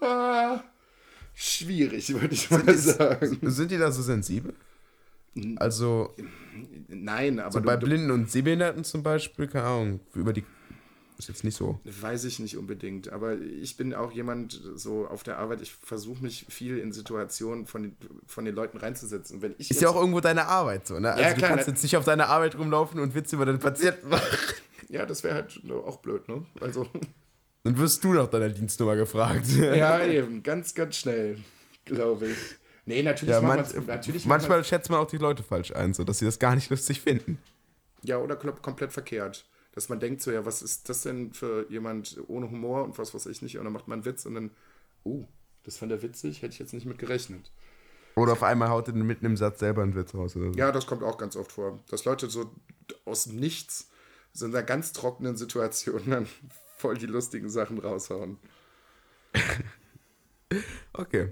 ah, 0.02 0.63
schwierig, 1.34 2.10
würde 2.13 2.34
ich 2.34 2.50
mal 2.50 2.65
sind 2.65 2.98
sagen. 2.98 3.39
Die, 3.41 3.50
sind 3.50 3.72
die 3.72 3.78
da 3.78 3.91
so 3.91 4.02
sensibel? 4.02 4.54
Also. 5.58 6.15
Nein, 6.88 7.39
aber. 7.39 7.52
So 7.52 7.62
bei 7.62 7.78
du, 7.78 7.86
Blinden 7.86 8.12
und 8.12 8.30
Sehbehinderten 8.30 8.84
zum 8.84 9.04
Beispiel, 9.04 9.48
keine 9.48 9.65
Ahnung, 9.65 10.00
über 10.13 10.34
die. 10.34 10.44
Ist 11.18 11.28
jetzt 11.28 11.44
nicht 11.44 11.58
so. 11.58 11.82
Weiß 11.84 12.24
ich 12.24 12.39
nicht 12.39 12.56
unbedingt. 12.56 13.12
Aber 13.12 13.38
ich 13.38 13.76
bin 13.76 13.94
auch 13.94 14.13
jemand 14.13 14.62
so 14.76 15.06
auf 15.06 15.22
der 15.22 15.38
Arbeit, 15.38 15.62
ich 15.62 15.74
versuche 15.74 16.24
mich 16.24 16.46
viel 16.48 16.78
in 16.78 16.94
Situationen 16.94 17.65
von 17.65 17.84
den, 17.84 17.98
von 18.26 18.46
den 18.46 18.56
Leuten 18.56 18.78
reinzusetzen. 18.78 19.42
Wenn 19.42 19.54
ich 19.58 19.70
ist 19.70 19.82
ja 19.82 19.89
auch 19.89 19.98
irgendwo 19.98 20.22
deine 20.22 20.46
Arbeit 20.46 20.88
so, 20.88 20.98
ne? 20.98 21.12
Also 21.12 21.22
ja, 21.22 21.34
klar, 21.34 21.50
du 21.50 21.56
kannst 21.56 21.68
jetzt 21.68 21.84
nicht 21.84 21.98
auf 21.98 22.06
deine 22.06 22.28
Arbeit 22.28 22.58
rumlaufen 22.58 23.02
und 23.02 23.15
Witze 23.15 23.36
über 23.36 23.46
den 23.46 23.60
Patienten 23.60 24.08
machen. 24.10 24.24
Ja, 24.88 25.06
das 25.06 25.24
wäre 25.26 25.36
halt 25.36 25.62
auch 25.70 25.98
blöd, 25.98 26.26
ne? 26.30 26.46
Also. 26.62 26.88
Dann 27.63 27.78
wirst 27.78 28.02
du 28.04 28.13
nach 28.13 28.28
deiner 28.28 28.48
Dienstnummer 28.48 28.96
gefragt. 28.96 29.46
Ja, 29.50 30.00
eben. 30.06 30.42
Ganz, 30.42 30.74
ganz 30.74 30.96
schnell, 30.96 31.38
glaube 31.84 32.28
ich. 32.28 32.38
Nee, 32.89 33.04
natürlich, 33.04 33.36
ja, 33.36 33.41
man, 33.41 33.63
natürlich 33.86 34.25
manchmal 34.25 34.63
schätzt 34.63 34.90
man 34.90 35.00
auch 35.00 35.06
die 35.06 35.19
Leute 35.19 35.44
falsch 35.44 35.71
ein, 35.75 35.94
so 35.94 36.04
dass 36.04 36.17
sie 36.17 36.25
das 36.25 36.40
gar 36.40 36.56
nicht 36.56 36.71
lustig 36.71 37.02
finden. 37.02 37.37
Ja, 38.02 38.17
oder 38.17 38.35
komplett 38.35 38.92
verkehrt. 38.92 39.46
Dass 39.73 39.90
man 39.90 40.00
denkt 40.00 40.23
so, 40.23 40.31
ja, 40.31 40.44
was 40.44 40.63
ist 40.63 40.90
das 40.90 41.04
denn 41.04 41.31
für 41.31 41.69
jemand 41.69 42.19
ohne 42.25 42.50
Humor 42.50 42.83
und 42.83 42.98
was 42.98 43.13
weiß 43.13 43.27
ich 43.27 43.44
nicht? 43.44 43.60
Und 43.60 43.65
dann 43.65 43.73
macht 43.73 43.87
man 43.87 43.98
einen 43.98 44.06
Witz 44.06 44.25
und 44.25 44.33
dann, 44.33 44.50
oh, 45.04 45.25
das 45.65 45.77
fand 45.77 45.92
er 45.92 46.02
witzig, 46.02 46.42
hätte 46.42 46.54
ich 46.54 46.58
jetzt 46.58 46.73
nicht 46.73 46.87
mit 46.87 46.98
gerechnet. 46.98 47.52
Oder 48.15 48.31
auf 48.31 48.42
einmal 48.42 48.69
haut 48.69 48.87
er 48.87 48.96
mitten 48.96 49.27
im 49.27 49.37
Satz 49.37 49.60
selber 49.60 49.83
einen 49.83 49.94
Witz 49.94 50.15
raus 50.15 50.35
oder 50.35 50.52
so. 50.52 50.58
Ja, 50.58 50.71
das 50.71 50.87
kommt 50.87 51.04
auch 51.04 51.19
ganz 51.19 51.35
oft 51.35 51.52
vor. 51.52 51.77
Dass 51.92 52.06
Leute 52.06 52.27
so 52.27 52.50
aus 53.06 53.27
nichts, 53.27 53.92
so 54.33 54.48
in 54.48 54.56
einer 54.56 54.63
ganz 54.63 54.94
trockenen 54.94 55.37
Situation 55.37 56.02
dann 56.08 56.27
voll 56.77 56.98
die 56.98 57.06
lustigen 57.06 57.52
Sachen 57.52 57.77
raushauen. 57.77 58.40
okay. 60.94 61.31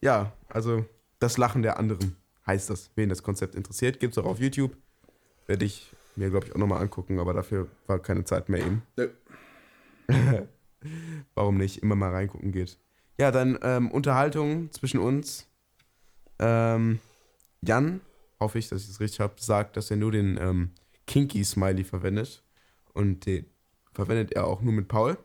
Ja, 0.00 0.32
also 0.48 0.84
das 1.18 1.38
Lachen 1.38 1.62
der 1.62 1.78
anderen 1.78 2.16
heißt 2.46 2.70
das. 2.70 2.90
Wen 2.94 3.08
das 3.08 3.22
Konzept 3.22 3.54
interessiert, 3.54 4.00
gibt 4.00 4.16
es 4.16 4.18
auch 4.18 4.26
auf 4.26 4.38
YouTube. 4.38 4.76
Werde 5.46 5.64
ich 5.64 5.92
mir, 6.16 6.30
glaube 6.30 6.46
ich, 6.46 6.54
auch 6.54 6.58
nochmal 6.58 6.82
angucken, 6.82 7.18
aber 7.18 7.34
dafür 7.34 7.68
war 7.86 7.98
keine 7.98 8.24
Zeit 8.24 8.48
mehr 8.48 8.60
eben. 8.60 8.82
Nö. 8.96 9.08
warum 11.34 11.56
nicht, 11.56 11.82
immer 11.82 11.94
mal 11.94 12.10
reingucken 12.10 12.52
geht. 12.52 12.78
Ja, 13.18 13.30
dann 13.30 13.58
ähm, 13.62 13.90
Unterhaltung 13.90 14.70
zwischen 14.72 15.00
uns. 15.00 15.48
Ähm, 16.38 16.98
Jan, 17.62 18.00
hoffe 18.38 18.58
ich, 18.58 18.68
dass 18.68 18.82
ich 18.82 18.90
es 18.90 19.00
richtig 19.00 19.20
habe, 19.20 19.34
sagt, 19.38 19.76
dass 19.76 19.90
er 19.90 19.96
nur 19.96 20.12
den 20.12 20.38
ähm, 20.40 20.72
Kinky-Smiley 21.06 21.84
verwendet. 21.84 22.42
Und 22.92 23.26
den 23.26 23.46
verwendet 23.92 24.32
er 24.32 24.46
auch 24.46 24.60
nur 24.60 24.72
mit 24.72 24.88
Paul. 24.88 25.16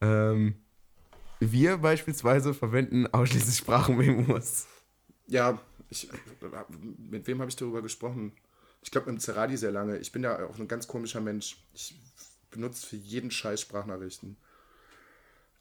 Ähm, 0.00 0.54
wir 1.40 1.78
beispielsweise 1.78 2.54
verwenden 2.54 3.06
ausschließlich 3.06 3.56
Sprachmemos. 3.56 4.66
Ja, 5.26 5.60
ich, 5.88 6.08
mit 6.98 7.26
wem 7.26 7.40
habe 7.40 7.48
ich 7.48 7.56
darüber 7.56 7.82
gesprochen? 7.82 8.32
Ich 8.82 8.90
glaube 8.90 9.10
mit 9.10 9.20
dem 9.20 9.20
Zeradi 9.20 9.56
sehr 9.56 9.72
lange. 9.72 9.98
Ich 9.98 10.12
bin 10.12 10.22
ja 10.22 10.46
auch 10.46 10.58
ein 10.58 10.68
ganz 10.68 10.86
komischer 10.86 11.20
Mensch. 11.20 11.56
Ich 11.74 11.94
benutze 12.50 12.86
für 12.86 12.96
jeden 12.96 13.30
Scheiß 13.30 13.60
Sprachnachrichten. 13.60 14.36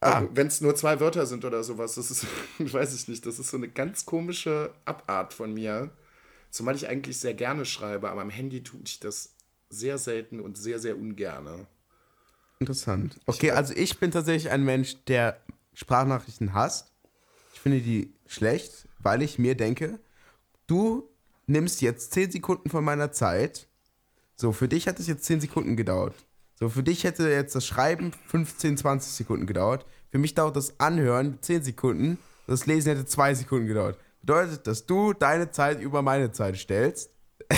Ah. 0.01 0.23
Wenn 0.33 0.47
es 0.47 0.61
nur 0.61 0.75
zwei 0.75 0.99
Wörter 0.99 1.25
sind 1.25 1.43
oder 1.43 1.63
sowas, 1.63 1.95
das 1.95 2.09
ist, 2.09 2.25
weiß 2.59 2.95
ich 2.95 3.07
nicht, 3.07 3.25
das 3.25 3.39
ist 3.39 3.49
so 3.49 3.57
eine 3.57 3.67
ganz 3.67 4.05
komische 4.05 4.73
Abart 4.85 5.33
von 5.33 5.53
mir. 5.53 5.91
Zumal 6.51 6.75
ich 6.75 6.87
eigentlich 6.87 7.19
sehr 7.19 7.33
gerne 7.33 7.65
schreibe, 7.65 8.09
aber 8.09 8.21
am 8.21 8.29
Handy 8.29 8.63
tue 8.63 8.79
ich 8.85 8.99
das 8.99 9.35
sehr 9.69 9.97
selten 9.97 10.39
und 10.39 10.57
sehr, 10.57 10.79
sehr 10.79 10.97
ungerne. 10.97 11.67
Interessant. 12.59 13.19
Okay, 13.25 13.51
also 13.51 13.73
ich 13.75 13.99
bin 13.99 14.11
tatsächlich 14.11 14.51
ein 14.51 14.63
Mensch, 14.63 14.95
der 15.05 15.41
Sprachnachrichten 15.79 16.53
hasst. 16.53 16.91
Ich 17.53 17.61
finde 17.61 17.79
die 17.79 18.13
schlecht, 18.27 18.89
weil 18.99 19.21
ich 19.21 19.39
mir 19.39 19.55
denke, 19.55 19.99
du 20.67 21.09
nimmst 21.47 21.81
jetzt 21.81 22.11
10 22.11 22.31
Sekunden 22.31 22.69
von 22.69 22.83
meiner 22.83 23.13
Zeit. 23.13 23.67
So, 24.35 24.51
für 24.51 24.67
dich 24.67 24.89
hat 24.89 24.99
es 24.99 25.07
jetzt 25.07 25.23
10 25.23 25.39
Sekunden 25.39 25.77
gedauert. 25.77 26.15
So, 26.55 26.67
für 26.67 26.83
dich 26.83 27.05
hätte 27.05 27.29
jetzt 27.29 27.55
das 27.55 27.65
Schreiben 27.65 28.11
15, 28.27 28.75
20 28.75 29.13
Sekunden 29.13 29.47
gedauert. 29.47 29.85
Für 30.11 30.17
mich 30.17 30.35
dauert 30.35 30.57
das 30.57 30.77
Anhören 30.81 31.37
10 31.41 31.63
Sekunden. 31.63 32.17
Das 32.45 32.65
Lesen 32.65 32.89
hätte 32.89 33.05
2 33.05 33.35
Sekunden 33.35 33.67
gedauert. 33.67 33.97
Bedeutet, 34.19 34.67
dass 34.67 34.85
du 34.85 35.13
deine 35.13 35.49
Zeit 35.51 35.79
über 35.79 36.01
meine 36.01 36.33
Zeit 36.33 36.57
stellst. 36.57 37.09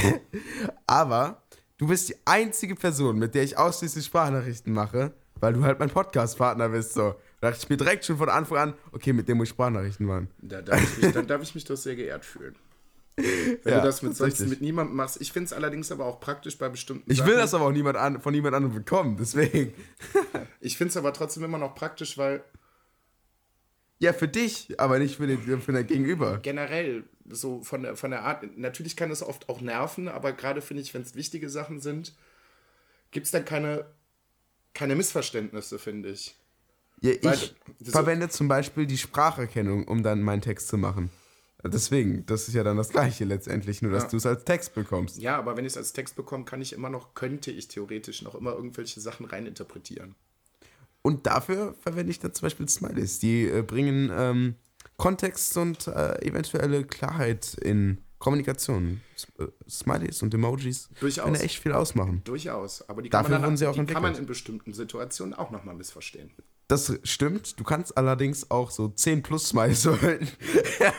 Aber 0.85 1.41
du 1.77 1.87
bist 1.87 2.09
die 2.09 2.17
einzige 2.25 2.75
Person, 2.75 3.17
mit 3.17 3.33
der 3.33 3.41
ich 3.41 3.57
ausschließlich 3.57 4.05
Sprachnachrichten 4.05 4.73
mache, 4.73 5.11
weil 5.39 5.53
du 5.53 5.63
halt 5.63 5.79
mein 5.79 5.89
Podcast-Partner 5.89 6.69
bist. 6.69 6.93
So. 6.93 7.15
Da 7.41 7.49
dachte 7.49 7.63
ich 7.63 7.69
mir 7.69 7.77
direkt 7.77 8.05
schon 8.05 8.17
von 8.17 8.29
Anfang 8.29 8.57
an, 8.57 8.73
okay, 8.91 9.13
mit 9.13 9.27
dem 9.27 9.37
muss 9.37 9.47
ich 9.47 9.49
Sprachnachrichten 9.49 10.05
machen. 10.05 10.29
Da 10.37 10.61
darf 10.61 10.81
ich 10.81 11.03
mich, 11.03 11.11
dann 11.11 11.25
darf 11.25 11.41
ich 11.41 11.55
mich 11.55 11.65
doch 11.65 11.75
sehr 11.75 11.95
geehrt 11.95 12.23
fühlen. 12.23 12.55
Wenn 13.15 13.59
ja, 13.65 13.79
du 13.79 13.85
das 13.85 14.03
mit, 14.03 14.15
sonst 14.15 14.39
mit 14.41 14.61
niemandem 14.61 14.95
machst. 14.95 15.19
Ich 15.19 15.31
finde 15.31 15.47
es 15.47 15.53
allerdings 15.53 15.91
aber 15.91 16.05
auch 16.05 16.19
praktisch 16.19 16.57
bei 16.57 16.69
bestimmten 16.69 17.11
Ich 17.11 17.17
Sachen. 17.17 17.31
will 17.31 17.37
das 17.37 17.53
aber 17.55 17.65
auch 17.65 17.71
niemand 17.71 17.97
an, 17.97 18.21
von 18.21 18.31
niemand 18.31 18.55
anderem 18.55 18.75
bekommen, 18.75 19.17
deswegen. 19.19 19.73
ich 20.61 20.77
finde 20.77 20.91
es 20.91 20.97
aber 20.97 21.13
trotzdem 21.13 21.43
immer 21.43 21.57
noch 21.57 21.73
praktisch, 21.73 22.17
weil. 22.17 22.43
Ja, 23.99 24.13
für 24.13 24.27
dich, 24.27 24.79
aber 24.79 24.99
nicht 24.99 25.17
für 25.17 25.27
den, 25.27 25.61
für 25.61 25.71
den 25.71 25.87
Gegenüber. 25.87 26.37
Generell, 26.39 27.03
so 27.27 27.61
von 27.63 27.83
der, 27.83 27.95
von 27.95 28.11
der 28.11 28.21
Art. 28.21 28.57
Natürlich 28.57 28.95
kann 28.95 29.11
es 29.11 29.23
oft 29.23 29.49
auch 29.49 29.61
nerven, 29.61 30.07
aber 30.07 30.31
gerade 30.31 30.61
finde 30.61 30.83
ich, 30.83 30.93
wenn 30.93 31.01
es 31.01 31.15
wichtige 31.15 31.49
Sachen 31.49 31.79
sind, 31.79 32.13
gibt 33.09 33.25
es 33.25 33.31
dann 33.31 33.45
keine, 33.45 33.85
keine 34.73 34.95
Missverständnisse, 34.95 35.79
finde 35.79 36.09
ich. 36.09 36.35
Ja, 37.01 37.11
ich 37.11 37.23
Weil, 37.23 37.37
verwende 37.83 38.29
zum 38.29 38.47
Beispiel 38.47 38.85
die 38.85 38.97
Spracherkennung, 38.97 39.87
um 39.87 40.03
dann 40.03 40.21
meinen 40.21 40.41
Text 40.41 40.67
zu 40.67 40.77
machen. 40.77 41.09
Deswegen, 41.63 42.25
das 42.25 42.47
ist 42.47 42.55
ja 42.55 42.63
dann 42.63 42.77
das 42.77 42.89
Gleiche 42.89 43.23
letztendlich, 43.23 43.81
nur 43.81 43.91
dass 43.91 44.03
ja. 44.03 44.09
du 44.09 44.17
es 44.17 44.25
als 44.25 44.43
Text 44.45 44.73
bekommst. 44.73 45.17
Ja, 45.17 45.37
aber 45.37 45.57
wenn 45.57 45.65
ich 45.65 45.73
es 45.73 45.77
als 45.77 45.93
Text 45.93 46.15
bekomme, 46.15 46.43
kann 46.43 46.61
ich 46.61 46.73
immer 46.73 46.89
noch, 46.89 47.13
könnte 47.13 47.51
ich 47.51 47.67
theoretisch 47.67 48.23
noch 48.23 48.35
immer 48.35 48.53
irgendwelche 48.53 48.99
Sachen 48.99 49.25
reininterpretieren. 49.25 50.15
Und 51.03 51.25
dafür 51.25 51.75
verwende 51.79 52.11
ich 52.11 52.19
dann 52.19 52.33
zum 52.33 52.47
Beispiel 52.47 52.67
Smileys. 52.67 53.19
Die 53.19 53.47
äh, 53.47 53.61
bringen 53.61 54.11
ähm, 54.13 54.55
Kontext 54.97 55.57
und 55.57 55.87
äh, 55.87 56.21
eventuelle 56.25 56.83
Klarheit 56.83 57.55
in 57.55 58.03
Kommunikation. 58.19 59.01
Äh, 59.39 59.47
Smileys 59.67 60.21
und 60.21 60.33
Emojis 60.33 60.89
Durchaus. 60.99 61.25
können 61.25 61.35
echt 61.35 61.59
viel 61.59 61.73
ausmachen. 61.73 62.21
Durchaus. 62.23 62.87
Aber 62.87 63.01
die 63.01 63.09
kann, 63.09 63.23
Dafür 63.23 63.39
man, 63.39 63.49
dann, 63.49 63.57
sie 63.57 63.67
auch 63.67 63.73
die 63.73 63.85
kann 63.85 64.01
man 64.01 64.15
in 64.15 64.25
bestimmten 64.25 64.73
Situationen 64.73 65.33
auch 65.33 65.51
nochmal 65.51 65.75
missverstehen. 65.75 66.31
Das 66.71 66.93
stimmt. 67.03 67.59
Du 67.59 67.65
kannst 67.65 67.97
allerdings 67.97 68.49
auch 68.49 68.71
so 68.71 68.87
10 68.87 69.23
plus 69.23 69.49
Smileys 69.49 69.85
holen. 69.87 70.25
ja, 70.79 70.93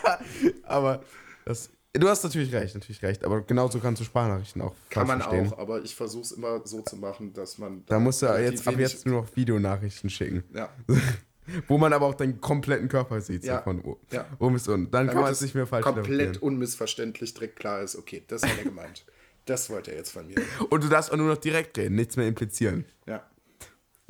aber 0.65 1.03
das, 1.47 1.71
du 1.95 2.09
hast 2.11 2.25
natürlich 2.25 2.53
recht, 2.53 2.75
natürlich 2.75 3.01
recht. 3.01 3.25
Aber 3.25 3.41
genauso 3.41 3.79
kannst 3.79 4.03
du 4.03 4.05
Sprachnachrichten 4.05 4.61
auch 4.61 4.75
Kann 4.91 5.07
man 5.07 5.23
verstehen. 5.23 5.51
auch, 5.51 5.59
aber 5.59 5.83
ich 5.83 5.95
versuche 5.95 6.25
es 6.25 6.33
immer 6.33 6.61
so 6.67 6.83
zu 6.83 6.97
machen, 6.97 7.33
dass 7.33 7.57
man. 7.57 7.87
Da, 7.87 7.95
da 7.95 8.01
musst 8.01 8.21
du 8.21 8.27
jetzt 8.27 8.69
ab 8.69 8.79
jetzt 8.79 9.07
nur 9.07 9.23
noch 9.23 9.35
Videonachrichten 9.35 10.11
schicken. 10.11 10.45
Ja. 10.55 10.69
Wo 11.67 11.79
man 11.79 11.95
aber 11.95 12.05
auch 12.07 12.15
deinen 12.15 12.41
kompletten 12.41 12.89
Körper 12.89 13.23
sieht, 13.23 13.43
ja. 13.43 13.59
so 13.59 13.65
von 13.65 13.81
oben 13.81 14.01
ja. 14.11 14.27
bis 14.39 14.69
unten. 14.69 14.91
Dann 14.91 15.07
Damit 15.07 15.13
kann 15.15 15.23
man 15.23 15.33
es 15.33 15.41
nicht 15.41 15.55
mehr 15.55 15.67
falsch 15.67 15.85
Komplett 15.85 16.41
unmissverständlich 16.41 17.33
direkt 17.33 17.59
klar 17.59 17.81
ist, 17.81 17.97
okay, 17.97 18.23
das 18.29 18.43
hat 18.43 18.59
er 18.59 18.65
gemeint. 18.65 19.07
das 19.47 19.71
wollte 19.71 19.91
er 19.91 19.97
jetzt 19.97 20.13
von 20.13 20.27
mir. 20.27 20.37
Und 20.69 20.85
du 20.85 20.89
darfst 20.89 21.11
auch 21.11 21.17
nur 21.17 21.29
noch 21.29 21.39
direkt 21.39 21.79
reden, 21.79 21.97
nichts 21.97 22.17
mehr 22.17 22.29
implizieren. 22.29 22.85
Ja. 23.07 23.27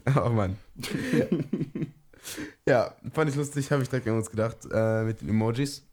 Oh 0.17 0.31
Mann. 0.31 0.57
ja, 2.69 2.95
fand 3.13 3.31
ich 3.31 3.37
lustig, 3.37 3.71
habe 3.71 3.83
ich 3.83 3.89
direkt 3.89 4.09
an 4.09 4.17
uns 4.17 4.31
gedacht, 4.31 4.59
äh, 4.73 5.05
mit 5.05 5.21
den 5.21 5.29
Emojis. 5.29 5.87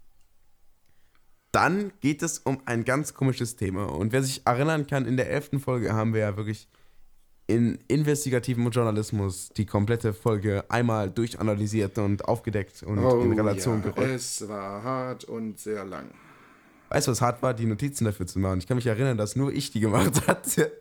Dann 1.52 1.92
geht 2.00 2.22
es 2.22 2.40
um 2.40 2.62
ein 2.66 2.86
ganz 2.86 3.14
komisches 3.14 3.56
Thema. 3.56 3.86
Und 3.86 4.12
wer 4.12 4.22
sich 4.22 4.46
erinnern 4.46 4.86
kann, 4.86 5.06
in 5.06 5.18
der 5.18 5.30
elften 5.30 5.60
Folge 5.60 5.94
haben 5.94 6.14
wir 6.14 6.22
ja 6.22 6.38
wirklich 6.38 6.68
in 7.48 7.80
investigativen 7.88 8.70
Journalismus 8.70 9.50
die 9.50 9.66
komplette 9.66 10.14
Folge 10.14 10.64
einmal 10.70 11.10
durchanalysiert 11.10 11.98
und 11.98 12.26
aufgedeckt 12.26 12.84
und 12.84 13.00
oh, 13.00 13.22
in 13.22 13.34
Relation 13.34 13.78
ja, 13.84 13.90
gerückt. 13.90 14.12
Es 14.16 14.48
war 14.48 14.84
hart 14.84 15.24
und 15.24 15.60
sehr 15.60 15.84
lang. 15.84 16.12
Weißt 16.90 17.08
du, 17.08 17.12
was 17.12 17.22
hart 17.22 17.44
war, 17.44 17.54
die 17.54 17.66
Notizen 17.66 18.06
dafür 18.06 18.26
zu 18.26 18.40
machen? 18.40 18.60
Ich 18.60 18.68
kann 18.68 18.76
mich 18.76 18.88
erinnern, 18.88 19.18
dass 19.18 19.36
nur 19.36 19.54
ich 19.54 19.72
die 19.72 19.80
gemacht 19.80 20.28
hatte. 20.28 20.72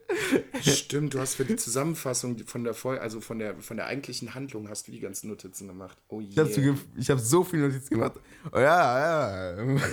Stimmt, 0.61 1.15
du 1.15 1.21
hast 1.21 1.35
für 1.35 1.45
die 1.45 1.57
Zusammenfassung 1.57 2.39
von 2.47 2.65
der 2.65 2.75
Folge, 2.75 3.03
also 3.03 3.21
von 3.21 3.39
der, 3.39 3.57
von 3.57 3.77
der 3.77 3.87
eigentlichen 3.87 4.35
Handlung, 4.35 4.69
hast 4.69 4.89
du 4.89 4.93
die 4.93 5.01
ganzen 5.01 5.29
Notizen 5.29 5.69
gemacht. 5.69 5.99
Oh 6.09 6.21
je. 6.21 6.35
Yeah. 6.37 6.75
Ich 6.97 7.11
habe 7.11 7.21
so 7.21 7.45
viele 7.45 7.69
Notizen 7.69 7.95
gemacht. 7.95 8.15
Oh 8.53 8.59
ja, 8.59 9.57
ja. 9.57 9.89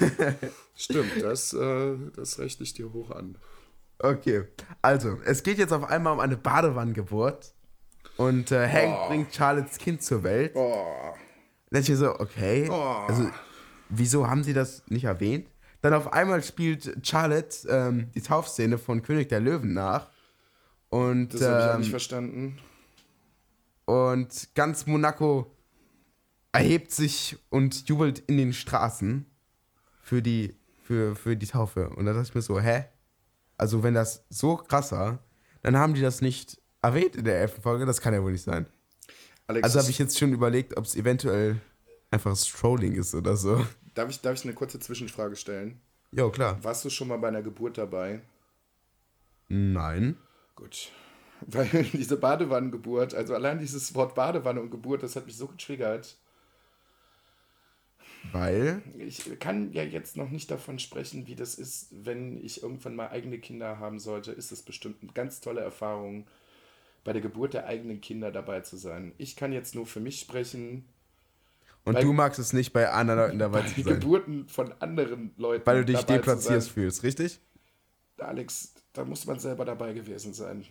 Stimmt, 0.75 1.21
das, 1.21 1.53
äh, 1.53 1.95
das 2.15 2.39
rechne 2.39 2.63
ich 2.63 2.73
dir 2.73 2.93
hoch 2.93 3.11
an. 3.11 3.37
Okay, 3.99 4.43
also, 4.81 5.17
es 5.25 5.43
geht 5.43 5.57
jetzt 5.57 5.71
auf 5.71 5.83
einmal 5.83 6.13
um 6.13 6.19
eine 6.19 6.37
Badewannengeburt. 6.37 7.53
Und 8.17 8.51
äh, 8.51 8.67
Hank 8.67 8.95
oh. 8.97 9.07
bringt 9.07 9.33
Charlottes 9.33 9.77
Kind 9.77 10.01
zur 10.01 10.23
Welt. 10.23 10.53
Oh. 10.55 10.85
Dann 11.69 11.81
ich 11.81 11.93
so, 11.95 12.17
okay. 12.19 12.69
Oh. 12.69 13.05
Also, 13.07 13.29
wieso 13.89 14.27
haben 14.27 14.43
sie 14.43 14.53
das 14.53 14.83
nicht 14.87 15.03
erwähnt? 15.03 15.47
Dann 15.85 15.93
auf 15.93 16.13
einmal 16.13 16.41
spielt 16.41 17.05
Charlotte 17.05 17.57
ähm, 17.69 18.09
die 18.15 18.21
Taufszene 18.21 18.79
von 18.79 19.03
König 19.03 19.29
der 19.29 19.39
Löwen 19.39 19.75
nach. 19.75 20.09
Und, 20.89 21.35
das 21.35 21.43
habe 21.43 21.59
ich 21.59 21.69
auch 21.69 21.77
nicht 21.77 21.85
ähm, 21.85 21.91
verstanden. 21.91 22.59
Und 23.85 24.49
ganz 24.55 24.87
Monaco 24.87 25.55
erhebt 26.51 26.91
sich 26.91 27.37
und 27.49 27.87
jubelt 27.87 28.17
in 28.17 28.37
den 28.37 28.51
Straßen 28.51 29.27
für 30.01 30.23
die, 30.23 30.55
für, 30.81 31.15
für 31.15 31.37
die 31.37 31.45
Taufe. 31.45 31.89
Und 31.89 32.07
da 32.07 32.13
dachte 32.13 32.29
ich 32.29 32.33
mir 32.33 32.41
so, 32.41 32.59
hä? 32.59 32.85
Also, 33.55 33.83
wenn 33.83 33.93
das 33.93 34.25
so 34.29 34.57
krass 34.57 34.91
war, 34.91 35.19
dann 35.61 35.77
haben 35.77 35.93
die 35.93 36.01
das 36.01 36.19
nicht 36.19 36.59
erwähnt 36.81 37.15
in 37.15 37.25
der 37.25 37.41
elften 37.41 37.61
Folge. 37.61 37.85
Das 37.85 38.01
kann 38.01 38.15
ja 38.15 38.23
wohl 38.23 38.31
nicht 38.31 38.43
sein. 38.43 38.65
Alex, 39.45 39.63
also 39.63 39.81
habe 39.81 39.91
ich 39.91 39.99
jetzt 39.99 40.17
schon 40.17 40.33
überlegt, 40.33 40.77
ob 40.77 40.85
es 40.85 40.95
eventuell 40.95 41.61
einfach 42.09 42.35
Strolling 42.35 42.93
ist 42.93 43.13
oder 43.13 43.37
so. 43.37 43.63
Darf 43.95 44.09
ich, 44.09 44.21
darf 44.21 44.35
ich 44.35 44.43
eine 44.43 44.53
kurze 44.53 44.79
Zwischenfrage 44.79 45.35
stellen? 45.35 45.81
Ja, 46.11 46.29
klar. 46.29 46.63
Warst 46.63 46.85
du 46.85 46.89
schon 46.89 47.07
mal 47.07 47.17
bei 47.17 47.29
einer 47.29 47.41
Geburt 47.41 47.77
dabei? 47.77 48.21
Nein. 49.47 50.17
Gut. 50.55 50.91
Weil 51.41 51.83
diese 51.93 52.17
Badewannengeburt, 52.17 53.13
also 53.13 53.33
allein 53.33 53.59
dieses 53.59 53.93
Wort 53.95 54.15
Badewanne 54.15 54.61
und 54.61 54.71
Geburt, 54.71 55.03
das 55.03 55.15
hat 55.15 55.25
mich 55.25 55.35
so 55.35 55.47
getriggert. 55.47 56.17
Weil? 58.31 58.81
Ich 58.97 59.39
kann 59.39 59.71
ja 59.71 59.83
jetzt 59.83 60.17
noch 60.17 60.29
nicht 60.29 60.49
davon 60.49 60.79
sprechen, 60.79 61.27
wie 61.27 61.35
das 61.35 61.55
ist, 61.55 61.89
wenn 61.91 62.43
ich 62.43 62.63
irgendwann 62.63 62.95
mal 62.95 63.09
eigene 63.09 63.39
Kinder 63.39 63.79
haben 63.79 63.99
sollte. 63.99 64.31
Ist 64.31 64.51
es 64.51 64.61
bestimmt 64.61 65.01
eine 65.01 65.11
ganz 65.11 65.41
tolle 65.41 65.61
Erfahrung, 65.61 66.25
bei 67.03 67.13
der 67.13 67.21
Geburt 67.21 67.53
der 67.53 67.67
eigenen 67.67 68.01
Kinder 68.01 68.31
dabei 68.31 68.61
zu 68.61 68.77
sein. 68.77 69.13
Ich 69.17 69.35
kann 69.35 69.53
jetzt 69.53 69.75
nur 69.75 69.85
für 69.85 69.99
mich 69.99 70.19
sprechen. 70.19 70.85
Und 71.85 71.93
bei, 71.93 72.01
du 72.01 72.13
magst 72.13 72.39
es 72.39 72.51
nicht, 72.51 72.73
bei 72.73 72.89
anderen 72.89 73.19
Leuten 73.19 73.39
dabei 73.39 73.61
zu 73.61 73.81
sein. 73.81 73.99
Geburten 73.99 74.47
von 74.47 74.73
anderen 74.79 75.31
Leuten. 75.37 75.65
Weil 75.65 75.85
du 75.85 75.93
dich 75.93 76.01
deplatziert 76.03 76.63
fühlst, 76.63 77.03
richtig? 77.03 77.39
Alex, 78.17 78.73
da 78.93 79.05
muss 79.05 79.25
man 79.25 79.39
selber 79.39 79.65
dabei 79.65 79.93
gewesen 79.93 80.33
sein. 80.33 80.65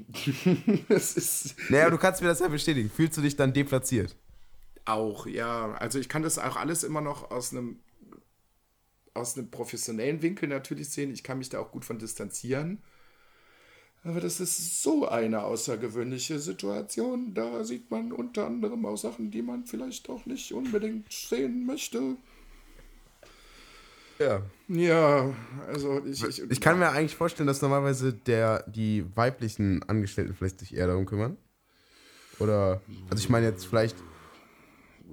das 0.88 1.16
ist. 1.16 1.54
Naja, 1.70 1.88
du 1.90 1.98
kannst 1.98 2.20
mir 2.20 2.28
das 2.28 2.40
ja 2.40 2.48
bestätigen. 2.48 2.90
Fühlst 2.90 3.16
du 3.16 3.20
dich 3.20 3.36
dann 3.36 3.52
deplatziert? 3.52 4.16
Auch, 4.86 5.26
ja. 5.26 5.74
Also 5.74 5.98
ich 5.98 6.08
kann 6.08 6.22
das 6.22 6.38
auch 6.38 6.56
alles 6.56 6.82
immer 6.82 7.00
noch 7.00 7.30
aus 7.30 7.52
einem 7.52 7.80
aus 9.14 9.38
einem 9.38 9.48
professionellen 9.50 10.22
Winkel 10.22 10.48
natürlich 10.48 10.90
sehen. 10.90 11.12
Ich 11.12 11.22
kann 11.22 11.38
mich 11.38 11.48
da 11.48 11.60
auch 11.60 11.70
gut 11.70 11.84
von 11.84 11.98
distanzieren. 11.98 12.82
Aber 14.04 14.20
das 14.20 14.38
ist 14.38 14.82
so 14.82 15.08
eine 15.08 15.42
außergewöhnliche 15.42 16.38
Situation. 16.38 17.32
Da 17.32 17.64
sieht 17.64 17.90
man 17.90 18.12
unter 18.12 18.46
anderem 18.46 18.84
auch 18.84 18.96
Sachen, 18.96 19.30
die 19.30 19.40
man 19.40 19.64
vielleicht 19.64 20.10
auch 20.10 20.26
nicht 20.26 20.52
unbedingt 20.52 21.10
sehen 21.10 21.64
möchte. 21.64 22.16
Ja. 24.18 24.42
Ja, 24.68 25.34
also 25.66 26.04
ich. 26.04 26.22
Ich, 26.22 26.42
Ich 26.50 26.60
kann 26.60 26.78
mir 26.78 26.90
eigentlich 26.90 27.16
vorstellen, 27.16 27.46
dass 27.46 27.62
normalerweise 27.62 28.12
der, 28.12 28.64
die 28.68 29.04
weiblichen 29.16 29.82
Angestellten 29.84 30.34
vielleicht 30.34 30.60
sich 30.60 30.74
eher 30.74 30.86
darum 30.86 31.06
kümmern. 31.06 31.38
Oder, 32.38 32.82
also 33.10 33.22
ich 33.22 33.30
meine 33.30 33.46
jetzt 33.46 33.64
vielleicht, 33.66 33.96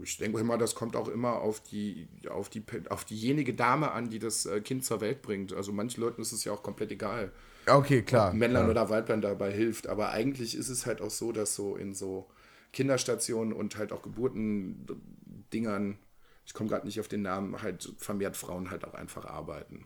ich 0.03 0.17
denke 0.17 0.39
immer, 0.39 0.57
das 0.57 0.75
kommt 0.75 0.95
auch 0.95 1.07
immer 1.07 1.35
auf 1.41 1.61
die, 1.61 2.07
auf 2.29 2.49
die, 2.49 2.63
auf 2.89 3.05
diejenige 3.05 3.53
Dame 3.53 3.91
an, 3.91 4.09
die 4.09 4.19
das 4.19 4.45
äh, 4.45 4.59
Kind 4.61 4.83
zur 4.83 5.01
Welt 5.01 5.21
bringt. 5.21 5.53
Also 5.53 5.71
manchen 5.71 6.01
Leuten 6.01 6.21
ist 6.21 6.31
es 6.31 6.43
ja 6.43 6.51
auch 6.51 6.63
komplett 6.63 6.91
egal. 6.91 7.31
Okay, 7.67 8.01
klar. 8.01 8.33
Männlein 8.33 8.65
ja. 8.65 8.71
oder 8.71 8.89
Weiblein 8.89 9.21
dabei 9.21 9.51
hilft. 9.51 9.87
Aber 9.87 10.11
eigentlich 10.11 10.55
ist 10.55 10.69
es 10.69 10.85
halt 10.85 11.01
auch 11.01 11.11
so, 11.11 11.31
dass 11.31 11.55
so 11.55 11.75
in 11.75 11.93
so 11.93 12.27
Kinderstationen 12.73 13.53
und 13.53 13.77
halt 13.77 13.91
auch 13.91 14.01
Geburtendingern, 14.01 15.97
ich 16.45 16.53
komme 16.53 16.69
gerade 16.69 16.85
nicht 16.85 16.99
auf 16.99 17.07
den 17.07 17.21
Namen, 17.21 17.61
halt 17.61 17.93
vermehrt 17.97 18.37
Frauen 18.37 18.71
halt 18.71 18.85
auch 18.85 18.93
einfach 18.93 19.25
arbeiten. 19.25 19.85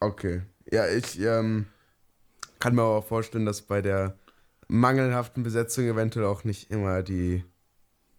Okay. 0.00 0.42
Ja, 0.70 0.88
ich 0.88 1.20
ähm, 1.20 1.66
kann 2.58 2.74
mir 2.74 2.82
aber 2.82 3.02
vorstellen, 3.02 3.46
dass 3.46 3.62
bei 3.62 3.82
der 3.82 4.16
mangelhaften 4.68 5.42
Besetzung 5.42 5.84
eventuell 5.84 6.26
auch 6.26 6.44
nicht 6.44 6.70
immer 6.70 7.02
die, 7.02 7.44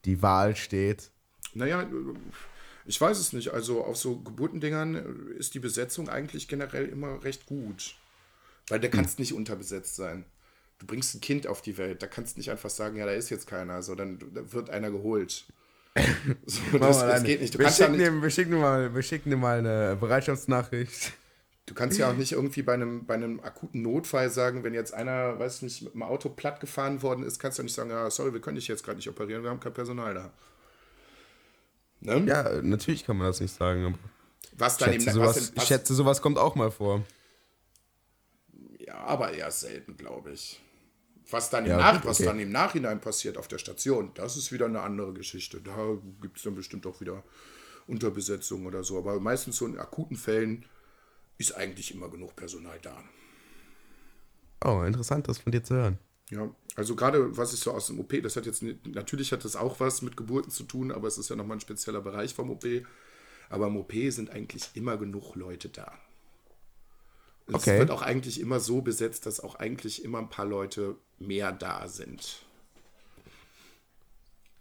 die 0.06 0.22
Wahl 0.22 0.56
steht. 0.56 1.12
Naja, 1.54 1.90
ich 2.86 3.00
weiß 3.00 3.20
es 3.20 3.34
nicht. 3.34 3.50
Also 3.50 3.84
auf 3.84 3.98
so 3.98 4.20
Geburtendingern 4.20 4.96
ist 5.38 5.54
die 5.54 5.60
Besetzung 5.60 6.10
eigentlich 6.10 6.48
generell 6.48 6.88
immer 6.88 7.24
recht 7.24 7.46
gut. 7.46 7.96
Weil 8.70 8.80
da 8.80 8.88
kannst 8.88 9.20
nicht 9.20 9.34
unterbesetzt 9.34 9.96
sein. 9.96 10.26
Du 10.80 10.86
bringst 10.88 11.14
ein 11.14 11.22
Kind 11.22 11.46
auf 11.46 11.62
die 11.62 11.78
Welt, 11.78 12.02
da 12.02 12.08
kannst 12.08 12.36
du 12.36 12.40
nicht 12.40 12.50
einfach 12.50 12.70
sagen, 12.70 12.98
ja, 12.98 13.06
da 13.06 13.12
ist 13.12 13.30
jetzt 13.30 13.48
keiner, 13.48 13.84
sondern 13.84 14.20
da 14.34 14.52
wird 14.52 14.70
einer 14.70 14.92
geholt. 14.92 15.46
So, 16.46 16.78
das, 16.78 17.00
das 17.00 17.24
geht 17.24 17.42
nicht. 17.42 17.54
Du 17.54 17.60
wir, 17.60 17.70
schicken 17.70 17.98
nicht 17.98 18.08
Ihm, 18.08 18.22
wir, 18.22 18.30
schicken 18.30 18.58
mal, 18.58 18.96
wir 18.96 19.02
schicken 19.02 19.32
ihm 19.32 19.42
mal 19.42 19.60
eine 19.60 19.98
Bereitschaftsnachricht. 20.00 21.12
du 21.66 21.74
kannst 21.74 21.98
ja 21.98 22.10
auch 22.10 22.16
nicht 22.16 22.32
irgendwie 22.32 22.62
bei 22.62 22.74
einem, 22.74 23.06
bei 23.06 23.16
einem 23.16 23.42
akuten 23.42 23.82
Notfall 23.82 24.30
sagen, 24.30 24.64
wenn 24.64 24.74
jetzt 24.74 24.94
einer, 24.94 25.38
weiß 25.38 25.58
ich 25.58 25.62
nicht, 25.64 25.82
mit 25.84 25.94
dem 25.94 26.04
Auto 26.04 26.30
platt 26.30 26.62
gefahren 26.62 27.02
worden 27.02 27.26
ist, 27.26 27.40
kannst 27.40 27.60
du 27.60 27.64
nicht 27.64 27.74
sagen, 27.74 27.90
ja, 27.90 28.10
sorry, 28.10 28.34
wir 28.34 28.42
können 28.42 28.56
dich 28.56 28.68
jetzt 28.70 28.84
gerade 28.84 28.98
nicht 28.98 29.10
operieren, 29.10 29.44
wir 29.44 29.50
haben 29.50 29.60
kein 29.60 29.74
Personal 29.74 30.14
da. 30.14 30.32
Ne? 32.02 32.26
Ja, 32.28 32.62
natürlich 32.62 33.06
kann 33.06 33.18
man 33.18 33.28
das 33.28 33.40
nicht 33.40 33.54
sagen. 33.54 33.98
Was 34.58 34.78
dann 34.78 34.92
schätze, 34.92 35.10
im, 35.10 35.14
sowas, 35.16 35.28
was, 35.36 35.56
was, 35.56 35.64
ich 35.64 35.68
schätze, 35.68 35.94
sowas 35.94 36.22
kommt 36.22 36.38
auch 36.38 36.56
mal 36.56 36.72
vor. 36.72 37.04
Aber 38.92 39.34
eher 39.34 39.52
selten, 39.52 39.98
glaube 39.98 40.32
ich. 40.32 40.62
Was 41.30 41.50
dann, 41.50 41.66
im 41.66 41.72
Ja, 41.72 41.78
Nach 41.78 41.94
gut, 41.94 42.06
was 42.06 42.20
okay. 42.20 42.28
dann 42.28 42.40
im 42.40 42.52
Nachhinein 42.52 43.00
passiert 43.00 43.38
auf 43.38 43.48
der 43.48 43.58
Station, 43.58 44.12
das 44.16 44.36
ist 44.36 44.52
wieder 44.52 44.66
eine 44.66 44.82
andere 44.82 45.14
Geschichte. 45.14 45.62
Da 45.62 45.98
gibt 46.22 46.38
es 46.38 46.44
dann 46.44 46.56
bestimmt 46.56 46.86
auch 46.86 47.00
wieder 47.00 47.24
Unterbesetzung 47.88 48.66
oder 48.66 48.84
so. 48.84 48.98
Aber 48.98 49.20
meistens 49.20 49.58
so 49.58 49.66
in 49.66 49.78
akuten 49.78 50.18
Fällen 50.18 50.66
ist 51.38 51.56
eigentlich 51.56 51.94
immer 51.94 52.10
genug 52.10 52.36
Personal 52.36 52.80
da. 52.82 53.04
Oh, 54.64 54.84
interessant, 54.84 55.28
das 55.28 55.40
von 55.40 55.52
dir 55.52 55.64
zu 55.64 55.76
hören. 55.76 55.98
Ja, 56.30 56.50
also 56.76 56.96
gerade 56.96 57.36
was 57.36 57.54
ich 57.54 57.60
so 57.60 57.72
aus 57.72 57.88
dem 57.88 58.00
OP, 58.00 58.22
das 58.24 58.36
hat 58.36 58.46
jetzt 58.46 58.64
natürlich 58.86 59.32
hat 59.34 59.44
das 59.44 59.56
auch 59.56 59.80
was 59.80 60.02
mit 60.02 60.16
Geburten 60.16 60.50
zu 60.50 60.64
tun, 60.64 60.92
aber 60.92 61.08
es 61.08 61.18
ist 61.18 61.30
ja 61.30 61.36
nochmal 61.36 61.58
ein 61.58 61.62
spezieller 61.62 62.02
Bereich 62.02 62.34
vom 62.34 62.50
OP. 62.50 62.66
Aber 63.50 63.68
im 63.68 63.76
OP 63.76 63.94
sind 64.10 64.30
eigentlich 64.30 64.70
immer 64.76 64.98
genug 64.98 65.36
Leute 65.36 65.68
da. 65.68 65.92
Es 67.54 67.68
Okay. 67.68 67.80
wird 67.80 67.92
auch 67.92 68.02
eigentlich 68.02 68.40
immer 68.40 68.60
so 68.60 68.82
besetzt, 68.82 69.26
dass 69.26 69.40
auch 69.40 69.56
eigentlich 69.56 70.04
immer 70.04 70.20
ein 70.20 70.30
paar 70.30 70.46
Leute 70.46 70.96
mehr 71.20 71.52
da 71.52 71.88
sind. 71.88 72.44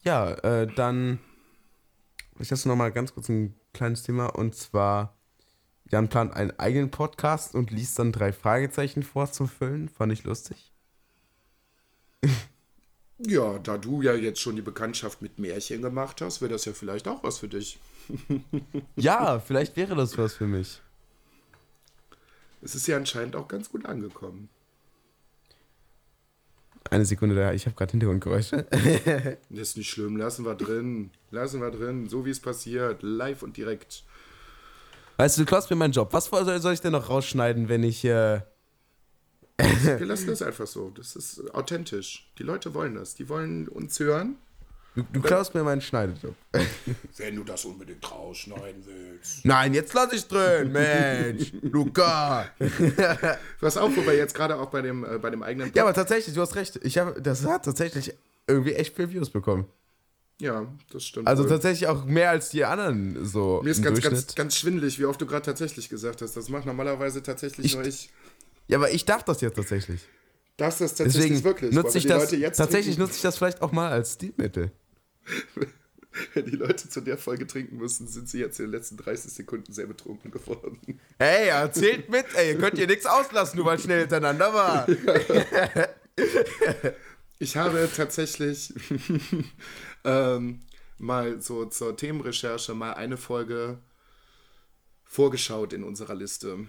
Ja, 0.03 0.33
äh, 0.33 0.67
dann. 0.67 1.19
Ich 2.39 2.51
habe 2.51 2.69
noch 2.69 2.77
mal 2.77 2.91
ganz 2.91 3.13
kurz 3.15 3.29
ein 3.29 3.55
kleines 3.75 4.03
Thema 4.03 4.27
und 4.27 4.55
zwar 4.55 5.15
Jan 5.91 6.09
plant 6.09 6.33
einen 6.35 6.59
eigenen 6.59 6.91
Podcast 6.91 7.55
und 7.55 7.71
liest 7.71 7.99
dann 7.99 8.13
drei 8.13 8.33
Fragezeichen 8.33 9.03
vor 9.03 9.31
zum 9.31 9.49
Füllen. 9.49 9.89
Fand 9.89 10.13
ich 10.13 10.25
lustig. 10.25 10.73
Ja, 13.23 13.59
da 13.59 13.77
du 13.77 14.01
ja 14.01 14.15
jetzt 14.15 14.41
schon 14.41 14.57
die 14.57 14.63
Bekanntschaft 14.63 15.21
mit 15.21 15.39
Märchen 15.39 15.83
gemacht 15.83 16.23
hast, 16.23 16.41
wäre 16.41 16.53
das 16.53 16.65
ja 16.65 16.73
vielleicht 16.73 17.07
auch 17.07 17.23
was 17.23 17.39
für 17.39 17.49
dich. 17.49 17.79
Ja, 18.97 19.39
vielleicht 19.41 19.77
wäre 19.77 19.95
das 19.95 20.17
was 20.17 20.33
für 20.37 20.47
mich. 20.47 20.81
Es 22.63 22.75
ist 22.75 22.87
ja 22.87 22.97
anscheinend 22.97 23.37
auch 23.37 23.49
ganz 23.49 23.71
gut 23.71 23.87
angekommen. 23.87 24.49
Eine 26.91 27.05
Sekunde 27.05 27.37
da, 27.37 27.53
ich 27.53 27.67
habe 27.67 27.77
gerade 27.77 27.93
Hintergrundgeräusche. 27.93 28.67
Das 29.51 29.69
ist 29.69 29.77
nicht 29.77 29.91
schlimm, 29.91 30.17
lassen 30.17 30.45
wir 30.45 30.55
drin. 30.55 31.11
Lassen 31.31 31.61
wir 31.61 31.71
drin, 31.71 32.09
so 32.09 32.25
wie 32.25 32.31
es 32.31 32.41
passiert, 32.41 33.03
live 33.03 33.43
und 33.43 33.57
direkt. 33.57 34.05
Weißt 35.19 35.37
du, 35.37 35.43
du 35.43 35.47
klaust 35.47 35.71
mir 35.71 35.77
meinen 35.77 35.93
Job. 35.93 36.13
Was 36.13 36.27
soll, 36.27 36.73
ich 36.73 36.81
denn 36.81 36.93
noch 36.93 37.11
rausschneiden, 37.11 37.69
wenn 37.69 37.83
ich. 37.83 38.05
Äh, 38.05 38.41
Wir 39.59 40.07
lassen 40.07 40.27
das 40.29 40.43
einfach 40.43 40.67
so. 40.67 40.91
Das 40.91 41.15
ist 41.15 41.55
authentisch. 41.55 42.33
Die 42.39 42.43
Leute 42.43 42.73
wollen 42.75 42.95
das. 42.95 43.15
Die 43.15 43.29
wollen 43.29 43.69
uns 43.69 44.01
hören. 44.01 44.37
Du, 44.95 45.03
du 45.13 45.21
klaust 45.21 45.55
mir 45.55 45.63
meinen 45.63 45.81
Schneidejob. 45.81 46.35
Wenn 47.17 47.37
du 47.37 47.45
das 47.45 47.65
unbedingt 47.65 48.11
rausschneiden 48.11 48.83
willst. 48.87 49.45
Nein, 49.45 49.75
jetzt 49.75 49.93
lass 49.95 50.13
ich 50.13 50.27
drin, 50.27 50.73
Mensch. 50.73 51.53
Luca. 51.63 52.49
Was 53.61 53.77
auch, 53.77 53.91
wo 53.95 54.05
wir 54.07 54.17
jetzt 54.17 54.35
gerade 54.35 54.57
auch 54.59 54.71
bei 54.71 54.83
dem, 54.83 55.05
äh, 55.05 55.19
bei 55.19 55.31
dem 55.31 55.43
eigenen. 55.43 55.73
Ja, 55.75 55.83
aber 55.85 55.95
tatsächlich, 55.95 56.35
du 56.35 56.41
hast 56.41 56.55
recht. 56.57 56.79
Ich 56.83 56.99
hab, 56.99 57.23
das 57.23 57.45
hat 57.45 57.65
tatsächlich 57.65 58.15
irgendwie 58.47 58.75
echt 58.75 58.97
viel 58.97 59.11
Views 59.11 59.31
bekommen. 59.31 59.67
Ja, 60.41 60.67
das 60.91 61.05
stimmt. 61.05 61.29
Also 61.29 61.43
wohl. 61.43 61.51
tatsächlich 61.51 61.87
auch 61.87 62.07
mehr 62.07 62.31
als 62.31 62.49
die 62.49 62.65
anderen 62.65 63.27
so 63.27 63.61
Mir 63.63 63.71
ist 63.71 63.83
ganz, 63.83 64.01
Durchschnitt. 64.01 64.13
ganz, 64.29 64.35
ganz 64.35 64.57
schwindelig, 64.57 64.99
wie 64.99 65.05
oft 65.05 65.21
du 65.21 65.27
gerade 65.27 65.43
tatsächlich 65.45 65.91
gesagt 65.91 66.23
hast. 66.23 66.35
Das 66.37 66.49
macht 66.49 66.65
normalerweise 66.65 67.23
tatsächlich 67.23 67.67
Ich- 67.67 67.75
nur 67.75 67.85
ich. 67.85 68.09
Ja, 68.67 68.79
aber 68.79 68.91
ich 68.91 69.05
darf 69.05 69.23
das 69.25 69.41
jetzt 69.43 69.57
tatsächlich. 69.57 70.01
Darfst 70.57 70.81
das 70.81 70.95
tatsächlich 70.95 71.23
Deswegen 71.25 71.45
wirklich? 71.45 71.73
nutze 71.75 71.99
ich 71.99 72.07
das 72.07 72.31
tatsächlich 72.57 72.95
trinken, 72.97 73.01
nutze 73.03 73.17
ich 73.17 73.23
das 73.23 73.37
vielleicht 73.37 73.61
auch 73.63 73.73
mal 73.73 73.91
als 73.91 74.15
Stilmittel. 74.15 74.71
Wenn 76.35 76.45
die 76.45 76.57
Leute 76.57 76.89
zu 76.89 77.01
der 77.01 77.17
Folge 77.17 77.47
trinken 77.47 77.77
müssen, 77.77 78.09
sind 78.09 78.29
sie 78.29 78.41
jetzt 78.41 78.59
in 78.59 78.67
den 78.67 78.73
letzten 78.73 78.97
30 78.97 79.33
Sekunden 79.33 79.73
sehr 79.73 79.87
betrunken 79.87 80.31
geworden. 80.33 80.81
Hey, 81.19 81.49
erzählt 81.49 82.09
mit, 82.11 82.27
ey, 82.35 82.53
ihr 82.53 82.59
könnt 82.59 82.77
hier 82.77 82.89
nichts 82.89 83.07
auslassen, 83.07 83.57
nur 83.57 83.67
weil 83.67 83.77
es 83.77 83.85
schnell 83.85 84.01
hintereinander 84.01 84.53
war. 84.53 84.87
Ich 87.43 87.57
habe 87.57 87.89
tatsächlich 87.97 88.75
ähm, 90.05 90.61
mal 90.99 91.41
so 91.41 91.65
zur 91.65 91.97
Themenrecherche 91.97 92.75
mal 92.75 92.93
eine 92.93 93.17
Folge 93.17 93.79
vorgeschaut 95.05 95.73
in 95.73 95.83
unserer 95.83 96.15
Liste. 96.15 96.67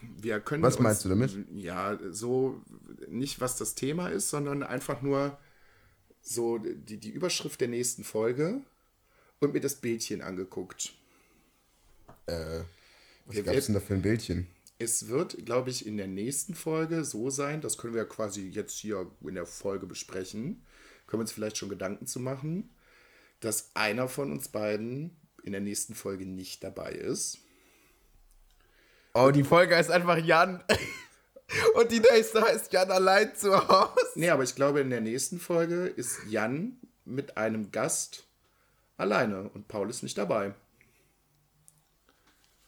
Wir 0.00 0.40
können 0.40 0.62
Was 0.62 0.76
uns, 0.76 0.82
meinst 0.82 1.04
du 1.04 1.10
damit? 1.10 1.36
Ja, 1.52 1.98
so 2.10 2.62
nicht 3.06 3.42
was 3.42 3.58
das 3.58 3.74
Thema 3.74 4.08
ist, 4.08 4.30
sondern 4.30 4.62
einfach 4.62 5.02
nur 5.02 5.38
so 6.22 6.58
die, 6.58 6.98
die 6.98 7.10
Überschrift 7.10 7.60
der 7.60 7.68
nächsten 7.68 8.04
Folge 8.04 8.62
und 9.40 9.52
mir 9.52 9.60
das 9.60 9.74
Bildchen 9.76 10.22
angeguckt. 10.22 10.94
Was 12.26 12.64
Wir 13.26 13.42
gab's 13.42 13.66
denn 13.66 13.74
da 13.74 13.80
für 13.80 13.94
ein 13.94 14.02
Bildchen? 14.02 14.46
Es 14.78 15.08
wird, 15.08 15.44
glaube 15.44 15.70
ich, 15.70 15.86
in 15.86 15.96
der 15.96 16.08
nächsten 16.08 16.54
Folge 16.54 17.04
so 17.04 17.30
sein, 17.30 17.60
das 17.60 17.78
können 17.78 17.94
wir 17.94 18.04
quasi 18.04 18.48
jetzt 18.48 18.78
hier 18.78 19.10
in 19.20 19.34
der 19.34 19.46
Folge 19.46 19.86
besprechen, 19.86 20.64
können 21.06 21.20
wir 21.20 21.24
uns 21.24 21.32
vielleicht 21.32 21.56
schon 21.56 21.68
Gedanken 21.68 22.06
zu 22.06 22.18
machen, 22.18 22.70
dass 23.40 23.70
einer 23.74 24.08
von 24.08 24.32
uns 24.32 24.48
beiden 24.48 25.16
in 25.42 25.52
der 25.52 25.60
nächsten 25.60 25.94
Folge 25.94 26.26
nicht 26.26 26.64
dabei 26.64 26.92
ist. 26.92 27.38
Oh, 29.14 29.30
die 29.30 29.44
Folge 29.44 29.76
heißt 29.76 29.90
einfach 29.90 30.16
Jan. 30.16 30.64
Und 31.74 31.90
die 31.90 32.00
nächste 32.00 32.42
heißt 32.42 32.72
Jan 32.72 32.90
allein 32.90 33.34
zu 33.34 33.56
Hause. 33.68 33.94
Nee, 34.14 34.30
aber 34.30 34.42
ich 34.42 34.54
glaube, 34.54 34.80
in 34.80 34.90
der 34.90 35.00
nächsten 35.00 35.38
Folge 35.38 35.86
ist 35.86 36.18
Jan 36.28 36.76
mit 37.04 37.36
einem 37.36 37.70
Gast 37.70 38.24
alleine 38.96 39.50
und 39.50 39.68
Paul 39.68 39.90
ist 39.90 40.02
nicht 40.02 40.16
dabei. 40.16 40.54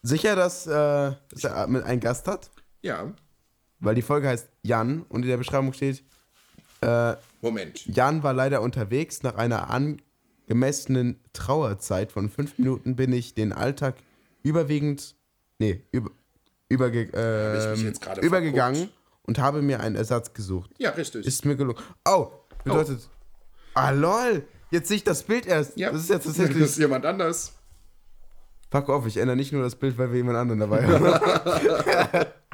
Sicher, 0.01 0.35
dass, 0.35 0.67
äh, 0.67 0.71
dass 0.71 1.43
er 1.43 1.67
mit 1.67 1.83
einen 1.83 1.99
Gast 1.99 2.27
hat? 2.27 2.51
Ja, 2.81 3.13
Weil 3.79 3.95
die 3.95 4.03
Folge 4.03 4.27
heißt 4.27 4.47
Jan 4.61 5.03
und 5.09 5.23
in 5.23 5.29
der 5.29 5.37
Beschreibung 5.37 5.73
steht, 5.73 6.03
äh, 6.81 7.15
Moment. 7.41 7.85
Jan 7.87 8.21
war 8.23 8.33
leider 8.33 8.61
unterwegs. 8.61 9.23
Nach 9.23 9.35
einer 9.35 9.69
angemessenen 9.69 11.19
Trauerzeit 11.33 12.11
von 12.11 12.29
fünf 12.29 12.57
Minuten 12.57 12.95
bin 12.95 13.13
ich 13.13 13.33
den 13.33 13.51
Alltag 13.53 13.95
überwiegend, 14.43 15.15
nee, 15.57 15.81
über, 15.91 16.11
überge, 16.69 17.07
gerade 17.07 18.21
übergegangen 18.21 18.75
verguckt? 18.75 18.99
und 19.23 19.39
habe 19.39 19.61
mir 19.61 19.79
einen 19.79 19.95
Ersatz 19.95 20.33
gesucht. 20.33 20.71
Ja, 20.77 20.91
richtig. 20.91 21.25
Ist 21.25 21.45
mir 21.45 21.55
gelungen. 21.55 21.79
Oh, 22.07 22.31
bedeutet. 22.63 23.09
Ah, 23.73 23.91
lol. 23.91 24.43
Jetzt 24.71 24.87
sehe 24.87 24.97
ich 24.97 25.03
das 25.03 25.23
Bild 25.23 25.45
erst. 25.45 25.77
ja, 25.77 25.91
Das 25.91 26.01
ist 26.01 26.09
jetzt 26.09 26.25
das 26.27 26.35
tatsächlich. 26.37 26.63
ist 26.63 26.77
jemand 26.77 27.05
anders. 27.05 27.53
Fuck 28.71 28.89
off, 28.89 29.05
ich 29.05 29.17
ändere 29.17 29.37
nicht 29.37 29.53
nur 29.53 29.63
das 29.63 29.75
Bild, 29.75 29.97
weil 29.97 30.09
wir 30.11 30.17
jemand 30.17 30.37
anderen 30.37 30.59
dabei 30.59 30.85
haben. 30.85 32.25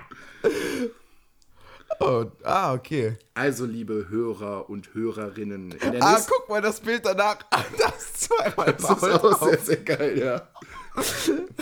Oh, 2.04 2.26
ah, 2.44 2.74
okay. 2.74 3.16
Also, 3.36 3.66
liebe 3.66 4.08
Hörer 4.10 4.68
und 4.72 4.92
Hörerinnen. 4.96 5.76
Ah, 6.00 6.20
guck 6.28 6.50
mal, 6.50 6.60
das 6.60 6.80
Bild 6.80 7.06
danach. 7.06 7.38
Das 7.78 8.14
zweimal 8.14 8.74
Das 8.74 8.90
ist 8.90 9.04
auch 9.04 9.48
sehr, 9.48 9.60
sehr 9.60 9.78
geil, 9.78 10.18
ja. 10.18 10.48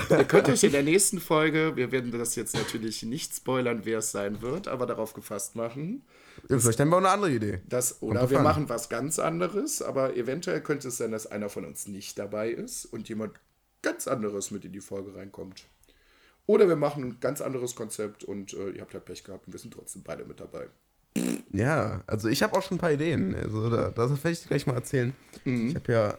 Ihr 0.09 0.23
könnt 0.25 0.49
euch 0.49 0.63
in 0.63 0.71
der 0.71 0.83
nächsten 0.83 1.19
Folge, 1.19 1.75
wir 1.75 1.91
werden 1.91 2.11
das 2.11 2.35
jetzt 2.35 2.55
natürlich 2.55 3.03
nicht 3.03 3.35
spoilern, 3.35 3.81
wer 3.83 3.99
es 3.99 4.11
sein 4.11 4.41
wird, 4.41 4.67
aber 4.67 4.85
darauf 4.85 5.13
gefasst 5.13 5.55
machen, 5.55 6.03
Ja, 6.49 6.57
vielleicht 6.57 6.79
haben 6.79 6.89
wir 6.89 6.95
auch 6.95 6.99
eine 6.99 7.09
andere 7.09 7.31
Idee. 7.31 7.61
Kommt 7.69 8.01
oder 8.01 8.29
wir 8.29 8.39
machen 8.39 8.69
was 8.69 8.89
ganz 8.89 9.19
anderes, 9.19 9.81
aber 9.81 10.15
eventuell 10.15 10.61
könnte 10.61 10.87
es 10.87 10.97
sein, 10.97 11.11
dass 11.11 11.27
einer 11.27 11.49
von 11.49 11.65
uns 11.65 11.87
nicht 11.87 12.17
dabei 12.17 12.49
ist 12.49 12.85
und 12.85 13.07
jemand 13.09 13.33
ganz 13.81 14.07
anderes 14.07 14.51
mit 14.51 14.65
in 14.65 14.73
die 14.73 14.81
Folge 14.81 15.15
reinkommt. 15.15 15.65
Oder 16.45 16.67
wir 16.67 16.75
machen 16.75 17.03
ein 17.03 17.19
ganz 17.19 17.41
anderes 17.41 17.75
Konzept 17.75 18.23
und 18.23 18.53
äh, 18.53 18.71
ihr 18.71 18.81
habt 18.81 18.93
halt 18.93 19.05
Pech 19.05 19.23
gehabt 19.23 19.45
und 19.45 19.53
wir 19.53 19.59
sind 19.59 19.73
trotzdem 19.73 20.01
beide 20.03 20.25
mit 20.25 20.39
dabei. 20.39 20.67
Ja, 21.51 22.03
also 22.07 22.27
ich 22.27 22.41
habe 22.41 22.57
auch 22.57 22.63
schon 22.63 22.77
ein 22.77 22.79
paar 22.79 22.91
Ideen. 22.91 23.35
Also 23.35 23.69
da, 23.69 23.89
das 23.89 24.11
werde 24.11 24.31
ich 24.31 24.47
gleich 24.47 24.65
mal 24.65 24.73
erzählen. 24.73 25.13
Ich 25.45 25.75
habe 25.75 25.91
ja 25.91 26.17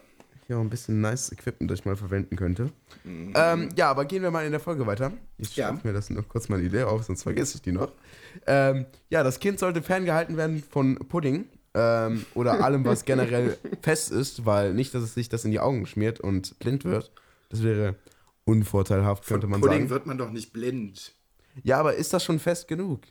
hier 0.51 0.57
auch 0.57 0.63
ein 0.63 0.69
bisschen 0.69 1.01
nice 1.01 1.31
Equipment, 1.31 1.71
das 1.71 1.79
ich 1.79 1.85
mal 1.85 1.95
verwenden 1.95 2.35
könnte. 2.35 2.71
Ähm, 3.05 3.69
ja, 3.75 3.89
aber 3.89 4.05
gehen 4.05 4.21
wir 4.21 4.31
mal 4.31 4.45
in 4.45 4.51
der 4.51 4.59
Folge 4.59 4.85
weiter. 4.85 5.13
Ich 5.37 5.55
Ja. 5.55 5.69
schreibe 5.69 5.87
mir 5.87 5.93
das 5.93 6.09
noch 6.09 6.27
kurz 6.27 6.49
mal 6.49 6.59
die 6.59 6.67
Idee 6.67 6.83
auf, 6.83 7.03
sonst 7.03 7.23
vergesse 7.23 7.55
ich 7.55 7.61
die 7.61 7.71
noch. 7.71 7.91
Ähm, 8.45 8.85
ja, 9.09 9.23
das 9.23 9.39
Kind 9.39 9.59
sollte 9.59 9.81
ferngehalten 9.81 10.35
werden 10.37 10.61
von 10.69 10.95
Pudding 10.95 11.45
ähm, 11.73 12.25
oder 12.33 12.63
allem, 12.63 12.83
was 12.85 13.05
generell 13.05 13.57
fest 13.81 14.11
ist, 14.11 14.45
weil 14.45 14.73
nicht, 14.73 14.93
dass 14.93 15.03
es 15.03 15.13
sich 15.13 15.29
das 15.29 15.45
in 15.45 15.51
die 15.51 15.59
Augen 15.59 15.85
schmiert 15.85 16.19
und 16.19 16.57
blind 16.59 16.83
wird. 16.85 17.11
Das 17.49 17.63
wäre 17.63 17.95
unvorteilhaft, 18.45 19.25
könnte 19.25 19.47
man 19.47 19.61
Pudding 19.61 19.79
sagen. 19.79 19.89
wird 19.89 20.05
man 20.05 20.17
doch 20.17 20.31
nicht 20.31 20.51
blind. 20.53 21.13
Ja, 21.63 21.79
aber 21.79 21.95
ist 21.95 22.13
das 22.13 22.23
schon 22.23 22.39
fest 22.39 22.67
genug? 22.67 23.01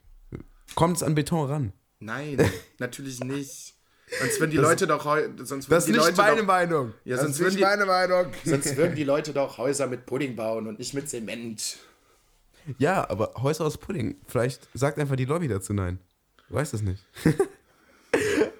Kommt 0.74 0.96
es 0.98 1.02
an 1.02 1.14
Beton 1.14 1.46
ran? 1.48 1.72
Nein, 2.00 2.38
natürlich 2.78 3.20
nicht. 3.24 3.74
Sonst 4.18 4.40
würden 4.40 4.50
die 4.50 4.56
Leute 4.56 4.86
doch 4.86 5.04
sonst 5.04 5.50
würden 5.50 5.66
Das 5.68 5.78
ist 5.84 5.86
die 5.86 5.92
nicht 5.92 6.04
Leute 6.04 6.16
meine 6.16 6.36
doch, 6.38 6.46
Meinung. 6.46 6.92
Ja, 7.04 7.16
das 7.16 7.24
sonst 7.24 7.34
ist 7.36 7.40
würden 7.40 7.48
nicht 7.54 7.58
die- 7.58 7.64
meine 7.64 7.86
Meinung. 7.86 8.32
sonst 8.44 8.76
würden 8.76 8.94
die 8.96 9.04
Leute 9.04 9.32
doch 9.32 9.58
Häuser 9.58 9.86
mit 9.86 10.06
Pudding 10.06 10.34
bauen 10.36 10.66
und 10.66 10.78
nicht 10.78 10.94
mit 10.94 11.08
Zement. 11.08 11.78
Ja, 12.78 13.08
aber 13.08 13.32
Häuser 13.40 13.64
aus 13.64 13.78
Pudding. 13.78 14.16
Vielleicht 14.26 14.68
sagt 14.74 14.98
einfach 14.98 15.16
die 15.16 15.24
Lobby 15.24 15.48
dazu 15.48 15.72
nein. 15.72 15.98
Du 16.48 16.54
weißt 16.56 16.74
es 16.74 16.82
nicht. 16.82 17.04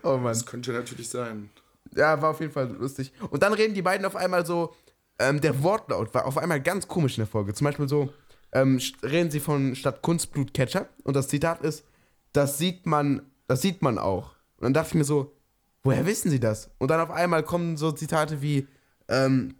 oh 0.03 0.17
Mann. 0.17 0.33
Das 0.33 0.47
könnte 0.47 0.73
natürlich 0.73 1.09
sein. 1.09 1.51
Ja, 1.95 2.21
war 2.23 2.31
auf 2.31 2.41
jeden 2.41 2.53
Fall 2.53 2.69
lustig. 2.79 3.13
Und 3.31 3.43
dann 3.43 3.53
reden 3.53 3.75
die 3.75 3.83
beiden 3.83 4.07
auf 4.07 4.15
einmal 4.17 4.47
so, 4.47 4.75
ähm, 5.19 5.41
der 5.41 5.63
Wortlaut 5.63 6.15
war 6.15 6.25
auf 6.27 6.39
einmal 6.39 6.61
ganz 6.61 6.87
komisch 6.87 7.19
in 7.19 7.23
der 7.23 7.27
Folge. 7.31 7.53
Zum 7.53 7.65
Beispiel 7.65 7.89
so, 7.89 8.13
ähm, 8.53 8.81
reden 9.03 9.31
sie 9.31 9.41
von 9.41 9.75
statt 9.75 10.01
Kunstblut 10.03 10.55
Ketchup 10.55 10.89
und 11.05 11.15
das 11.17 11.29
Zitat 11.29 11.61
ist, 11.63 11.85
das 12.33 12.59
sieht 12.59 12.87
man, 12.87 13.23
das 13.49 13.61
sieht 13.63 13.83
man 13.83 13.99
auch. 13.99 14.35
Und 14.57 14.65
dann 14.65 14.75
dachte 14.75 14.89
ich 14.91 14.95
mir 14.95 15.05
so, 15.05 15.35
woher 15.83 16.05
wissen 16.07 16.31
sie 16.31 16.41
das? 16.41 16.71
Und 16.79 16.91
dann 16.91 17.01
auf 17.01 17.11
einmal 17.11 17.43
kommen 17.43 17.77
so 17.77 17.93
Zitate 17.93 18.43
wie, 18.43 18.67
ähm, 19.09 19.55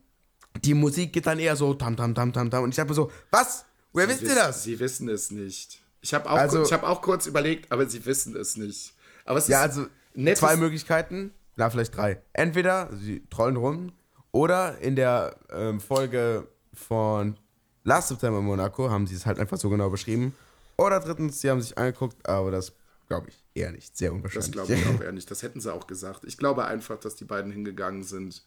die 0.65 0.75
Musik 0.75 1.13
geht 1.13 1.27
dann 1.27 1.39
eher 1.39 1.57
so 1.57 1.75
tam 1.75 1.97
tam 1.97 2.15
tam 2.15 2.33
tam 2.33 2.51
tam 2.51 2.65
und 2.65 2.71
ich 2.71 2.77
dachte 2.77 2.89
mir 2.91 2.95
so, 2.95 3.11
was? 3.31 3.65
Woher 3.93 4.09
wisst 4.09 4.23
ihr 4.23 4.29
wiss- 4.29 4.35
das? 4.37 4.63
Sie 4.65 4.79
wissen 4.79 5.09
es 5.09 5.31
nicht. 5.31 5.81
Ich 6.01 6.15
habe 6.15 6.29
auch, 6.31 6.37
Also- 6.37 6.59
kur- 6.59 6.67
ich 6.67 6.73
hab 6.73 6.83
auch 6.83 7.03
kurz 7.03 7.27
überlegt, 7.27 7.71
aber 7.73 7.89
sie 7.89 8.05
wissen 8.07 8.35
es 8.37 8.57
nicht. 8.57 8.95
Aber 9.25 9.39
es 9.39 9.49
Ja, 9.49 9.65
ist 9.65 9.77
also 9.77 9.87
nettes- 10.15 10.41
zwei 10.41 10.57
Möglichkeiten, 10.57 11.33
na 11.57 11.69
vielleicht 11.71 11.97
drei. 11.97 12.21
Entweder 12.33 12.91
sie 12.97 13.23
trollen 13.31 13.57
rum 13.57 13.93
oder 14.33 14.79
in 14.79 14.97
der 14.97 15.37
ähm, 15.53 15.81
Folge 15.81 16.47
von 16.73 17.37
Last 17.85 18.09
September 18.09 18.39
in 18.41 18.45
Monaco 18.45 18.91
haben 18.91 19.07
sie 19.07 19.15
es 19.15 19.27
halt 19.27 19.39
einfach 19.39 19.57
so 19.59 19.69
genau 19.71 19.91
beschrieben. 19.91 20.35
Oder 20.77 21.01
drittens, 21.01 21.41
sie 21.41 21.51
haben 21.51 21.61
sich 21.61 21.77
angeguckt, 21.77 22.27
aber 22.29 22.51
das 22.51 22.73
glaube 23.11 23.29
ich 23.31 23.45
eher 23.55 23.73
nicht. 23.73 23.97
Sehr 23.97 24.11
Das 24.11 24.17
unwahrscheinlich. 24.17 24.53
glaube 24.53 24.73
ich 24.75 24.87
auch 24.87 25.01
eher 25.05 25.11
nicht. 25.13 25.29
Das 25.31 25.43
hätten 25.43 25.61
sie 25.61 25.73
auch 25.73 25.87
gesagt. 25.89 26.23
Ich 26.25 26.37
glaube 26.39 26.65
einfach, 26.65 26.99
dass 26.99 27.17
die 27.17 27.25
beiden 27.25 27.51
hingegangen 27.51 28.05
sind 28.05 28.45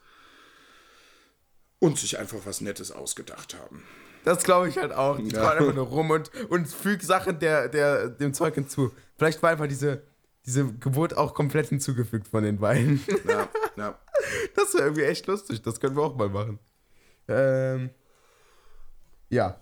und 1.80 2.00
sich 2.00 2.18
einfach 2.18 2.40
was 2.46 2.62
Nettes 2.62 2.92
ausgedacht 2.92 3.56
haben. 3.60 3.84
Das 4.24 4.44
glaube 4.46 4.70
ich 4.70 4.78
halt 4.78 4.94
auch. 4.94 5.18
Die 5.18 5.28
Ja. 5.36 5.52
einfach 5.52 5.74
nur 5.74 5.86
rum 5.88 6.10
und, 6.12 6.32
und 6.50 6.66
fügen 6.68 7.06
Sachen 7.06 7.40
der, 7.40 7.68
der, 7.68 8.08
dem 8.08 8.34
Zeug 8.34 8.56
hinzu. 8.56 8.94
Vielleicht 9.18 9.44
war 9.44 9.50
einfach 9.50 9.68
diese, 9.68 10.02
diese 10.46 10.66
Geburt 10.76 11.18
auch 11.18 11.34
komplett 11.34 11.68
hinzugefügt 11.68 12.26
von 12.30 12.44
den 12.44 12.58
beiden. 12.58 13.04
Ja, 13.28 13.50
ja. 13.76 14.00
Das 14.56 14.74
wäre 14.74 14.84
irgendwie 14.86 15.04
echt 15.04 15.28
lustig. 15.28 15.62
Das 15.62 15.82
können 15.82 15.98
wir 15.98 16.04
auch 16.04 16.16
mal 16.16 16.30
machen. 16.30 16.58
Ähm, 17.28 17.90
ja. 19.30 19.60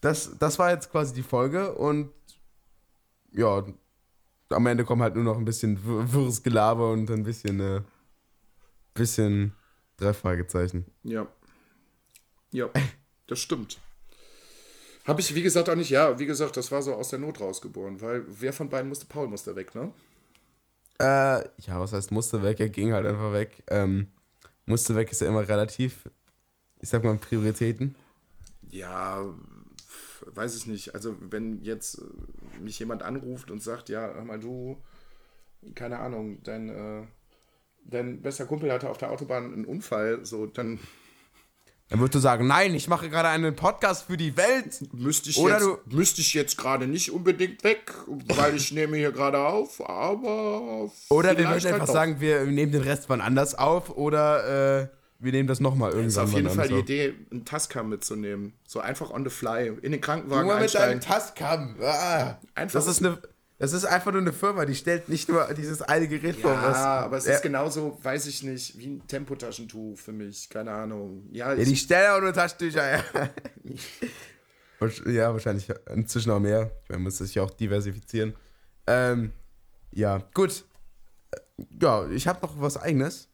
Das, 0.00 0.38
das 0.38 0.58
war 0.58 0.70
jetzt 0.70 0.90
quasi 0.90 1.12
die 1.12 1.22
Folge 1.22 1.74
und 1.74 2.10
ja, 3.32 3.66
am 4.50 4.66
Ende 4.66 4.84
kommt 4.84 5.02
halt 5.02 5.14
nur 5.14 5.24
noch 5.24 5.36
ein 5.38 5.44
bisschen 5.44 5.78
wir- 5.84 6.12
wirres 6.12 6.42
Gelaber 6.42 6.92
und 6.92 7.10
ein 7.10 7.22
bisschen, 7.24 7.60
äh, 7.60 7.82
bisschen 8.94 9.54
drei 9.96 10.12
Fragezeichen. 10.12 10.86
Ja. 11.02 11.26
Ja, 12.52 12.70
das 13.26 13.38
stimmt. 13.40 13.78
Habe 15.06 15.20
ich, 15.20 15.34
wie 15.34 15.42
gesagt, 15.42 15.68
auch 15.70 15.74
nicht, 15.74 15.90
ja, 15.90 16.18
wie 16.18 16.26
gesagt, 16.26 16.56
das 16.56 16.70
war 16.70 16.82
so 16.82 16.94
aus 16.94 17.10
der 17.10 17.18
Not 17.18 17.40
rausgeboren, 17.40 18.00
weil 18.00 18.24
wer 18.28 18.52
von 18.52 18.68
beiden 18.68 18.88
musste, 18.88 19.06
Paul 19.06 19.28
musste 19.28 19.54
weg, 19.56 19.74
ne? 19.74 19.92
Äh, 20.98 21.44
ja, 21.62 21.78
was 21.78 21.92
heißt 21.92 22.10
musste 22.10 22.42
weg? 22.42 22.60
Er 22.60 22.68
ging 22.68 22.92
halt 22.92 23.06
einfach 23.06 23.32
weg. 23.32 23.62
Ähm, 23.68 24.08
musste 24.66 24.96
weg 24.96 25.10
ist 25.12 25.20
ja 25.20 25.28
immer 25.28 25.46
relativ, 25.48 26.08
ich 26.80 26.88
sag 26.88 27.04
mal, 27.04 27.16
Prioritäten. 27.16 27.94
Ja, 28.70 29.24
weiß 30.26 30.56
ich 30.56 30.66
nicht. 30.66 30.94
Also, 30.94 31.16
wenn 31.20 31.62
jetzt 31.62 31.98
äh, 31.98 32.60
mich 32.60 32.78
jemand 32.78 33.02
anruft 33.02 33.50
und 33.50 33.62
sagt, 33.62 33.88
ja, 33.88 34.12
hör 34.14 34.24
mal, 34.24 34.38
du, 34.38 34.76
keine 35.74 35.98
Ahnung, 35.98 36.42
dein, 36.42 36.68
äh, 36.68 37.02
dein 37.84 38.22
bester 38.22 38.46
Kumpel 38.46 38.72
hatte 38.72 38.90
auf 38.90 38.98
der 38.98 39.10
Autobahn 39.10 39.52
einen 39.52 39.64
Unfall, 39.64 40.24
so, 40.24 40.46
dann 40.46 40.78
Dann 41.88 42.00
würdest 42.00 42.16
du 42.16 42.18
sagen, 42.18 42.46
nein, 42.46 42.74
ich 42.74 42.86
mache 42.86 43.08
gerade 43.08 43.28
einen 43.28 43.56
Podcast 43.56 44.06
für 44.08 44.18
die 44.18 44.36
Welt. 44.36 44.92
müsste 44.92 45.30
ich, 45.30 45.38
Oder 45.38 45.58
jetzt, 45.58 45.92
müsste 45.92 46.20
ich 46.20 46.34
jetzt 46.34 46.58
gerade 46.58 46.86
nicht 46.86 47.10
unbedingt 47.12 47.64
weg, 47.64 47.94
weil 48.36 48.56
ich 48.56 48.72
nehme 48.72 48.98
hier 48.98 49.10
gerade 49.10 49.38
auf, 49.38 49.80
aber. 49.88 50.90
Oder 51.08 51.30
wir 51.30 51.36
vielleicht 51.38 51.38
würden 51.38 51.48
halt 51.48 51.66
einfach 51.66 51.86
doch. 51.86 51.92
sagen, 51.94 52.20
wir 52.20 52.44
nehmen 52.44 52.72
den 52.72 52.82
Rest 52.82 53.08
wann 53.08 53.22
anders 53.22 53.54
auf 53.54 53.96
oder 53.96 54.82
äh, 54.82 54.88
wir 55.20 55.32
nehmen 55.32 55.48
das 55.48 55.60
nochmal 55.60 55.90
Das 55.92 56.00
ist 56.06 56.16
irgendwann 56.16 56.24
auf 56.24 56.32
jeden 56.34 56.50
Fall 56.50 56.68
die 56.68 56.74
anders 56.74 56.84
Idee, 56.90 57.14
einen 57.30 57.44
Tascam 57.44 57.88
mitzunehmen. 57.88 58.52
So 58.66 58.80
einfach 58.80 59.10
on 59.10 59.24
the 59.24 59.30
fly. 59.30 59.72
In 59.82 59.92
den 59.92 60.00
Krankenwagen 60.00 60.46
Nur 60.46 60.58
mit 60.60 60.74
deinem 60.74 60.92
einsteigen. 60.94 61.00
Tascam. 61.00 61.76
Ah. 61.82 62.38
Einfach- 62.54 62.74
Das 62.78 62.86
ist 62.86 63.04
eine. 63.04 63.18
Das 63.60 63.72
ist 63.72 63.84
einfach 63.84 64.12
nur 64.12 64.20
eine 64.20 64.32
Firma, 64.32 64.64
die 64.64 64.76
stellt 64.76 65.08
nicht 65.08 65.28
nur 65.28 65.52
dieses 65.52 65.82
eine 65.82 66.06
Gerät 66.06 66.36
vor. 66.36 66.52
Ja, 66.52 67.00
aber 67.00 67.16
es 67.16 67.26
ja, 67.26 67.34
ist 67.34 67.42
genauso, 67.42 67.98
weiß 68.04 68.26
ich 68.28 68.44
nicht, 68.44 68.78
wie 68.78 68.86
ein 68.86 69.06
Tempotaschentuch 69.08 69.98
für 69.98 70.12
mich. 70.12 70.48
Keine 70.48 70.70
Ahnung. 70.70 71.26
Ja, 71.32 71.52
Ja, 71.54 71.64
die 71.64 71.74
stellen 71.76 72.12
auch 72.12 72.20
nur 72.20 72.32
Taschentücher. 72.32 72.88
Ja. 72.98 73.04
Wahrsch- 74.78 75.08
ja, 75.10 75.32
wahrscheinlich 75.32 75.68
inzwischen 75.92 76.30
auch 76.30 76.38
mehr. 76.38 76.70
Ich 76.84 76.90
meine, 76.90 77.02
muss 77.02 77.18
sich 77.18 77.34
ja 77.34 77.42
auch 77.42 77.50
diversifizieren. 77.50 78.34
Ähm, 78.86 79.32
ja, 79.92 80.22
gut. 80.34 80.64
Äh, 81.32 81.64
Ja, 81.82 82.08
ich 82.10 82.28
habe 82.28 82.40
noch 82.42 82.60
was 82.60 82.76
eigenes. 82.76 83.27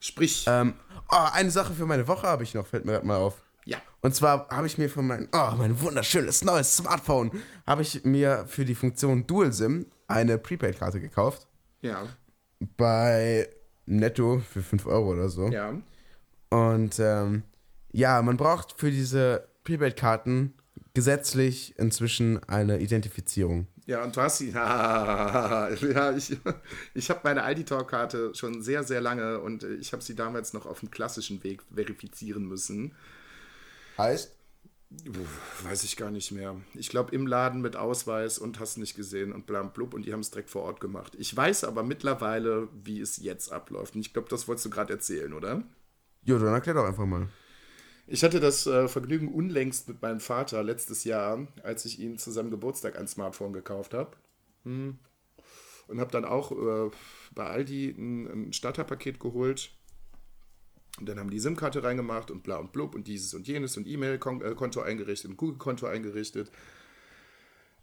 Sprich. 0.00 0.44
Ähm, 0.48 0.74
oh, 1.10 1.26
eine 1.32 1.50
Sache 1.50 1.72
für 1.74 1.86
meine 1.86 2.06
Woche 2.08 2.26
habe 2.26 2.42
ich 2.42 2.54
noch, 2.54 2.66
fällt 2.66 2.84
mir 2.84 2.92
gerade 2.92 3.06
mal 3.06 3.16
auf. 3.16 3.42
ja. 3.64 3.78
Und 4.00 4.14
zwar 4.14 4.48
habe 4.50 4.66
ich 4.66 4.78
mir 4.78 4.88
für 4.88 5.02
mein, 5.02 5.28
oh, 5.32 5.50
mein 5.56 5.80
wunderschönes 5.80 6.44
neues 6.44 6.76
Smartphone, 6.76 7.30
habe 7.66 7.82
ich 7.82 8.04
mir 8.04 8.44
für 8.46 8.64
die 8.64 8.74
Funktion 8.74 9.26
Dual 9.26 9.52
SIM 9.52 9.86
eine 10.06 10.38
Prepaid-Karte 10.38 11.00
gekauft. 11.00 11.46
Ja. 11.82 12.04
Bei 12.76 13.48
Netto 13.86 14.40
für 14.40 14.62
5 14.62 14.86
Euro 14.86 15.12
oder 15.12 15.28
so. 15.28 15.48
Ja. 15.48 15.74
Und 16.50 16.98
ähm, 16.98 17.42
ja, 17.92 18.22
man 18.22 18.36
braucht 18.36 18.74
für 18.78 18.90
diese 18.90 19.48
Prepaid-Karten 19.64 20.54
gesetzlich 20.96 21.78
inzwischen 21.78 22.42
eine 22.44 22.80
Identifizierung. 22.80 23.66
Ja, 23.84 24.02
und 24.02 24.16
du 24.16 24.22
hast 24.22 24.38
sie. 24.38 24.48
ja, 24.52 26.16
ich, 26.16 26.34
ich 26.94 27.10
habe 27.10 27.20
meine 27.22 27.42
Alditor-Karte 27.42 28.34
schon 28.34 28.62
sehr, 28.62 28.82
sehr 28.82 29.02
lange 29.02 29.40
und 29.40 29.62
ich 29.62 29.92
habe 29.92 30.02
sie 30.02 30.14
damals 30.14 30.54
noch 30.54 30.64
auf 30.64 30.80
dem 30.80 30.90
klassischen 30.90 31.44
Weg 31.44 31.62
verifizieren 31.70 32.46
müssen. 32.46 32.94
Heißt? 33.98 34.34
Weiß 35.64 35.84
ich 35.84 35.98
gar 35.98 36.10
nicht 36.10 36.32
mehr. 36.32 36.56
Ich 36.72 36.88
glaube 36.88 37.14
im 37.14 37.26
Laden 37.26 37.60
mit 37.60 37.76
Ausweis 37.76 38.38
und 38.38 38.58
hast 38.58 38.78
nicht 38.78 38.96
gesehen 38.96 39.34
und 39.34 39.44
blam 39.44 39.74
blub 39.74 39.92
und 39.92 40.06
die 40.06 40.14
haben 40.14 40.20
es 40.20 40.30
direkt 40.30 40.48
vor 40.48 40.62
Ort 40.62 40.80
gemacht. 40.80 41.14
Ich 41.18 41.36
weiß 41.36 41.64
aber 41.64 41.82
mittlerweile, 41.82 42.68
wie 42.72 43.00
es 43.02 43.18
jetzt 43.18 43.52
abläuft. 43.52 43.96
Und 43.96 44.00
ich 44.00 44.14
glaube, 44.14 44.30
das 44.30 44.48
wolltest 44.48 44.64
du 44.64 44.70
gerade 44.70 44.94
erzählen, 44.94 45.34
oder? 45.34 45.62
Jo, 46.22 46.38
dann 46.38 46.54
erklär 46.54 46.76
doch 46.76 46.86
einfach 46.86 47.04
mal. 47.04 47.28
Ich 48.08 48.22
hatte 48.22 48.38
das 48.38 48.66
äh, 48.66 48.86
Vergnügen 48.86 49.28
unlängst 49.28 49.88
mit 49.88 50.00
meinem 50.00 50.20
Vater 50.20 50.62
letztes 50.62 51.04
Jahr, 51.04 51.46
als 51.62 51.84
ich 51.84 51.98
ihm 51.98 52.18
zu 52.18 52.30
seinem 52.30 52.50
Geburtstag 52.50 52.96
ein 52.98 53.08
Smartphone 53.08 53.52
gekauft 53.52 53.94
habe. 53.94 54.16
Hm. 54.64 54.98
Und 55.88 56.00
habe 56.00 56.10
dann 56.12 56.24
auch 56.24 56.52
äh, 56.52 56.90
bei 57.34 57.44
Aldi 57.44 57.90
ein, 57.90 58.26
ein 58.26 58.52
Starterpaket 58.52 59.18
geholt. 59.18 59.72
Und 60.98 61.08
dann 61.08 61.18
haben 61.18 61.30
die 61.30 61.40
SIM-Karte 61.40 61.82
reingemacht 61.82 62.30
und 62.30 62.42
bla 62.42 62.56
und 62.56 62.72
blub 62.72 62.94
und 62.94 63.06
dieses 63.06 63.34
und 63.34 63.46
jenes 63.46 63.76
und 63.76 63.86
E-Mail-Konto 63.86 64.80
eingerichtet 64.80 65.30
und 65.30 65.36
Google-Konto 65.36 65.86
eingerichtet. 65.86 66.50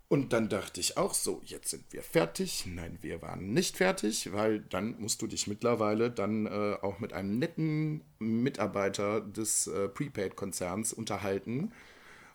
Und 0.10 0.32
dann 0.32 0.48
dachte 0.48 0.80
ich 0.80 0.98
auch 0.98 1.14
so, 1.14 1.42
jetzt 1.44 1.72
sind 1.72 1.86
wir 1.92 2.04
fertig. 2.04 2.66
Nein, 2.68 3.00
wir 3.02 3.22
waren 3.22 3.52
nicht 3.52 3.78
fertig, 3.78 4.32
weil 4.32 4.60
dann 4.60 5.00
musst 5.00 5.22
du 5.22 5.28
dich 5.28 5.48
mittlerweile 5.48 6.12
dann 6.12 6.46
äh, 6.46 6.78
auch 6.82 7.00
mit 7.00 7.14
einem 7.14 7.40
netten 7.40 8.04
Mitarbeiter 8.20 9.22
des 9.22 9.68
äh, 9.68 9.90
Prepaid-Konzerns 9.90 10.94
unterhalten. 10.94 11.72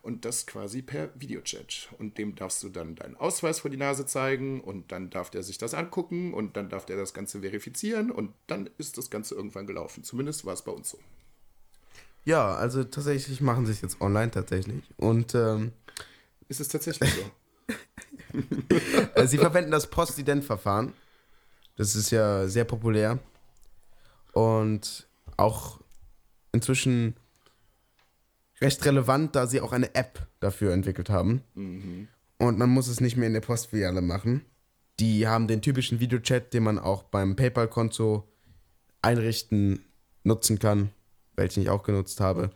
Und 0.01 0.25
das 0.25 0.47
quasi 0.47 0.81
per 0.81 1.09
Videochat. 1.19 1.89
Und 1.99 2.17
dem 2.17 2.35
darfst 2.35 2.63
du 2.63 2.69
dann 2.69 2.95
deinen 2.95 3.17
Ausweis 3.17 3.59
vor 3.59 3.69
die 3.69 3.77
Nase 3.77 4.05
zeigen 4.05 4.61
und 4.61 4.91
dann 4.91 5.09
darf 5.09 5.29
der 5.29 5.43
sich 5.43 5.57
das 5.57 5.73
angucken 5.73 6.33
und 6.33 6.55
dann 6.55 6.69
darf 6.69 6.85
der 6.85 6.95
das 6.95 7.13
Ganze 7.13 7.41
verifizieren 7.41 8.09
und 8.09 8.33
dann 8.47 8.69
ist 8.77 8.97
das 8.97 9.09
Ganze 9.09 9.35
irgendwann 9.35 9.67
gelaufen. 9.67 10.03
Zumindest 10.03 10.45
war 10.45 10.53
es 10.53 10.61
bei 10.61 10.71
uns 10.71 10.89
so. 10.91 10.99
Ja, 12.23 12.55
also 12.55 12.83
tatsächlich 12.83 13.41
machen 13.41 13.65
sie 13.65 13.73
es 13.73 13.81
jetzt 13.81 13.99
online 14.01 14.31
tatsächlich. 14.31 14.83
Und 14.97 15.35
ähm, 15.35 15.73
ist 16.47 16.59
es 16.59 16.69
tatsächlich 16.69 17.13
so? 17.13 17.21
Äh, 19.15 19.25
sie 19.25 19.39
verwenden 19.39 19.71
das 19.71 19.89
Postident-Verfahren. 19.89 20.93
Das 21.75 21.95
ist 21.95 22.11
ja 22.11 22.47
sehr 22.47 22.63
populär. 22.63 23.17
Und 24.33 25.07
auch 25.37 25.79
inzwischen 26.51 27.15
recht 28.61 28.85
relevant, 28.85 29.35
da 29.35 29.47
sie 29.47 29.61
auch 29.61 29.71
eine 29.71 29.95
App 29.95 30.27
dafür 30.39 30.73
entwickelt 30.73 31.09
haben. 31.09 31.41
Mhm. 31.55 32.07
Und 32.37 32.57
man 32.57 32.69
muss 32.69 32.87
es 32.87 33.01
nicht 33.01 33.17
mehr 33.17 33.27
in 33.27 33.33
der 33.33 33.41
Postfiliale 33.41 34.01
machen. 34.01 34.45
Die 34.99 35.27
haben 35.27 35.47
den 35.47 35.61
typischen 35.61 35.99
Videochat, 35.99 36.53
den 36.53 36.63
man 36.63 36.79
auch 36.79 37.03
beim 37.03 37.35
PayPal-Konto 37.35 38.27
einrichten, 39.01 39.85
nutzen 40.23 40.59
kann, 40.59 40.89
welchen 41.35 41.61
ich 41.61 41.69
auch 41.69 41.83
genutzt 41.83 42.19
habe. 42.19 42.49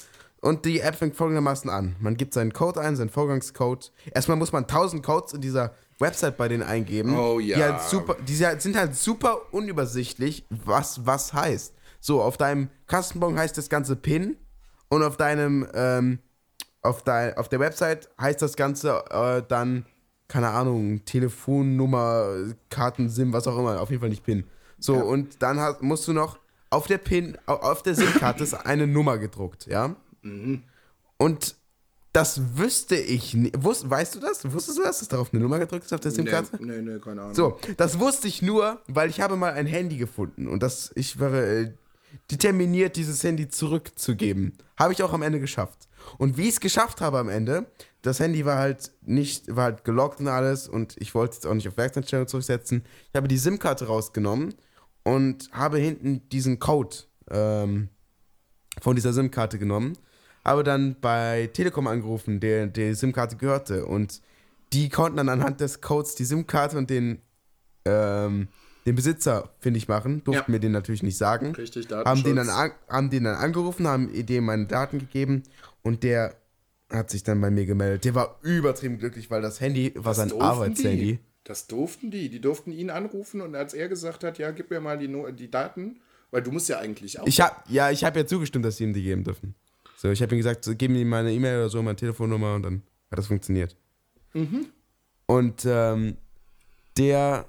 Und 0.43 0.65
die 0.65 0.81
App 0.81 0.95
fängt 0.95 1.15
folgendermaßen 1.15 1.69
an. 1.69 1.95
Man 2.01 2.17
gibt 2.17 2.33
seinen 2.33 2.51
Code 2.51 2.81
ein, 2.81 2.97
seinen 2.97 3.09
Vorgangscode. 3.09 3.93
Erstmal 4.13 4.35
muss 4.35 4.51
man 4.51 4.63
1000 4.63 5.01
Codes 5.01 5.31
in 5.31 5.39
dieser 5.39 5.73
Website 5.99 6.35
bei 6.35 6.49
denen 6.49 6.63
eingeben. 6.63 7.17
Oh 7.17 7.39
ja. 7.39 7.55
Die, 7.55 7.63
halt 7.63 7.81
super, 7.83 8.17
die 8.27 8.35
sind 8.35 8.75
halt 8.75 8.93
super 8.93 9.53
unübersichtlich, 9.53 10.45
was 10.49 11.05
was 11.05 11.31
heißt. 11.33 11.73
So, 12.01 12.21
auf 12.21 12.35
deinem 12.35 12.67
Kastenbon 12.87 13.39
heißt 13.39 13.57
das 13.57 13.69
Ganze 13.69 13.95
PIN 13.95 14.35
und 14.89 15.01
auf 15.01 15.15
deinem, 15.15 15.65
ähm, 15.73 16.19
auf, 16.81 17.03
dein, 17.03 17.37
auf 17.37 17.47
der 17.47 17.61
Website 17.61 18.09
heißt 18.19 18.41
das 18.41 18.57
Ganze 18.57 19.01
äh, 19.11 19.43
dann, 19.47 19.85
keine 20.27 20.49
Ahnung, 20.49 21.05
Telefonnummer, 21.05 22.53
Kartensim, 22.69 23.31
was 23.31 23.47
auch 23.47 23.57
immer. 23.57 23.79
Auf 23.79 23.91
jeden 23.91 24.01
Fall 24.01 24.09
nicht 24.09 24.25
PIN. 24.25 24.43
So, 24.77 24.95
ja. 24.95 25.03
und 25.03 25.41
dann 25.41 25.57
hast, 25.61 25.81
musst 25.81 26.05
du 26.05 26.11
noch 26.11 26.37
auf 26.69 26.87
der 26.87 26.97
PIN, 26.97 27.37
auf 27.45 27.81
der 27.81 27.95
SIM-Karte 27.95 28.43
ist 28.43 28.55
eine 28.55 28.87
Nummer 28.87 29.17
gedruckt, 29.17 29.67
ja? 29.67 29.95
Mhm. 30.23 30.63
Und 31.17 31.55
das 32.13 32.57
wüsste 32.57 32.95
ich 32.95 33.33
nicht. 33.33 33.63
Wusst, 33.63 33.89
weißt 33.89 34.15
du 34.15 34.19
das? 34.19 34.51
Wusstest 34.51 34.77
du, 34.77 34.83
dass 34.83 35.01
es 35.01 35.07
darauf 35.07 35.33
eine 35.33 35.41
Nummer 35.41 35.57
gedrückt 35.57 35.85
ist 35.85 35.93
auf 35.93 35.99
der 35.99 36.11
SIM-Karte? 36.11 36.57
Nee, 36.59 36.81
nee, 36.81 36.93
nee, 36.93 36.99
keine 36.99 37.21
Ahnung. 37.21 37.33
So, 37.33 37.59
das 37.75 37.99
wusste 37.99 38.27
ich 38.27 38.43
nur, 38.43 38.81
weil 38.87 39.09
ich 39.09 39.19
habe 39.19 39.35
mal 39.35 39.53
ein 39.53 39.65
Handy 39.65 39.97
gefunden 39.97 40.47
und 40.47 40.61
das, 40.61 40.91
ich 40.95 41.19
war 41.19 41.33
äh, 41.33 41.73
determiniert, 42.29 42.95
dieses 42.97 43.23
Handy 43.23 43.47
zurückzugeben. 43.47 44.53
Habe 44.77 44.93
ich 44.93 45.01
auch 45.01 45.11
am 45.11 45.23
Ende 45.23 45.39
geschafft. 45.39 45.87
Und 46.19 46.37
wie 46.37 46.43
ich 46.43 46.55
es 46.55 46.59
geschafft 46.59 47.01
habe 47.01 47.17
am 47.17 47.29
Ende, 47.29 47.65
das 48.03 48.19
Handy 48.19 48.45
war 48.45 48.59
halt 48.59 48.91
nicht, 49.01 49.55
war 49.55 49.63
halt 49.65 49.83
gelockt 49.83 50.19
und 50.19 50.27
alles 50.27 50.67
und 50.67 50.95
ich 50.99 51.15
wollte 51.15 51.37
es 51.39 51.45
auch 51.47 51.53
nicht 51.55 51.67
auf 51.67 51.77
Werkseinstellung 51.77 52.27
zurücksetzen. 52.27 52.83
Ich 53.09 53.15
habe 53.15 53.27
die 53.27 53.37
SIM-Karte 53.37 53.87
rausgenommen 53.87 54.53
und 55.03 55.49
habe 55.51 55.79
hinten 55.79 56.29
diesen 56.29 56.59
Code 56.59 56.95
ähm, 57.31 57.89
von 58.81 58.95
dieser 58.95 59.13
SIM-Karte 59.13 59.57
genommen 59.57 59.97
habe 60.43 60.63
dann 60.63 60.95
bei 60.99 61.49
Telekom 61.53 61.87
angerufen, 61.87 62.39
der 62.39 62.67
die 62.67 62.93
SIM-Karte 62.93 63.37
gehörte. 63.37 63.85
Und 63.85 64.21
die 64.73 64.89
konnten 64.89 65.17
dann 65.17 65.29
anhand 65.29 65.61
des 65.61 65.81
Codes 65.81 66.15
die 66.15 66.25
SIM-Karte 66.25 66.77
und 66.77 66.89
den, 66.89 67.21
ähm, 67.85 68.47
den 68.85 68.95
Besitzer, 68.95 69.49
finde 69.59 69.77
ich, 69.77 69.87
machen. 69.87 70.23
Durften 70.23 70.51
ja. 70.51 70.55
mir 70.55 70.59
den 70.59 70.71
natürlich 70.71 71.03
nicht 71.03 71.17
sagen. 71.17 71.53
Richtig, 71.55 71.89
haben 71.91 72.23
den, 72.23 72.35
dann 72.35 72.49
an, 72.49 72.71
haben 72.89 73.09
den 73.09 73.23
dann 73.23 73.35
angerufen, 73.35 73.87
haben 73.87 74.09
dem 74.25 74.45
meine 74.45 74.65
Daten 74.65 74.99
gegeben 74.99 75.43
und 75.81 76.03
der 76.03 76.35
hat 76.89 77.09
sich 77.09 77.23
dann 77.23 77.41
bei 77.41 77.49
mir 77.49 77.65
gemeldet. 77.65 78.05
Der 78.05 78.15
war 78.15 78.39
übertrieben 78.41 78.99
glücklich, 78.99 79.31
weil 79.31 79.41
das 79.41 79.61
Handy 79.61 79.93
war 79.95 80.13
das 80.13 80.17
sein 80.17 80.39
Arbeitshandy. 80.39 81.19
Das 81.43 81.67
durften 81.67 82.11
die. 82.11 82.29
Die 82.29 82.39
durften 82.39 82.71
ihn 82.71 82.89
anrufen 82.89 83.41
und 83.41 83.55
als 83.55 83.73
er 83.73 83.89
gesagt 83.89 84.23
hat, 84.23 84.37
ja, 84.37 84.51
gib 84.51 84.69
mir 84.69 84.79
mal 84.79 84.97
die, 84.97 85.07
no 85.07 85.29
die 85.31 85.51
Daten, 85.51 85.99
weil 86.31 86.41
du 86.41 86.51
musst 86.51 86.69
ja 86.69 86.79
eigentlich 86.79 87.19
auch. 87.19 87.27
Ich 87.27 87.41
hab, 87.41 87.69
ja, 87.69 87.91
ich 87.91 88.03
habe 88.03 88.19
ja 88.19 88.25
zugestimmt, 88.25 88.63
dass 88.65 88.77
sie 88.77 88.85
ihm 88.85 88.93
die 88.93 89.03
geben 89.03 89.23
dürfen. 89.23 89.55
So, 90.03 90.11
ich 90.11 90.21
habe 90.21 90.35
ihm 90.35 90.39
gesagt, 90.39 90.65
so, 90.65 90.75
gib 90.75 90.91
mir 90.91 91.05
meine 91.05 91.31
E-Mail 91.31 91.59
oder 91.59 91.69
so, 91.69 91.81
meine 91.81 91.95
Telefonnummer 91.95 92.55
und 92.55 92.63
dann 92.63 92.83
hat 93.09 93.19
das 93.19 93.27
funktioniert. 93.27 93.77
Mhm. 94.33 94.65
Und 95.27 95.63
ähm, 95.65 96.17
der, 96.97 97.45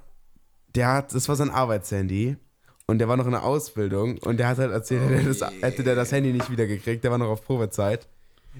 der 0.73 0.93
hat, 0.93 1.13
das 1.13 1.27
war 1.27 1.35
sein 1.35 1.49
Arbeitshandy 1.49 2.37
und 2.87 2.99
der 2.99 3.09
war 3.09 3.17
noch 3.17 3.25
in 3.25 3.33
der 3.33 3.43
Ausbildung 3.43 4.19
und 4.19 4.37
der 4.37 4.47
hat 4.47 4.57
halt 4.57 4.71
erzählt, 4.71 5.01
oh 5.05 5.09
hätte, 5.09 5.33
das, 5.33 5.51
hätte 5.59 5.83
der 5.83 5.95
das 5.95 6.13
Handy 6.13 6.31
nicht 6.31 6.49
wiedergekriegt, 6.49 7.03
der 7.03 7.11
war 7.11 7.17
noch 7.17 7.27
auf 7.27 7.43
Probezeit. 7.43 8.07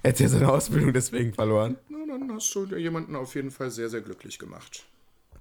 Er 0.04 0.12
hätte 0.12 0.28
seine 0.28 0.50
Ausbildung 0.52 0.92
deswegen 0.92 1.34
verloren. 1.34 1.78
Na, 1.88 2.00
dann 2.06 2.30
hast 2.34 2.54
du 2.54 2.66
jemanden 2.76 3.16
auf 3.16 3.34
jeden 3.34 3.50
Fall 3.50 3.72
sehr, 3.72 3.88
sehr 3.88 4.02
glücklich 4.02 4.38
gemacht. 4.38 4.86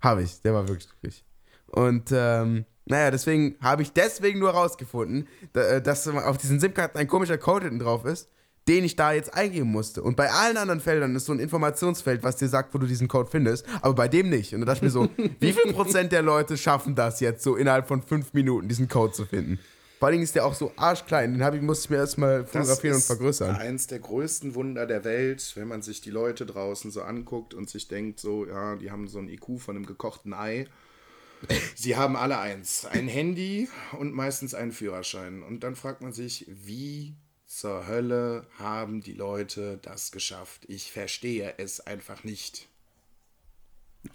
Habe 0.00 0.22
ich, 0.22 0.40
der 0.42 0.54
war 0.54 0.68
wirklich 0.68 0.88
glücklich. 0.90 1.24
Und 1.66 2.12
ähm, 2.12 2.66
naja, 2.84 3.10
deswegen 3.10 3.56
habe 3.60 3.82
ich 3.82 3.90
deswegen 3.90 4.38
nur 4.38 4.52
herausgefunden, 4.52 5.26
äh, 5.54 5.82
dass 5.82 6.06
auf 6.06 6.38
diesen 6.38 6.60
SIM-Karten 6.60 6.98
ein 6.98 7.08
komischer 7.08 7.36
Code 7.36 7.64
hinten 7.64 7.80
drauf 7.80 8.04
ist 8.04 8.28
den 8.68 8.84
ich 8.84 8.96
da 8.96 9.12
jetzt 9.12 9.34
eingeben 9.34 9.70
musste. 9.70 10.02
Und 10.02 10.16
bei 10.16 10.30
allen 10.30 10.56
anderen 10.56 10.80
Feldern 10.80 11.14
ist 11.14 11.26
so 11.26 11.32
ein 11.32 11.38
Informationsfeld, 11.38 12.22
was 12.22 12.36
dir 12.36 12.48
sagt, 12.48 12.74
wo 12.74 12.78
du 12.78 12.86
diesen 12.86 13.08
Code 13.08 13.30
findest, 13.30 13.66
aber 13.82 13.94
bei 13.94 14.08
dem 14.08 14.30
nicht. 14.30 14.54
Und 14.54 14.60
da 14.60 14.66
dachte 14.66 14.78
ich 14.78 14.82
mir 14.82 14.90
so, 14.90 15.08
wie 15.40 15.52
viel 15.52 15.72
Prozent 15.72 16.12
der 16.12 16.22
Leute 16.22 16.56
schaffen 16.56 16.94
das 16.94 17.20
jetzt 17.20 17.42
so 17.42 17.56
innerhalb 17.56 17.86
von 17.88 18.02
fünf 18.02 18.32
Minuten, 18.32 18.68
diesen 18.68 18.88
Code 18.88 19.12
zu 19.12 19.26
finden? 19.26 19.58
Vor 19.98 20.08
allem 20.08 20.20
ist 20.20 20.34
der 20.34 20.44
auch 20.44 20.54
so 20.54 20.72
arschklein, 20.76 21.38
den 21.38 21.54
ich, 21.54 21.62
musste 21.62 21.86
ich 21.86 21.90
mir 21.90 21.96
erstmal 21.96 22.44
fotografieren 22.44 22.96
und 22.96 23.04
vergrößern. 23.04 23.56
Eins 23.56 23.86
der 23.86 24.00
größten 24.00 24.54
Wunder 24.54 24.86
der 24.86 25.04
Welt, 25.04 25.52
wenn 25.54 25.68
man 25.68 25.82
sich 25.82 26.00
die 26.00 26.10
Leute 26.10 26.44
draußen 26.44 26.90
so 26.90 27.02
anguckt 27.02 27.54
und 27.54 27.70
sich 27.70 27.88
denkt, 27.88 28.20
so, 28.20 28.46
ja, 28.46 28.76
die 28.76 28.90
haben 28.90 29.08
so 29.08 29.18
ein 29.18 29.28
IQ 29.28 29.60
von 29.60 29.76
einem 29.76 29.86
gekochten 29.86 30.34
Ei. 30.34 30.66
Sie 31.74 31.96
haben 31.96 32.16
alle 32.16 32.38
eins. 32.38 32.84
Ein 32.84 33.08
Handy 33.08 33.68
und 33.98 34.12
meistens 34.14 34.54
einen 34.54 34.72
Führerschein. 34.72 35.42
Und 35.42 35.64
dann 35.64 35.74
fragt 35.74 36.02
man 36.02 36.12
sich, 36.12 36.46
wie 36.48 37.14
zur 37.54 37.86
Hölle 37.86 38.46
haben 38.58 39.00
die 39.00 39.12
Leute 39.12 39.78
das 39.82 40.10
geschafft? 40.10 40.64
Ich 40.66 40.90
verstehe 40.90 41.54
es 41.58 41.80
einfach 41.80 42.24
nicht. 42.24 42.68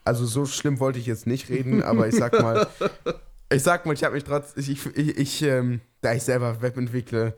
Also 0.04 0.26
so 0.26 0.46
schlimm 0.46 0.80
wollte 0.80 1.00
ich 1.00 1.06
jetzt 1.06 1.26
nicht 1.26 1.50
reden, 1.50 1.82
aber 1.82 2.08
ich 2.08 2.16
sag 2.16 2.34
mal, 2.40 2.68
ich 3.52 3.64
sag 3.64 3.86
mal, 3.86 3.94
ich 3.94 4.04
habe 4.04 4.16
mich 4.16 4.24
trotzdem, 4.24 4.62
ich, 4.62 4.86
ich, 4.86 5.18
ich 5.18 5.42
ähm, 5.42 5.82
da 6.02 6.14
ich 6.14 6.24
selber 6.24 6.62
Web 6.62 6.78
entwickle, 6.78 7.36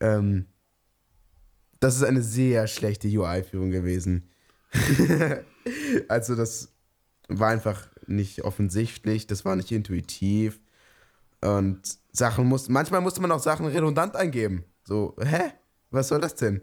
ähm, 0.00 0.46
das 1.78 1.96
ist 1.96 2.04
eine 2.04 2.22
sehr 2.22 2.66
schlechte 2.66 3.08
UI-Führung 3.08 3.70
gewesen. 3.70 4.30
also 6.08 6.34
das 6.34 6.72
war 7.28 7.50
einfach 7.50 7.88
nicht 8.06 8.42
offensichtlich, 8.42 9.26
das 9.26 9.44
war 9.44 9.56
nicht 9.56 9.70
intuitiv 9.70 10.58
und 11.42 11.80
Sachen 12.12 12.46
mussten, 12.46 12.72
manchmal 12.72 13.02
musste 13.02 13.20
man 13.20 13.30
auch 13.30 13.42
Sachen 13.42 13.66
redundant 13.66 14.16
eingeben. 14.16 14.64
So, 14.84 15.16
hä? 15.20 15.52
Was 15.90 16.08
soll 16.08 16.20
das 16.20 16.34
denn? 16.34 16.60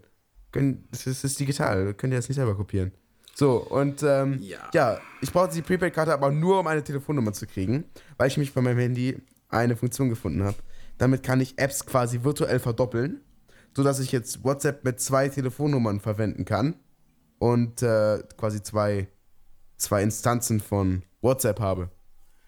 Das 0.92 1.08
ist, 1.08 1.40
digital, 1.40 1.94
könnt 1.94 2.14
ihr 2.14 2.20
das 2.20 2.28
nicht 2.28 2.36
selber 2.36 2.56
kopieren. 2.56 2.92
So, 3.34 3.58
und 3.58 4.04
ähm, 4.04 4.40
ja. 4.42 4.70
ja, 4.74 5.00
ich 5.22 5.32
brauchte 5.32 5.56
die 5.56 5.62
Prepaid-Karte 5.62 6.14
aber 6.14 6.32
nur, 6.32 6.60
um 6.60 6.68
eine 6.68 6.84
Telefonnummer 6.84 7.32
zu 7.32 7.48
kriegen, 7.48 7.86
weil 8.18 8.28
ich 8.28 8.38
mich 8.38 8.54
bei 8.54 8.62
meinem 8.62 8.78
Handy 8.78 9.22
eine 9.48 9.78
Funktion 9.78 10.10
gefunden 10.10 10.44
habe. 10.44 10.58
Damit 10.98 11.24
kann 11.24 11.40
ich 11.40 11.58
Apps 11.58 11.86
quasi 11.86 12.24
virtuell 12.24 12.60
verdoppeln, 12.60 13.22
sodass 13.74 14.00
ich 14.00 14.12
jetzt 14.12 14.44
WhatsApp 14.44 14.84
mit 14.84 15.00
zwei 15.00 15.30
Telefonnummern 15.30 16.02
verwenden 16.02 16.44
kann 16.46 16.76
und 17.40 17.82
äh, 17.82 18.22
quasi 18.38 18.62
zwei, 18.62 19.08
zwei 19.78 20.04
Instanzen 20.04 20.60
von 20.60 21.04
WhatsApp 21.22 21.60
habe. 21.60 21.90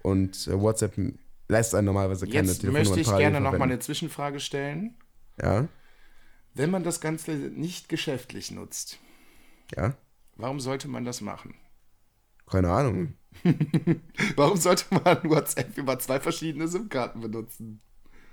Und 0.03 0.47
äh, 0.47 0.59
WhatsApp 0.59 0.93
lässt 1.47 1.74
einen 1.74 1.86
normalerweise 1.86 2.28
keine 2.28 2.49
Jetzt 2.49 2.59
Telefonnummern 2.59 2.97
möchte 2.97 3.11
ich 3.11 3.17
gerne 3.17 3.39
nochmal 3.39 3.63
eine 3.63 3.80
Zwischenfrage 3.80 4.41
stellen. 4.41 4.95
Ja. 5.42 5.68
Wenn 6.54 6.70
man 6.70 6.84
das 6.84 7.02
Ganze 7.02 7.32
nicht 7.32 7.90
geschäftlich 7.90 8.52
nutzt, 8.52 9.00
ja. 9.76 9.96
warum 10.36 10.60
sollte 10.60 10.88
man 10.88 11.04
das 11.04 11.22
machen? 11.22 11.56
Keine 12.50 12.72
Ahnung. 12.72 13.14
warum 14.36 14.58
sollte 14.58 14.86
man 14.92 15.24
WhatsApp 15.24 15.78
über 15.78 15.98
zwei 15.98 16.20
verschiedene 16.20 16.68
SIM-Karten 16.68 17.22
benutzen? 17.22 17.82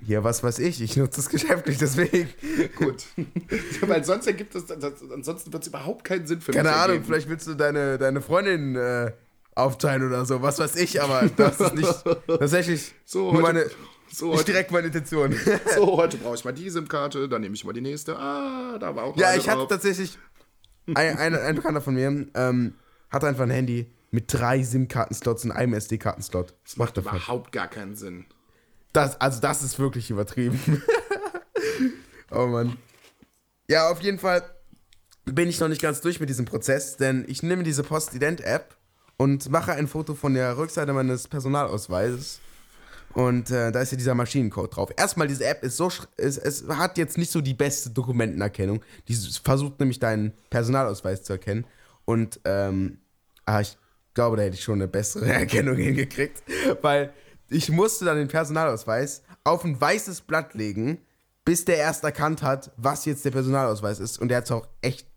Ja, 0.06 0.24
was 0.24 0.42
weiß 0.42 0.60
ich, 0.60 0.80
ich 0.80 0.96
nutze 0.96 1.20
es 1.20 1.28
geschäftlich, 1.28 1.76
deswegen. 1.78 2.28
Gut. 2.76 3.04
Weil 3.82 4.04
sonst 4.04 4.26
ergibt 4.26 4.54
es, 4.54 4.70
ansonsten 4.70 5.52
wird 5.52 5.62
es 5.62 5.68
überhaupt 5.68 6.04
keinen 6.04 6.26
Sinn 6.26 6.40
für 6.40 6.52
mich. 6.52 6.56
Keine 6.56 6.72
Ahnung, 6.72 6.96
ergeben. 6.96 7.04
vielleicht 7.04 7.28
willst 7.28 7.46
du 7.46 7.54
deine, 7.54 7.98
deine 7.98 8.22
Freundin 8.22 8.76
äh, 8.76 9.12
aufteilen 9.54 10.06
oder 10.06 10.24
so, 10.24 10.40
was 10.40 10.58
weiß 10.58 10.76
ich, 10.76 11.02
aber 11.02 11.28
das 11.36 11.60
ist 11.60 11.74
nicht 11.74 12.04
tatsächlich 12.26 12.94
so, 13.04 13.30
nur 13.32 13.42
meine, 13.42 13.66
so, 14.12 14.32
ist 14.34 14.48
direkt 14.48 14.70
meine 14.70 14.88
Intention. 14.88 15.34
so, 15.74 15.96
heute 15.96 16.16
brauche 16.16 16.34
ich 16.34 16.44
mal 16.44 16.52
die 16.52 16.68
SIM-Karte, 16.68 17.28
dann 17.28 17.40
nehme 17.40 17.54
ich 17.54 17.64
mal 17.64 17.72
die 17.72 17.80
nächste. 17.80 18.18
Ah, 18.18 18.78
da 18.78 18.94
war 18.94 19.04
auch 19.04 19.16
Ja, 19.16 19.34
ich 19.34 19.48
hatte 19.48 19.66
tatsächlich, 19.68 20.18
ein, 20.94 21.16
ein, 21.16 21.34
ein, 21.34 21.54
Bekannter 21.54 21.80
von 21.80 21.94
mir 21.94 22.26
ähm, 22.34 22.74
hatte 23.10 23.26
einfach 23.26 23.44
ein 23.44 23.50
Handy, 23.50 23.92
mit 24.10 24.32
drei 24.32 24.62
SIM-Karten-Slots 24.62 25.44
und 25.44 25.52
einem 25.52 25.74
SD-Karten-Slot. 25.74 26.54
Das 26.64 26.76
macht 26.76 26.96
überhaupt 26.96 27.52
gar 27.52 27.68
keinen 27.68 27.94
Sinn. 27.94 28.26
Das, 28.92 29.20
also 29.20 29.40
das 29.40 29.62
ist 29.62 29.78
wirklich 29.78 30.10
übertrieben. 30.10 30.82
oh 32.30 32.46
Mann. 32.46 32.76
Ja, 33.68 33.88
auf 33.88 34.00
jeden 34.00 34.18
Fall 34.18 34.42
bin 35.26 35.48
ich 35.48 35.60
noch 35.60 35.68
nicht 35.68 35.82
ganz 35.82 36.00
durch 36.00 36.18
mit 36.18 36.28
diesem 36.28 36.44
Prozess, 36.44 36.96
denn 36.96 37.24
ich 37.28 37.42
nehme 37.44 37.62
diese 37.62 37.84
Postident-App 37.84 38.76
und 39.16 39.48
mache 39.48 39.72
ein 39.72 39.86
Foto 39.86 40.14
von 40.14 40.34
der 40.34 40.56
Rückseite 40.56 40.92
meines 40.92 41.28
Personalausweises. 41.28 42.40
Und 43.14 43.50
äh, 43.50 43.72
da 43.72 43.80
ist 43.80 43.90
ja 43.90 43.98
dieser 43.98 44.14
Maschinencode 44.14 44.76
drauf. 44.76 44.90
Erstmal, 44.96 45.26
diese 45.26 45.44
App 45.44 45.64
ist 45.64 45.76
so, 45.76 45.90
es, 46.16 46.38
es 46.38 46.68
hat 46.68 46.96
jetzt 46.96 47.18
nicht 47.18 47.30
so 47.30 47.40
die 47.40 47.54
beste 47.54 47.90
Dokumentenerkennung. 47.90 48.82
Die 49.08 49.14
versucht 49.14 49.80
nämlich 49.80 49.98
deinen 49.98 50.32
Personalausweis 50.48 51.24
zu 51.24 51.32
erkennen. 51.32 51.66
Und 52.04 52.40
ähm, 52.44 52.98
ah, 53.46 53.60
ich 53.60 53.76
glaube, 54.14 54.36
da 54.36 54.44
hätte 54.44 54.54
ich 54.54 54.62
schon 54.62 54.76
eine 54.76 54.88
bessere 54.88 55.26
Erkennung 55.32 55.76
hingekriegt, 55.76 56.42
weil 56.82 57.12
ich 57.48 57.70
musste 57.70 58.04
dann 58.04 58.16
den 58.16 58.28
Personalausweis 58.28 59.22
auf 59.42 59.64
ein 59.64 59.80
weißes 59.80 60.22
Blatt 60.22 60.54
legen, 60.54 60.98
bis 61.44 61.64
der 61.64 61.78
erst 61.78 62.04
erkannt 62.04 62.42
hat, 62.42 62.70
was 62.76 63.04
jetzt 63.06 63.24
der 63.24 63.32
Personalausweis 63.32 63.98
ist. 63.98 64.18
Und 64.18 64.28
der 64.28 64.38
hat 64.38 64.44
es 64.44 64.52
auch 64.52 64.68
echt 64.82 65.08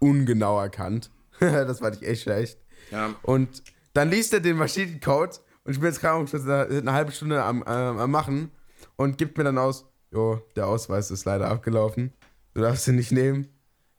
ungenau 0.00 0.58
erkannt. 0.60 1.10
das 1.40 1.78
fand 1.78 1.96
ich 1.96 2.08
echt 2.08 2.22
schlecht. 2.22 2.58
Ja. 2.90 3.14
Und 3.22 3.62
dann 3.94 4.10
liest 4.10 4.32
er 4.32 4.40
den 4.40 4.56
Maschinencode 4.56 5.40
und 5.68 5.74
ich 5.74 5.80
bin 5.80 5.90
jetzt 5.90 6.00
gerade 6.00 6.66
eine, 6.66 6.78
eine 6.78 6.92
halbe 6.94 7.12
Stunde 7.12 7.42
am, 7.42 7.60
äh, 7.60 7.66
am 7.66 8.10
machen 8.10 8.50
und 8.96 9.18
gibt 9.18 9.36
mir 9.36 9.44
dann 9.44 9.58
aus, 9.58 9.84
jo, 10.10 10.40
der 10.56 10.66
Ausweis 10.66 11.10
ist 11.10 11.26
leider 11.26 11.50
abgelaufen. 11.50 12.14
Du 12.54 12.62
darfst 12.62 12.88
ihn 12.88 12.94
nicht 12.96 13.12
nehmen, 13.12 13.48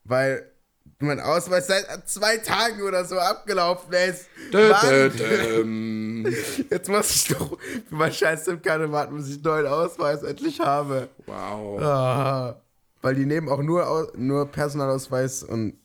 weil 0.03 0.51
mein 0.97 1.19
Ausweis 1.19 1.67
seit 1.67 1.85
zwei 2.09 2.37
Tagen 2.37 2.81
oder 2.81 3.05
so 3.05 3.19
abgelaufen 3.19 3.93
ist. 3.93 4.25
Dö, 4.51 4.73
dö, 4.81 5.09
dö. 5.11 6.31
Jetzt 6.71 6.89
muss 6.89 7.15
ich 7.15 7.27
doch 7.37 7.59
für 7.59 7.95
mein 7.95 8.13
scheiß 8.13 8.45
SIM-Karte 8.45 8.91
warten, 8.91 9.15
bis 9.15 9.27
ich 9.27 9.35
einen 9.35 9.43
neuen 9.43 9.67
Ausweis 9.67 10.23
endlich 10.23 10.59
habe. 10.59 11.07
Wow. 11.27 11.79
Ah, 11.83 12.61
weil 13.03 13.13
die 13.13 13.27
nehmen 13.27 13.47
auch 13.47 13.61
nur, 13.61 14.11
nur 14.15 14.47
Personalausweis 14.47 15.43
und 15.43 15.77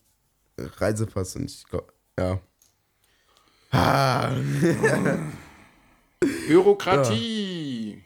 Reisepass 0.57 1.37
und 1.37 1.45
ich 1.45 1.69
glaube, 1.69 1.93
ja. 2.19 2.41
Ah. 3.71 4.31
Bürokratie. 6.21 8.03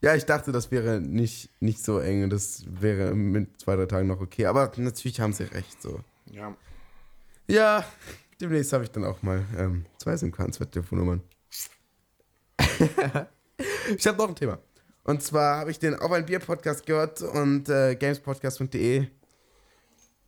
Ja, 0.00 0.14
ich 0.14 0.24
dachte, 0.24 0.52
das 0.52 0.70
wäre 0.70 1.00
nicht, 1.00 1.50
nicht 1.60 1.82
so 1.82 1.98
eng. 1.98 2.30
Das 2.30 2.64
wäre 2.68 3.14
mit 3.14 3.60
zwei, 3.60 3.76
drei 3.76 3.86
Tagen 3.86 4.08
noch 4.08 4.20
okay. 4.20 4.46
Aber 4.46 4.70
natürlich 4.76 5.20
haben 5.20 5.32
sie 5.32 5.44
recht. 5.44 5.80
So. 5.80 6.00
Ja. 6.30 6.54
Ja, 7.48 7.84
demnächst 8.40 8.72
habe 8.72 8.84
ich 8.84 8.90
dann 8.90 9.04
auch 9.04 9.22
mal 9.22 9.44
ähm, 9.56 9.86
zwei 9.98 10.16
SIM-Karten, 10.16 10.52
zwei 10.52 10.66
Telefonnummern. 10.66 11.22
ich 13.96 14.06
habe 14.06 14.18
noch 14.18 14.28
ein 14.28 14.34
Thema. 14.34 14.58
Und 15.04 15.22
zwar 15.22 15.58
habe 15.58 15.70
ich 15.70 15.78
den 15.78 15.94
Auf 15.94 16.10
ein 16.10 16.26
Bier 16.26 16.40
Podcast 16.40 16.84
gehört 16.84 17.22
und 17.22 17.68
äh, 17.68 17.94
gamespodcast.de. 17.94 19.06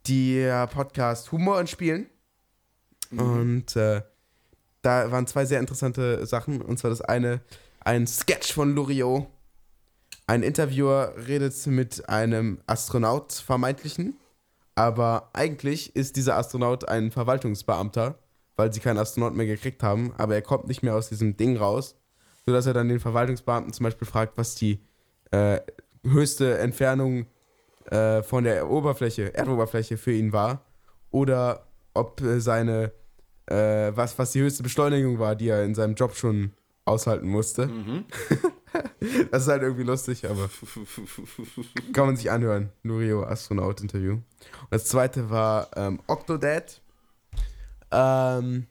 Der 0.07 0.67
Podcast 0.69 1.33
Humor 1.33 1.59
und 1.59 1.69
Spielen. 1.69 2.09
Mhm. 3.11 3.19
Und 3.19 3.77
äh, 3.77 4.03
da 4.83 5.11
waren 5.11 5.27
zwei 5.27 5.45
sehr 5.45 5.61
interessante 5.61 6.27
Sachen. 6.27 6.63
Und 6.63 6.79
zwar 6.79 6.91
das 6.91 7.01
eine, 7.01 7.41
ein 7.81 8.07
Sketch 8.07 8.53
von 8.53 8.75
Loriot. 8.75 9.27
Ein 10.27 10.43
Interviewer 10.43 11.15
redet 11.27 11.67
mit 11.67 12.09
einem 12.09 12.61
Astronaut, 12.67 13.33
vermeintlichen. 13.33 14.19
Aber 14.75 15.31
eigentlich 15.33 15.97
ist 15.97 16.17
dieser 16.17 16.37
Astronaut 16.37 16.89
ein 16.89 17.11
Verwaltungsbeamter, 17.11 18.19
weil 18.57 18.73
sie 18.73 18.81
keinen 18.81 18.99
Astronaut 18.99 19.35
mehr 19.35 19.47
gekriegt 19.47 19.83
haben. 19.83 20.13
Aber 20.19 20.35
er 20.35 20.43
kommt 20.43 20.69
nicht 20.69 20.83
mehr 20.83 20.95
aus 20.95 21.09
diesem 21.09 21.37
Ding 21.37 21.57
raus, 21.57 21.97
sodass 22.47 22.67
er 22.67 22.75
dann 22.75 22.89
den 22.89 23.01
Verwaltungsbeamten 23.01 23.73
zum 23.73 23.85
Beispiel 23.85 24.07
fragt, 24.07 24.37
was 24.37 24.55
die 24.55 24.81
äh, 25.31 25.61
höchste 26.05 26.59
Entfernung 26.59 27.27
äh, 27.87 28.23
von 28.23 28.45
der 28.45 28.71
Oberfläche, 28.71 29.35
Erdoberfläche 29.35 29.97
für 29.97 30.13
ihn 30.13 30.33
war. 30.33 30.65
Oder 31.11 31.67
ob 31.95 32.21
äh, 32.21 32.41
seine 32.41 32.93
äh, 33.49 33.97
was, 33.97 34.19
was 34.19 34.33
die 34.33 34.41
höchste 34.41 34.63
Beschleunigung 34.63 35.19
war, 35.19 35.35
die 35.35 35.49
er 35.49 35.65
in 35.65 35.75
seinem 35.75 35.95
Job 35.95 36.15
schon 36.15 36.53
aushalten 36.85 37.29
musste. 37.29 37.67
Mhm. 37.67 38.05
das 39.31 39.43
ist 39.43 39.49
halt 39.49 39.63
irgendwie 39.63 39.85
lustig, 39.85 40.29
aber 40.29 40.51
kann 41.93 42.07
man 42.07 42.17
sich 42.17 42.31
anhören. 42.31 42.71
Nurio 42.83 43.25
Astronaut-Interview. 43.25 44.13
Und 44.13 44.25
das 44.71 44.87
zweite 44.87 45.31
war 45.31 45.71
ähm, 45.77 46.01
Octodad. 46.07 46.81
Ähm, 47.91 48.67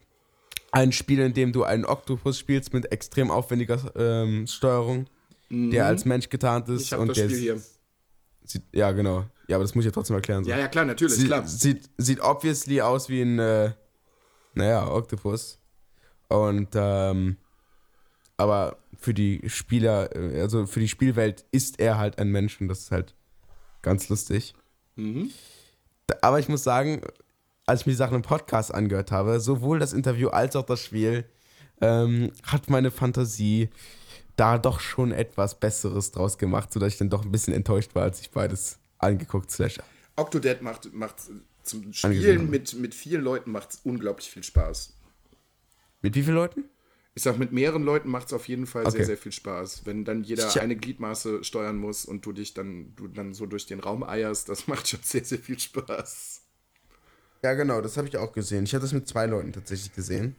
ein 0.71 0.91
Spiel, 0.91 1.19
in 1.19 1.33
dem 1.33 1.53
du 1.53 1.63
einen 1.63 1.85
Oktopus 1.85 2.37
spielst 2.37 2.73
mit 2.73 2.91
extrem 2.91 3.31
aufwendiger 3.31 3.79
ähm, 3.95 4.45
Steuerung, 4.47 5.07
mhm. 5.49 5.71
der 5.71 5.87
als 5.87 6.05
Mensch 6.05 6.29
getarnt 6.29 6.69
ist. 6.69 6.83
Ich 6.83 6.93
hab 6.93 6.99
und 6.99 7.09
das 7.09 7.17
Spiel 7.17 7.37
hier. 7.37 7.61
Sieht, 8.43 8.63
ja, 8.73 8.91
genau. 8.91 9.25
Ja, 9.47 9.55
aber 9.55 9.63
das 9.63 9.75
muss 9.75 9.83
ich 9.83 9.87
ja 9.87 9.91
trotzdem 9.91 10.15
erklären. 10.15 10.43
So. 10.43 10.49
Ja, 10.49 10.59
ja, 10.59 10.67
klar, 10.67 10.85
natürlich, 10.85 11.15
Sie, 11.15 11.25
klar. 11.25 11.47
Sieht, 11.47 11.89
sieht 11.97 12.21
obviously 12.21 12.81
aus 12.81 13.09
wie 13.09 13.21
ein 13.21 13.39
äh, 13.39 13.71
naja, 14.57 14.91
Octopus. 14.91 15.59
Und, 16.27 16.69
ähm, 16.75 17.37
aber 18.35 18.77
für 18.97 19.13
die 19.13 19.41
Spieler, 19.47 20.15
äh, 20.15 20.41
also 20.41 20.65
für 20.65 20.79
die 20.79 20.87
Spielwelt 20.87 21.45
ist 21.51 21.79
er 21.79 21.97
halt 21.97 22.19
ein 22.19 22.29
Mensch 22.29 22.59
und 22.59 22.67
das 22.67 22.79
ist 22.79 22.91
halt 22.91 23.15
ganz 23.81 24.09
lustig. 24.09 24.53
Mhm. 24.95 25.31
Aber 26.21 26.39
ich 26.39 26.49
muss 26.49 26.63
sagen, 26.63 27.01
als 27.65 27.81
ich 27.81 27.87
mir 27.87 27.93
die 27.93 27.97
Sachen 27.97 28.15
im 28.15 28.21
Podcast 28.21 28.73
angehört 28.73 29.11
habe, 29.11 29.39
sowohl 29.39 29.79
das 29.79 29.93
Interview 29.93 30.29
als 30.29 30.55
auch 30.55 30.65
das 30.65 30.81
Spiel, 30.81 31.25
ähm, 31.81 32.31
hat 32.43 32.69
meine 32.69 32.91
Fantasie 32.91 33.69
da 34.35 34.57
doch 34.57 34.79
schon 34.79 35.11
etwas 35.11 35.59
Besseres 35.59 36.11
draus 36.11 36.37
gemacht, 36.37 36.71
sodass 36.71 36.93
ich 36.93 36.99
dann 36.99 37.09
doch 37.09 37.25
ein 37.25 37.31
bisschen 37.31 37.53
enttäuscht 37.53 37.93
war, 37.95 38.03
als 38.03 38.21
ich 38.21 38.31
beides 38.31 38.79
angeguckt 38.99 39.51
slash. 39.51 39.79
Octodad 40.15 40.61
macht, 40.61 40.93
macht 40.93 41.15
zum 41.67 41.93
Spielen 41.93 42.49
mit, 42.49 42.73
mit 42.73 42.95
vielen 42.95 43.23
Leuten 43.23 43.51
macht 43.51 43.71
es 43.71 43.79
unglaublich 43.83 44.29
viel 44.29 44.43
Spaß. 44.43 44.93
Mit 46.01 46.15
wie 46.15 46.23
vielen 46.23 46.35
Leuten? 46.35 46.65
Ich 47.15 47.23
sag, 47.23 47.39
mit 47.39 47.51
mehreren 47.51 47.83
Leuten 47.83 48.09
macht 48.09 48.27
es 48.27 48.33
auf 48.33 48.47
jeden 48.47 48.67
Fall 48.67 48.83
okay. 48.85 48.97
sehr, 48.97 49.05
sehr 49.07 49.17
viel 49.17 49.31
Spaß. 49.31 49.85
Wenn 49.85 50.05
dann 50.05 50.23
jeder 50.23 50.47
Tja. 50.49 50.61
eine 50.61 50.75
Gliedmaße 50.75 51.43
steuern 51.43 51.77
muss 51.77 52.05
und 52.05 52.25
du 52.25 52.31
dich 52.31 52.53
dann, 52.53 52.93
du 52.95 53.07
dann 53.07 53.33
so 53.33 53.47
durch 53.47 53.65
den 53.65 53.79
Raum 53.79 54.03
eierst, 54.03 54.49
das 54.49 54.67
macht 54.67 54.87
schon 54.87 54.99
sehr, 55.01 55.25
sehr 55.25 55.39
viel 55.39 55.59
Spaß. 55.59 56.41
Ja, 57.43 57.53
genau, 57.55 57.81
das 57.81 57.97
habe 57.97 58.07
ich 58.07 58.17
auch 58.17 58.33
gesehen. 58.33 58.65
Ich 58.65 58.75
hatte 58.75 58.85
es 58.85 58.93
mit 58.93 59.07
zwei 59.07 59.25
Leuten 59.25 59.51
tatsächlich 59.51 59.93
gesehen. 59.93 60.35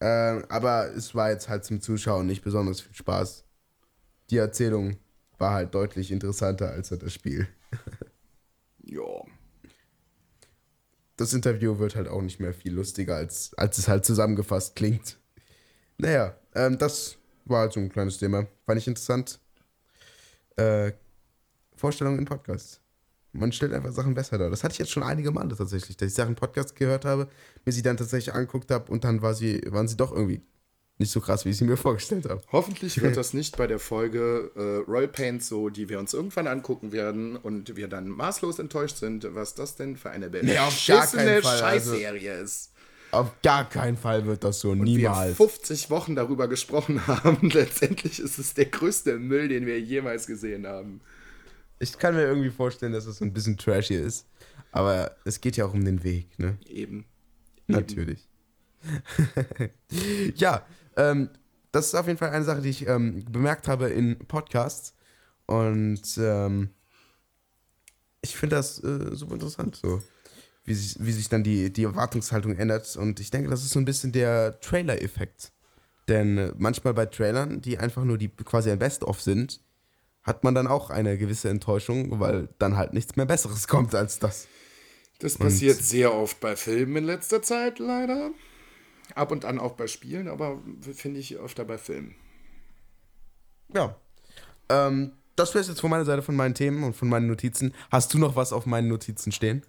Äh, 0.00 0.42
aber 0.48 0.92
es 0.94 1.14
war 1.14 1.30
jetzt 1.30 1.48
halt 1.48 1.64
zum 1.64 1.80
Zuschauen 1.80 2.26
nicht 2.26 2.42
besonders 2.42 2.80
viel 2.80 2.94
Spaß. 2.94 3.44
Die 4.30 4.38
Erzählung 4.38 4.96
war 5.38 5.52
halt 5.52 5.74
deutlich 5.74 6.10
interessanter 6.10 6.70
als 6.70 6.88
das 6.88 7.12
Spiel. 7.12 7.46
ja 8.82 9.24
das 11.16 11.32
Interview 11.32 11.78
wird 11.78 11.96
halt 11.96 12.08
auch 12.08 12.22
nicht 12.22 12.40
mehr 12.40 12.52
viel 12.52 12.72
lustiger, 12.72 13.16
als, 13.16 13.54
als 13.54 13.78
es 13.78 13.88
halt 13.88 14.04
zusammengefasst 14.04 14.76
klingt. 14.76 15.18
Naja, 15.98 16.36
ähm, 16.54 16.78
das 16.78 17.16
war 17.44 17.60
halt 17.60 17.72
so 17.72 17.80
ein 17.80 17.88
kleines 17.88 18.18
Thema. 18.18 18.46
Fand 18.66 18.80
ich 18.80 18.88
interessant. 18.88 19.38
Äh, 20.56 20.92
Vorstellungen 21.76 22.18
in 22.18 22.24
Podcasts. 22.24 22.80
Man 23.32 23.52
stellt 23.52 23.72
einfach 23.72 23.92
Sachen 23.92 24.14
besser 24.14 24.38
dar. 24.38 24.50
Das 24.50 24.62
hatte 24.62 24.72
ich 24.72 24.78
jetzt 24.78 24.92
schon 24.92 25.02
einige 25.02 25.32
Male 25.32 25.56
tatsächlich, 25.56 25.96
dass 25.96 26.08
ich 26.08 26.14
Sachen 26.14 26.36
Podcast 26.36 26.76
gehört 26.76 27.04
habe, 27.04 27.28
mir 27.64 27.72
sie 27.72 27.82
dann 27.82 27.96
tatsächlich 27.96 28.34
angeguckt 28.34 28.70
habe 28.70 28.90
und 28.92 29.02
dann 29.02 29.22
war 29.22 29.34
sie, 29.34 29.60
waren 29.68 29.88
sie 29.88 29.96
doch 29.96 30.12
irgendwie 30.12 30.40
nicht 30.98 31.10
so 31.10 31.20
krass, 31.20 31.44
wie 31.44 31.50
ich 31.50 31.56
sie 31.56 31.64
mir 31.64 31.76
vorgestellt 31.76 32.28
habe. 32.28 32.42
Hoffentlich 32.52 33.00
wird 33.02 33.16
das 33.16 33.34
nicht 33.34 33.56
bei 33.56 33.66
der 33.66 33.78
Folge 33.78 34.50
äh, 34.54 34.90
Royal 34.90 35.08
Pains 35.08 35.48
so, 35.48 35.68
die 35.68 35.88
wir 35.88 35.98
uns 35.98 36.14
irgendwann 36.14 36.46
angucken 36.46 36.92
werden 36.92 37.36
und 37.36 37.76
wir 37.76 37.88
dann 37.88 38.08
maßlos 38.08 38.58
enttäuscht 38.58 38.98
sind, 38.98 39.26
was 39.34 39.54
das 39.54 39.76
denn 39.76 39.96
für 39.96 40.10
eine 40.10 40.28
nee, 40.28 40.40
beschissene 40.40 41.36
also 41.36 41.48
Scheißserie 41.48 42.30
also, 42.32 42.44
ist. 42.44 42.70
Auf 43.10 43.30
gar 43.42 43.68
keinen 43.68 43.96
Fall 43.96 44.26
wird 44.26 44.42
das 44.42 44.60
so, 44.60 44.70
und 44.70 44.80
niemals. 44.80 45.38
Wir 45.38 45.48
50 45.48 45.90
Wochen 45.90 46.16
darüber 46.16 46.48
gesprochen 46.48 47.06
haben. 47.06 47.50
Letztendlich 47.50 48.18
ist 48.18 48.38
es 48.38 48.54
der 48.54 48.66
größte 48.66 49.18
Müll, 49.18 49.48
den 49.48 49.66
wir 49.66 49.80
jemals 49.80 50.26
gesehen 50.26 50.66
haben. 50.66 51.00
Ich 51.78 51.98
kann 51.98 52.14
mir 52.14 52.22
irgendwie 52.22 52.50
vorstellen, 52.50 52.92
dass 52.92 53.06
es 53.06 53.20
ein 53.20 53.32
bisschen 53.32 53.56
trashy 53.56 53.94
ist. 53.94 54.26
Aber 54.72 55.16
es 55.24 55.40
geht 55.40 55.56
ja 55.56 55.66
auch 55.66 55.74
um 55.74 55.84
den 55.84 56.02
Weg, 56.02 56.38
ne? 56.38 56.58
Eben. 56.66 57.04
Natürlich. 57.68 58.28
ja, 60.34 60.66
ähm, 60.96 61.30
das 61.72 61.86
ist 61.86 61.94
auf 61.94 62.06
jeden 62.06 62.18
Fall 62.18 62.30
eine 62.30 62.44
Sache, 62.44 62.62
die 62.62 62.70
ich 62.70 62.86
ähm, 62.86 63.24
bemerkt 63.30 63.68
habe 63.68 63.88
in 63.88 64.18
Podcasts. 64.18 64.94
Und 65.46 66.02
ähm, 66.18 66.70
ich 68.22 68.36
finde 68.36 68.56
das 68.56 68.82
äh, 68.82 69.14
super 69.14 69.34
interessant, 69.34 69.76
so 69.76 70.02
wie 70.64 70.74
sich, 70.74 70.96
wie 70.98 71.12
sich 71.12 71.28
dann 71.28 71.44
die, 71.44 71.72
die 71.72 71.84
Erwartungshaltung 71.84 72.56
ändert. 72.56 72.96
Und 72.96 73.20
ich 73.20 73.30
denke, 73.30 73.50
das 73.50 73.62
ist 73.62 73.70
so 73.70 73.78
ein 73.78 73.84
bisschen 73.84 74.12
der 74.12 74.60
Trailer-Effekt. 74.60 75.52
Denn 76.08 76.38
äh, 76.38 76.52
manchmal 76.56 76.94
bei 76.94 77.06
Trailern, 77.06 77.60
die 77.60 77.78
einfach 77.78 78.04
nur 78.04 78.18
die 78.18 78.28
quasi 78.28 78.70
ein 78.70 78.78
Best-of 78.78 79.20
sind, 79.20 79.60
hat 80.22 80.42
man 80.42 80.54
dann 80.54 80.66
auch 80.66 80.90
eine 80.90 81.18
gewisse 81.18 81.50
Enttäuschung, 81.50 82.18
weil 82.18 82.48
dann 82.58 82.76
halt 82.76 82.94
nichts 82.94 83.16
mehr 83.16 83.26
Besseres 83.26 83.68
kommt 83.68 83.94
als 83.94 84.18
das. 84.18 84.48
Das 85.18 85.38
passiert 85.38 85.78
Und 85.78 85.84
sehr 85.84 86.14
oft 86.14 86.40
bei 86.40 86.56
Filmen 86.56 86.96
in 86.96 87.04
letzter 87.04 87.40
Zeit, 87.42 87.78
leider. 87.78 88.30
Ab 89.14 89.30
und 89.30 89.44
an 89.44 89.58
auch 89.58 89.72
bei 89.72 89.86
Spielen, 89.86 90.28
aber 90.28 90.60
finde 90.94 91.20
ich 91.20 91.36
öfter 91.36 91.64
bei 91.64 91.78
Filmen. 91.78 92.14
Ja. 93.74 93.96
Ähm, 94.68 95.12
das 95.36 95.54
wäre 95.54 95.62
es 95.62 95.68
jetzt 95.68 95.80
von 95.80 95.90
meiner 95.90 96.04
Seite 96.04 96.22
von 96.22 96.36
meinen 96.36 96.54
Themen 96.54 96.84
und 96.84 96.94
von 96.94 97.08
meinen 97.08 97.26
Notizen. 97.26 97.74
Hast 97.90 98.14
du 98.14 98.18
noch 98.18 98.36
was 98.36 98.52
auf 98.52 98.66
meinen 98.66 98.88
Notizen 98.88 99.32
stehen? 99.32 99.62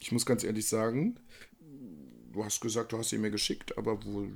Ich 0.00 0.12
muss 0.12 0.24
ganz 0.24 0.44
ehrlich 0.44 0.68
sagen, 0.68 1.18
du 2.32 2.44
hast 2.44 2.60
gesagt, 2.60 2.92
du 2.92 2.98
hast 2.98 3.10
sie 3.10 3.18
mir 3.18 3.30
geschickt, 3.30 3.76
aber 3.76 4.04
wohl. 4.04 4.28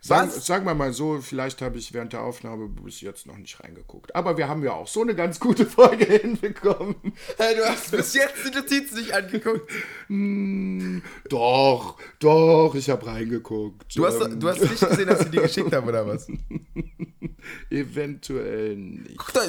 Sagen, 0.00 0.28
Was? 0.28 0.46
sagen 0.46 0.64
wir 0.66 0.74
mal 0.74 0.92
so, 0.92 1.20
vielleicht 1.20 1.62
habe 1.62 1.78
ich 1.78 1.92
während 1.92 2.12
der 2.12 2.22
Aufnahme 2.22 2.68
bis 2.68 3.00
jetzt 3.00 3.26
noch 3.26 3.36
nicht 3.36 3.60
reingeguckt. 3.62 4.14
Aber 4.14 4.36
wir 4.36 4.48
haben 4.48 4.62
ja 4.62 4.72
auch 4.72 4.86
so 4.86 5.02
eine 5.02 5.14
ganz 5.14 5.40
gute 5.40 5.66
Folge 5.66 6.04
hinbekommen. 6.04 6.96
Hey, 7.36 7.56
du 7.56 7.64
hast 7.64 7.90
bis 7.90 8.14
jetzt 8.14 8.34
die 8.46 8.54
Notizen 8.54 8.96
nicht 8.96 9.12
angeguckt. 9.12 9.70
Hm, 10.08 11.02
doch, 11.28 11.96
doch, 12.18 12.74
ich 12.74 12.88
habe 12.90 13.06
reingeguckt. 13.06 13.96
Du 13.96 14.06
hast, 14.06 14.20
Ähm, 14.20 14.38
du 14.40 14.48
hast 14.48 14.60
nicht 14.60 14.88
gesehen, 14.88 15.06
dass 15.08 15.22
ich 15.22 15.30
die 15.30 15.38
geschickt 15.38 15.72
habe, 15.72 15.88
oder 15.88 16.06
was? 16.06 16.28
Eventuell 17.70 18.76
nicht. 18.76 19.16
Guck 19.18 19.32
doch, 19.34 19.44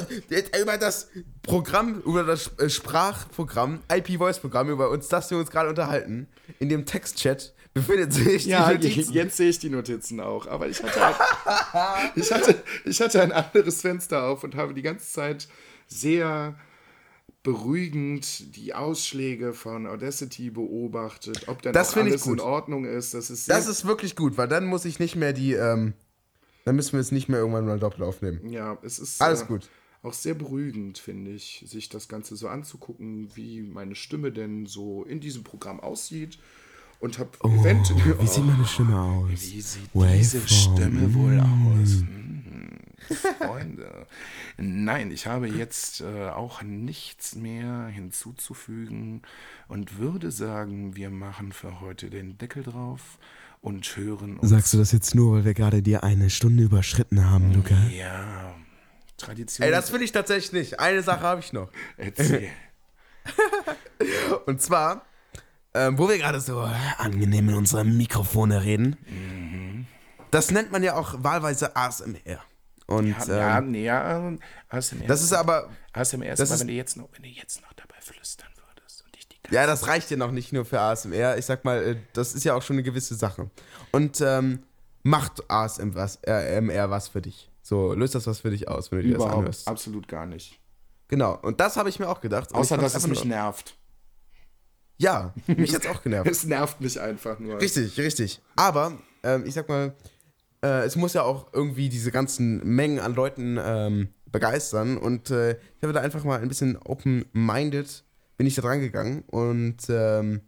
über 0.60 0.78
das 0.78 1.08
Programm, 1.42 2.00
über 2.04 2.22
das 2.24 2.50
äh, 2.58 2.68
Sprachprogramm, 2.68 3.80
IP-Voice-Programm, 3.92 4.70
über 4.70 4.90
uns, 4.90 5.08
das 5.08 5.30
wir 5.30 5.38
uns 5.38 5.50
gerade 5.50 5.68
unterhalten, 5.68 6.28
in 6.58 6.68
dem 6.68 6.84
Textchat 6.88 7.54
befindet 7.74 8.12
sich 8.12 8.46
Ja, 8.46 8.72
die 8.74 8.88
Notizen. 8.88 9.12
jetzt 9.12 9.36
sehe 9.36 9.50
ich 9.50 9.58
die 9.58 9.70
Notizen 9.70 10.18
auch. 10.20 10.46
Aber 10.46 10.68
ich 10.68 10.82
hatte, 10.82 11.04
ein, 11.04 11.14
ich, 12.16 12.32
hatte, 12.32 12.62
ich 12.84 13.00
hatte 13.00 13.22
ein 13.22 13.32
anderes 13.32 13.80
Fenster 13.82 14.24
auf 14.24 14.42
und 14.44 14.54
habe 14.56 14.74
die 14.74 14.82
ganze 14.82 15.12
Zeit 15.12 15.48
sehr 15.86 16.56
beruhigend 17.42 18.56
die 18.56 18.74
Ausschläge 18.74 19.52
von 19.54 19.86
Audacity 19.86 20.50
beobachtet, 20.50 21.46
ob 21.48 21.62
dann 21.62 21.72
Das 21.72 21.96
alles 21.96 22.22
gut. 22.22 22.38
in 22.38 22.40
Ordnung 22.40 22.84
ist. 22.84 23.14
Das 23.14 23.30
ist, 23.30 23.48
Das 23.48 23.66
ist 23.68 23.86
wirklich 23.86 24.16
gut, 24.16 24.36
weil 24.36 24.48
dann 24.48 24.66
muss 24.66 24.84
ich 24.84 24.98
nicht 24.98 25.16
mehr 25.16 25.32
die, 25.32 25.52
ähm, 25.52 25.94
dann 26.64 26.76
müssen 26.76 26.92
wir 26.94 27.00
es 27.00 27.12
nicht 27.12 27.28
mehr 27.28 27.38
irgendwann 27.38 27.64
mal 27.66 27.78
doppelt 27.78 28.02
aufnehmen. 28.02 28.40
ja, 28.50 28.76
es 28.82 28.98
ist 28.98 29.22
Alles 29.22 29.42
äh, 29.42 29.46
gut. 29.46 29.68
auch 30.02 30.12
sehr 30.12 30.34
beruhigend, 30.34 30.98
finde 30.98 31.30
ich, 31.30 31.64
sich 31.66 31.88
das 31.88 32.08
Ganze 32.08 32.36
so 32.36 32.48
anzugucken, 32.48 33.30
wie 33.34 33.62
meine 33.62 33.94
Stimme 33.94 34.32
denn 34.32 34.66
so 34.66 35.04
in 35.04 35.20
diesem 35.20 35.44
Programm 35.44 35.80
aussieht. 35.80 36.38
Und 37.00 37.18
habe 37.18 37.30
eventuell. 37.44 38.16
Oh, 38.18 38.22
Wie 38.22 38.26
sieht 38.26 38.44
meine 38.44 38.64
Stimme 38.64 39.00
aus? 39.00 39.30
Wie 39.30 39.60
sieht 39.60 39.94
Waveform. 39.94 40.18
diese 40.18 40.48
Stimme 40.48 41.14
wohl 41.14 41.38
aus? 41.40 42.00
Hm, 42.00 42.78
Freunde. 43.38 44.06
Nein, 44.56 45.12
ich 45.12 45.26
habe 45.26 45.46
jetzt 45.48 46.00
äh, 46.00 46.28
auch 46.30 46.62
nichts 46.62 47.36
mehr 47.36 47.86
hinzuzufügen 47.86 49.22
und 49.68 49.98
würde 49.98 50.32
sagen, 50.32 50.96
wir 50.96 51.10
machen 51.10 51.52
für 51.52 51.80
heute 51.80 52.10
den 52.10 52.36
Deckel 52.38 52.64
drauf 52.64 53.18
und 53.60 53.84
hören 53.96 54.38
uns. 54.38 54.50
Sagst 54.50 54.72
du 54.74 54.78
das 54.78 54.90
jetzt 54.92 55.14
nur, 55.14 55.36
weil 55.36 55.44
wir 55.44 55.54
gerade 55.54 55.82
dir 55.82 56.02
eine 56.02 56.30
Stunde 56.30 56.64
überschritten 56.64 57.30
haben, 57.30 57.54
Luca? 57.54 57.76
Ja, 57.96 58.54
Tradition. 59.16 59.64
Ey, 59.64 59.70
das 59.70 59.90
finde 59.90 60.04
ich 60.04 60.12
tatsächlich 60.12 60.52
nicht. 60.52 60.80
Eine 60.80 61.02
Sache 61.02 61.22
habe 61.22 61.40
ich 61.40 61.52
noch. 61.52 61.70
Erzähl. 61.96 62.48
Und 64.46 64.62
zwar, 64.62 65.04
ähm, 65.86 65.98
wo 65.98 66.08
wir 66.08 66.18
gerade 66.18 66.40
so 66.40 66.68
angenehm 66.98 67.48
in 67.48 67.54
unserem 67.54 67.96
Mikrofone 67.96 68.62
reden, 68.62 68.96
das 70.30 70.50
nennt 70.50 70.72
man 70.72 70.82
ja 70.82 70.96
auch 70.96 71.22
wahlweise 71.22 71.74
ASMR. 71.76 72.40
Und 72.86 73.14
ja, 73.26 73.58
ähm, 73.58 73.70
nee, 73.70 73.84
ja, 73.84 74.32
ASMR. 74.70 75.06
das 75.06 75.22
ist 75.22 75.32
aber, 75.32 75.68
ASMR 75.92 76.32
ist 76.32 76.38
das 76.38 76.50
aber, 76.50 76.60
wenn 76.60 76.68
du 76.68 76.72
jetzt 76.72 76.96
noch, 76.96 77.08
wenn 77.12 77.22
du 77.22 77.28
jetzt 77.28 77.60
noch 77.60 77.72
dabei 77.74 78.00
flüstern 78.00 78.48
würdest 78.56 79.04
und 79.04 79.16
ich 79.16 79.28
die 79.28 79.36
ja, 79.54 79.66
das 79.66 79.86
reicht 79.86 80.10
ja 80.10 80.16
noch 80.16 80.30
nicht 80.30 80.52
nur 80.52 80.64
für 80.64 80.80
ASMR. 80.80 81.36
Ich 81.36 81.44
sag 81.44 81.64
mal, 81.64 81.82
äh, 81.82 81.96
das 82.14 82.34
ist 82.34 82.44
ja 82.44 82.54
auch 82.54 82.62
schon 82.62 82.76
eine 82.76 82.82
gewisse 82.82 83.14
Sache. 83.14 83.50
Und 83.92 84.22
ähm, 84.22 84.62
macht 85.02 85.50
ASMR 85.50 85.94
was, 85.94 86.16
äh, 86.22 86.90
was 86.90 87.08
für 87.08 87.20
dich? 87.20 87.50
So, 87.62 87.92
löst 87.92 88.14
das 88.14 88.26
was 88.26 88.40
für 88.40 88.50
dich 88.50 88.68
aus, 88.68 88.90
wenn 88.90 89.00
du 89.00 89.04
dir 89.04 89.14
das 89.14 89.22
überhaupt 89.22 89.38
anhörst? 89.40 89.68
absolut 89.68 90.08
gar 90.08 90.24
nicht. 90.24 90.58
Genau, 91.08 91.38
und 91.42 91.60
das 91.60 91.76
habe 91.76 91.88
ich 91.88 91.98
mir 91.98 92.08
auch 92.08 92.20
gedacht. 92.20 92.54
Außer, 92.54 92.78
dass 92.78 92.94
es 92.94 93.06
mich 93.06 93.24
nervt. 93.24 93.77
Ja, 94.98 95.32
mich 95.46 95.74
hat's 95.74 95.86
auch 95.86 96.02
genervt. 96.02 96.28
Es 96.30 96.44
nervt 96.44 96.80
mich 96.80 97.00
einfach 97.00 97.38
nur. 97.38 97.60
Richtig, 97.60 97.96
richtig. 97.98 98.40
Aber, 98.56 98.98
ähm, 99.22 99.44
ich 99.46 99.54
sag 99.54 99.68
mal, 99.68 99.94
äh, 100.62 100.84
es 100.84 100.96
muss 100.96 101.14
ja 101.14 101.22
auch 101.22 101.52
irgendwie 101.52 101.88
diese 101.88 102.10
ganzen 102.10 102.58
Mengen 102.66 102.98
an 102.98 103.14
Leuten 103.14 103.58
ähm, 103.62 104.08
begeistern. 104.26 104.98
Und 104.98 105.30
äh, 105.30 105.52
ich 105.52 105.82
habe 105.82 105.92
da 105.92 106.00
einfach 106.00 106.24
mal 106.24 106.40
ein 106.40 106.48
bisschen 106.48 106.76
open-minded, 106.76 108.04
bin 108.36 108.46
ich 108.46 108.54
da 108.56 108.62
dran 108.62 108.80
gegangen 108.80 109.22
und 109.28 109.76
ähm, 109.88 110.40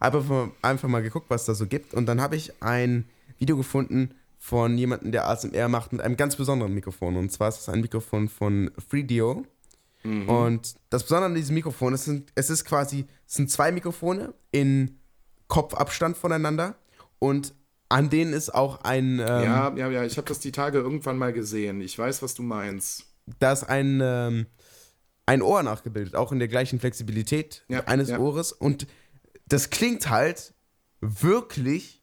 habe 0.00 0.18
einfach 0.18 0.30
mal- 0.30 0.50
einfach 0.62 0.88
mal 0.88 1.02
geguckt, 1.02 1.26
was 1.28 1.44
da 1.44 1.54
so 1.54 1.66
gibt. 1.66 1.92
Und 1.94 2.06
dann 2.06 2.20
habe 2.20 2.36
ich 2.36 2.62
ein 2.62 3.04
Video 3.38 3.56
gefunden 3.56 4.14
von 4.38 4.78
jemandem, 4.78 5.12
der 5.12 5.28
ASMR 5.28 5.68
macht 5.68 5.92
mit 5.92 6.00
einem 6.00 6.16
ganz 6.16 6.36
besonderen 6.36 6.72
Mikrofon. 6.72 7.16
Und 7.16 7.32
zwar 7.32 7.48
ist 7.48 7.60
es 7.60 7.68
ein 7.68 7.80
Mikrofon 7.80 8.28
von 8.28 8.70
FreeDio. 8.88 9.44
Und 10.28 10.76
das 10.88 11.02
Besondere 11.02 11.26
an 11.30 11.34
diesem 11.34 11.54
Mikrofon, 11.56 11.92
es, 11.92 12.04
sind, 12.04 12.30
es 12.36 12.48
ist 12.48 12.64
quasi, 12.64 13.06
es 13.26 13.34
sind 13.34 13.50
zwei 13.50 13.72
Mikrofone 13.72 14.34
in 14.52 14.98
Kopfabstand 15.48 16.16
voneinander 16.16 16.76
und 17.18 17.54
an 17.88 18.10
denen 18.10 18.32
ist 18.32 18.52
auch 18.54 18.82
ein, 18.82 19.18
ähm, 19.20 19.20
Ja, 19.20 19.74
ja, 19.76 19.90
ja, 19.90 20.04
ich 20.04 20.16
habe 20.16 20.28
das 20.28 20.40
die 20.40 20.52
Tage 20.52 20.78
irgendwann 20.78 21.18
mal 21.18 21.32
gesehen. 21.32 21.80
Ich 21.80 21.96
weiß, 21.98 22.22
was 22.22 22.34
du 22.34 22.42
meinst. 22.42 23.04
da 23.38 23.52
ist 23.52 23.64
ein, 23.64 24.00
ähm, 24.02 24.46
ein 25.26 25.42
Ohr 25.42 25.62
nachgebildet, 25.62 26.14
auch 26.14 26.30
in 26.32 26.38
der 26.38 26.48
gleichen 26.48 26.78
Flexibilität 26.80 27.64
Ja, 27.68 27.80
eines 27.84 28.08
ja. 28.10 28.18
Ohres. 28.18 28.52
Und 28.52 28.86
das 29.46 29.70
klingt 29.70 30.08
halt 30.10 30.54
wirklich 31.00 32.02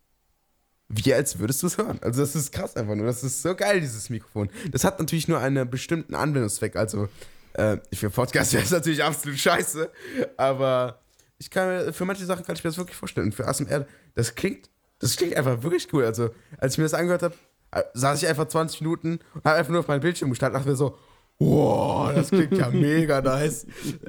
wie 0.90 1.14
als 1.14 1.40
würdest 1.40 1.64
du 1.64 1.68
es 1.68 1.78
hören. 1.78 1.98
Also 2.02 2.22
das 2.22 2.36
ist 2.36 2.52
krass 2.52 2.76
einfach 2.76 2.94
nur. 2.96 3.08
Das 3.08 3.24
ist 3.24 3.42
so 3.42 3.56
geil, 3.56 3.82
dieses 3.82 4.10
Mikrofon. 4.10 4.50
Das 4.72 4.84
hat 4.84 5.00
natürlich 5.00 5.28
nur 5.28 5.40
einen 5.40 5.68
bestimmten 5.68 6.14
Anwendungszweck. 6.14 6.76
Also 6.76 7.10
äh, 7.54 7.78
für 7.94 8.10
Podcast 8.12 8.54
wäre 8.54 8.64
es 8.64 8.70
natürlich 8.72 9.04
absolut 9.04 9.40
scheiße. 9.40 9.92
Aber 10.38 11.00
ich 11.44 11.50
kann 11.50 11.68
mir, 11.68 11.92
für 11.92 12.06
manche 12.06 12.26
Sachen 12.26 12.46
kann 12.46 12.56
ich 12.56 12.64
mir 12.64 12.70
das 12.70 12.78
wirklich 12.78 12.96
vorstellen. 12.96 13.28
Und 13.28 13.36
für 13.36 13.46
ASMR, 13.46 13.86
das 14.16 14.34
klingt, 14.36 14.70
das 15.00 15.18
klingt 15.18 15.36
einfach 15.36 15.62
wirklich 15.62 15.92
cool. 15.94 16.06
Also 16.06 16.30
als 16.58 16.74
ich 16.74 16.78
mir 16.78 16.86
das 16.86 16.94
angehört 16.94 17.22
habe, 17.22 17.36
äh, 17.72 17.84
saß 17.94 18.24
ich 18.24 18.30
einfach 18.30 18.48
20 18.48 18.80
Minuten 18.80 19.20
und 19.34 19.44
habe 19.44 19.58
einfach 19.58 19.72
nur 19.72 19.82
auf 19.82 19.90
meinen 19.90 20.00
Bildschirm 20.00 20.30
gestanden 20.30 20.56
und 20.56 20.62
dachte 20.62 20.70
mir 20.72 20.78
so, 20.78 20.98
wow, 21.40 22.14
das 22.16 22.30
klingt 22.30 22.58
ja 22.58 22.70
mega 22.72 23.20
nice. 23.20 23.68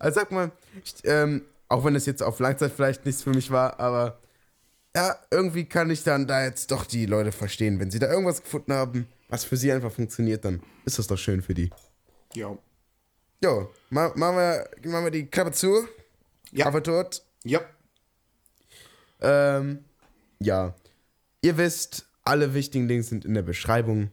also 0.00 0.20
sag 0.20 0.32
mal, 0.32 0.50
ich, 0.84 0.94
ähm, 1.04 1.42
auch 1.68 1.84
wenn 1.84 1.94
es 1.94 2.06
jetzt 2.06 2.24
auf 2.24 2.40
Langzeit 2.40 2.72
vielleicht 2.72 3.06
nichts 3.06 3.22
für 3.22 3.30
mich 3.30 3.52
war, 3.52 3.78
aber 3.78 4.18
ja, 4.96 5.14
irgendwie 5.30 5.64
kann 5.66 5.90
ich 5.90 6.02
dann 6.02 6.26
da 6.26 6.42
jetzt 6.42 6.72
doch 6.72 6.84
die 6.84 7.06
Leute 7.06 7.30
verstehen. 7.30 7.78
Wenn 7.78 7.92
sie 7.92 8.00
da 8.00 8.10
irgendwas 8.10 8.42
gefunden 8.42 8.72
haben, 8.72 9.06
was 9.28 9.44
für 9.44 9.56
sie 9.56 9.70
einfach 9.70 9.92
funktioniert, 9.92 10.44
dann 10.44 10.60
ist 10.84 10.98
das 10.98 11.06
doch 11.06 11.18
schön 11.18 11.40
für 11.40 11.54
die. 11.54 11.70
Ja. 12.34 12.58
Jo, 13.42 13.70
ma 13.88 14.12
machen, 14.16 14.36
wir, 14.36 14.90
machen 14.90 15.04
wir 15.04 15.10
die 15.10 15.26
Klappe 15.26 15.52
zu. 15.52 15.86
Ja. 16.52 16.66
Aber 16.66 16.82
tot. 16.82 17.22
Ja. 17.44 17.60
Ähm, 19.20 19.84
ja. 20.40 20.74
Ihr 21.42 21.56
wisst, 21.56 22.06
alle 22.22 22.54
wichtigen 22.54 22.88
Dinge 22.88 23.02
sind 23.02 23.24
in 23.24 23.34
der 23.34 23.42
Beschreibung. 23.42 24.10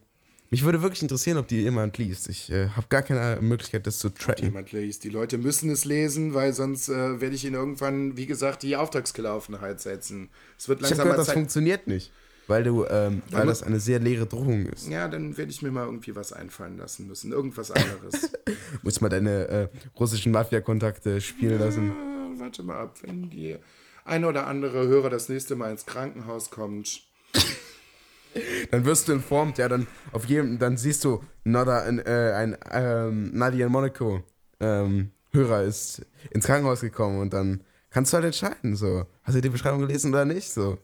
Mich 0.50 0.64
würde 0.64 0.80
wirklich 0.80 1.02
interessieren, 1.02 1.36
ob 1.36 1.46
die 1.46 1.60
jemand 1.60 1.98
liest. 1.98 2.30
Ich 2.30 2.50
äh, 2.50 2.68
habe 2.70 2.86
gar 2.88 3.02
keine 3.02 3.38
Möglichkeit, 3.42 3.86
das 3.86 3.98
zu 3.98 4.08
tracken. 4.08 4.46
Jemand 4.46 4.72
liest. 4.72 5.04
Die 5.04 5.10
Leute 5.10 5.36
müssen 5.36 5.68
es 5.68 5.84
lesen, 5.84 6.32
weil 6.32 6.54
sonst 6.54 6.88
äh, 6.88 7.20
werde 7.20 7.34
ich 7.34 7.44
ihnen 7.44 7.54
irgendwann, 7.54 8.16
wie 8.16 8.24
gesagt, 8.24 8.62
die 8.62 8.76
Auftragskiller 8.76 9.42
setzen. 9.76 10.30
Es 10.56 10.68
wird 10.68 10.80
Ich 10.80 10.84
langsam 10.88 11.04
gehört, 11.04 11.08
mal 11.08 11.16
das 11.18 11.26
Zeit. 11.26 11.34
funktioniert 11.34 11.86
nicht. 11.86 12.12
Weil 12.48 12.64
du, 12.64 12.84
ähm, 12.86 13.22
weil 13.30 13.46
das 13.46 13.62
eine 13.62 13.78
sehr 13.78 14.00
leere 14.00 14.26
Drohung 14.26 14.66
ist. 14.66 14.88
Ja, 14.88 15.06
dann 15.06 15.36
werde 15.36 15.50
ich 15.52 15.62
mir 15.62 15.70
mal 15.70 15.84
irgendwie 15.84 16.16
was 16.16 16.32
einfallen 16.32 16.78
lassen 16.78 17.06
müssen. 17.06 17.30
Irgendwas 17.30 17.70
anderes. 17.70 18.32
Muss 18.82 19.00
mal 19.00 19.10
deine 19.10 19.48
äh, 19.48 19.68
russischen 20.00 20.32
Mafia-Kontakte 20.32 21.20
spielen 21.20 21.60
lassen. 21.60 21.90
äh, 21.90 22.40
warte 22.40 22.62
mal 22.62 22.80
ab, 22.80 22.96
wenn 23.02 23.28
die 23.30 23.56
eine 24.04 24.26
oder 24.26 24.46
andere 24.46 24.88
Hörer 24.88 25.10
das 25.10 25.28
nächste 25.28 25.54
Mal 25.56 25.70
ins 25.70 25.84
Krankenhaus 25.86 26.50
kommt. 26.50 27.02
Dann 28.70 28.84
wirst 28.84 29.08
du 29.08 29.12
informt, 29.12 29.58
ja, 29.58 29.68
dann 29.68 29.86
auf 30.12 30.26
jedem, 30.26 30.58
dann 30.58 30.76
siehst 30.76 31.02
du, 31.04 31.22
Nada, 31.44 31.82
ein, 31.82 31.98
äh, 31.98 32.32
ein 32.36 32.56
ähm, 32.70 33.30
Nadia 33.32 33.66
in 33.66 33.72
Monaco 33.72 34.22
ähm, 34.60 35.10
Hörer 35.32 35.62
ist 35.62 36.06
ins 36.30 36.46
Krankenhaus 36.46 36.80
gekommen 36.82 37.20
und 37.20 37.32
dann 37.32 37.62
kannst 37.90 38.12
du 38.12 38.16
halt 38.16 38.26
entscheiden, 38.26 38.76
so, 38.76 39.06
hast 39.22 39.36
du 39.36 39.40
die 39.40 39.48
Beschreibung 39.48 39.80
gelesen 39.80 40.12
oder 40.12 40.24
nicht, 40.24 40.50
so. 40.50 40.78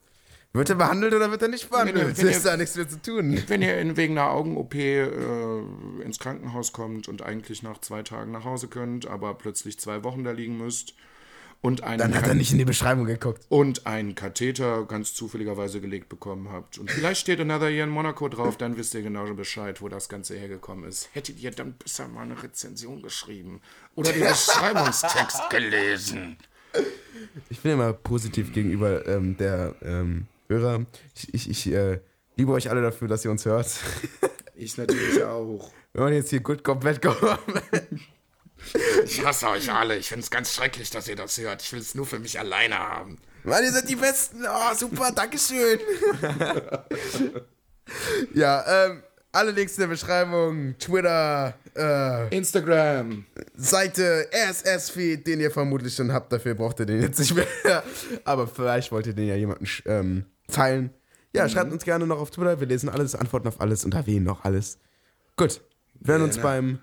Wird 0.56 0.70
er 0.70 0.76
behandelt 0.76 1.12
oder 1.12 1.30
wird 1.32 1.42
er 1.42 1.48
nicht 1.48 1.68
behandelt? 1.68 2.16
wenn 2.16 2.26
ihr- 2.26 2.30
ist 2.32 2.46
da 2.46 2.56
nichts 2.56 2.76
mehr 2.76 2.88
zu 2.88 3.02
tun. 3.02 3.42
Wenn 3.48 3.60
ihr 3.60 3.76
in, 3.78 3.96
wegen 3.96 4.16
einer 4.16 4.30
Augen-OP 4.30 4.74
äh, 4.74 5.58
ins 6.02 6.20
Krankenhaus 6.20 6.72
kommt 6.72 7.08
und 7.08 7.22
eigentlich 7.22 7.64
nach 7.64 7.78
zwei 7.80 8.02
Tagen 8.04 8.30
nach 8.30 8.44
Hause 8.44 8.68
könnt, 8.68 9.06
aber 9.08 9.34
plötzlich 9.34 9.78
zwei 9.80 10.04
Wochen 10.04 10.22
da 10.22 10.30
liegen 10.30 10.56
müsst 10.56 10.94
und 11.60 11.82
einen, 11.82 11.98
Dann 11.98 12.14
hat 12.14 12.28
er 12.28 12.34
nicht 12.34 12.52
in 12.52 12.58
die 12.58 12.64
Beschreibung 12.64 13.04
geguckt. 13.04 13.44
und 13.48 13.86
einen 13.86 14.14
Katheter 14.14 14.84
ganz 14.84 15.12
zufälligerweise 15.14 15.80
gelegt 15.80 16.08
bekommen 16.08 16.48
habt 16.52 16.78
und 16.78 16.88
vielleicht 16.88 17.22
steht 17.22 17.40
Another 17.40 17.68
Year 17.70 17.82
in 17.84 17.90
Monaco 17.90 18.28
drauf, 18.28 18.56
dann 18.56 18.76
wisst 18.76 18.94
ihr 18.94 19.02
genau 19.02 19.24
Bescheid, 19.34 19.82
wo 19.82 19.88
das 19.88 20.08
Ganze 20.08 20.36
hergekommen 20.38 20.84
ist. 20.88 21.08
Hättet 21.14 21.40
ihr 21.40 21.50
dann 21.50 21.72
besser 21.72 22.06
mal 22.06 22.22
eine 22.22 22.40
Rezension 22.40 23.02
geschrieben 23.02 23.60
oder 23.96 24.12
den 24.12 24.22
Beschreibungstext 24.22 25.50
gelesen? 25.50 26.36
Ich 27.50 27.58
bin 27.60 27.72
immer 27.72 27.92
positiv 27.92 28.52
gegenüber 28.52 29.04
ähm, 29.08 29.36
der 29.36 29.74
ähm, 29.82 30.26
Hörer. 30.48 30.86
Ich, 31.14 31.34
ich, 31.34 31.50
ich 31.50 31.72
äh, 31.72 32.00
liebe 32.36 32.52
euch 32.52 32.70
alle 32.70 32.82
dafür, 32.82 33.08
dass 33.08 33.24
ihr 33.24 33.30
uns 33.30 33.44
hört. 33.44 33.68
Ich 34.56 34.76
natürlich 34.76 35.20
auch. 35.24 35.68
Wenn 35.92 36.04
man 36.04 36.12
jetzt 36.12 36.30
hier 36.30 36.38
gut 36.38 36.62
komplett 36.62 37.02
kommen. 37.02 37.18
Ich 39.04 39.22
hasse 39.22 39.48
euch 39.48 39.70
alle. 39.70 39.96
Ich 39.96 40.08
finde 40.08 40.22
es 40.22 40.30
ganz 40.30 40.54
schrecklich, 40.54 40.88
dass 40.88 41.06
ihr 41.06 41.16
das 41.16 41.36
hört. 41.36 41.60
Ich 41.60 41.70
will 41.72 41.80
es 41.80 41.94
nur 41.94 42.06
für 42.06 42.18
mich 42.18 42.38
alleine 42.38 42.78
haben. 42.78 43.18
Mann, 43.42 43.62
ihr 43.62 43.72
seid 43.72 43.90
die 43.90 43.96
Besten. 43.96 44.42
Oh, 44.46 44.74
super, 44.74 45.12
Dankeschön. 45.12 45.80
ja, 48.34 48.86
ähm, 48.86 49.02
alle 49.32 49.50
Links 49.50 49.74
in 49.74 49.80
der 49.80 49.88
Beschreibung. 49.88 50.76
Twitter, 50.78 51.58
äh, 51.76 52.34
Instagram. 52.34 53.26
Seite, 53.54 54.30
RSS-Feed, 54.32 55.26
den 55.26 55.40
ihr 55.40 55.50
vermutlich 55.50 55.94
schon 55.94 56.10
habt. 56.10 56.32
Dafür 56.32 56.54
braucht 56.54 56.80
ihr 56.80 56.86
den 56.86 57.02
jetzt 57.02 57.18
nicht 57.18 57.34
mehr. 57.34 57.82
Aber 58.24 58.46
vielleicht 58.46 58.90
wollt 58.92 59.06
ihr 59.06 59.14
den 59.14 59.28
ja 59.28 59.36
jemanden 59.36 59.68
ähm, 59.84 60.24
teilen. 60.48 60.90
Ja, 61.34 61.48
schreibt 61.48 61.72
uns 61.72 61.84
gerne 61.84 62.06
noch 62.06 62.20
auf 62.20 62.30
Twitter. 62.30 62.60
Wir 62.60 62.66
lesen 62.66 62.88
alles, 62.88 63.14
antworten 63.14 63.48
auf 63.48 63.60
alles 63.60 63.84
und 63.84 63.94
erwähnen 63.94 64.24
noch 64.24 64.44
alles. 64.44 64.78
Gut, 65.36 65.60
wir 66.00 66.14
hören 66.14 66.22
uns 66.22 66.38
beim 66.38 66.78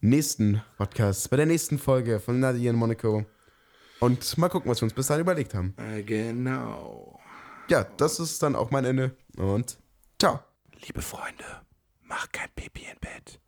nächsten 0.00 0.62
Podcast, 0.78 1.28
bei 1.30 1.36
der 1.36 1.46
nächsten 1.46 1.78
Folge 1.78 2.20
von 2.20 2.40
Nadia 2.40 2.70
in 2.70 2.76
Monaco. 2.76 3.26
Und 4.00 4.38
mal 4.38 4.48
gucken, 4.48 4.70
was 4.70 4.80
wir 4.80 4.84
uns 4.84 4.94
bis 4.94 5.06
dahin 5.06 5.22
überlegt 5.22 5.54
haben. 5.54 5.74
Äh, 5.76 6.02
genau. 6.02 7.20
Ja, 7.68 7.84
das 7.96 8.20
ist 8.20 8.42
dann 8.42 8.54
auch 8.54 8.70
mein 8.70 8.84
Ende. 8.84 9.16
Und 9.36 9.78
ciao. 10.18 10.40
Liebe 10.86 11.00
Freunde, 11.00 11.44
macht 12.02 12.32
kein 12.32 12.48
Pipi 12.54 12.82
im 12.90 12.98
Bett. 13.00 13.40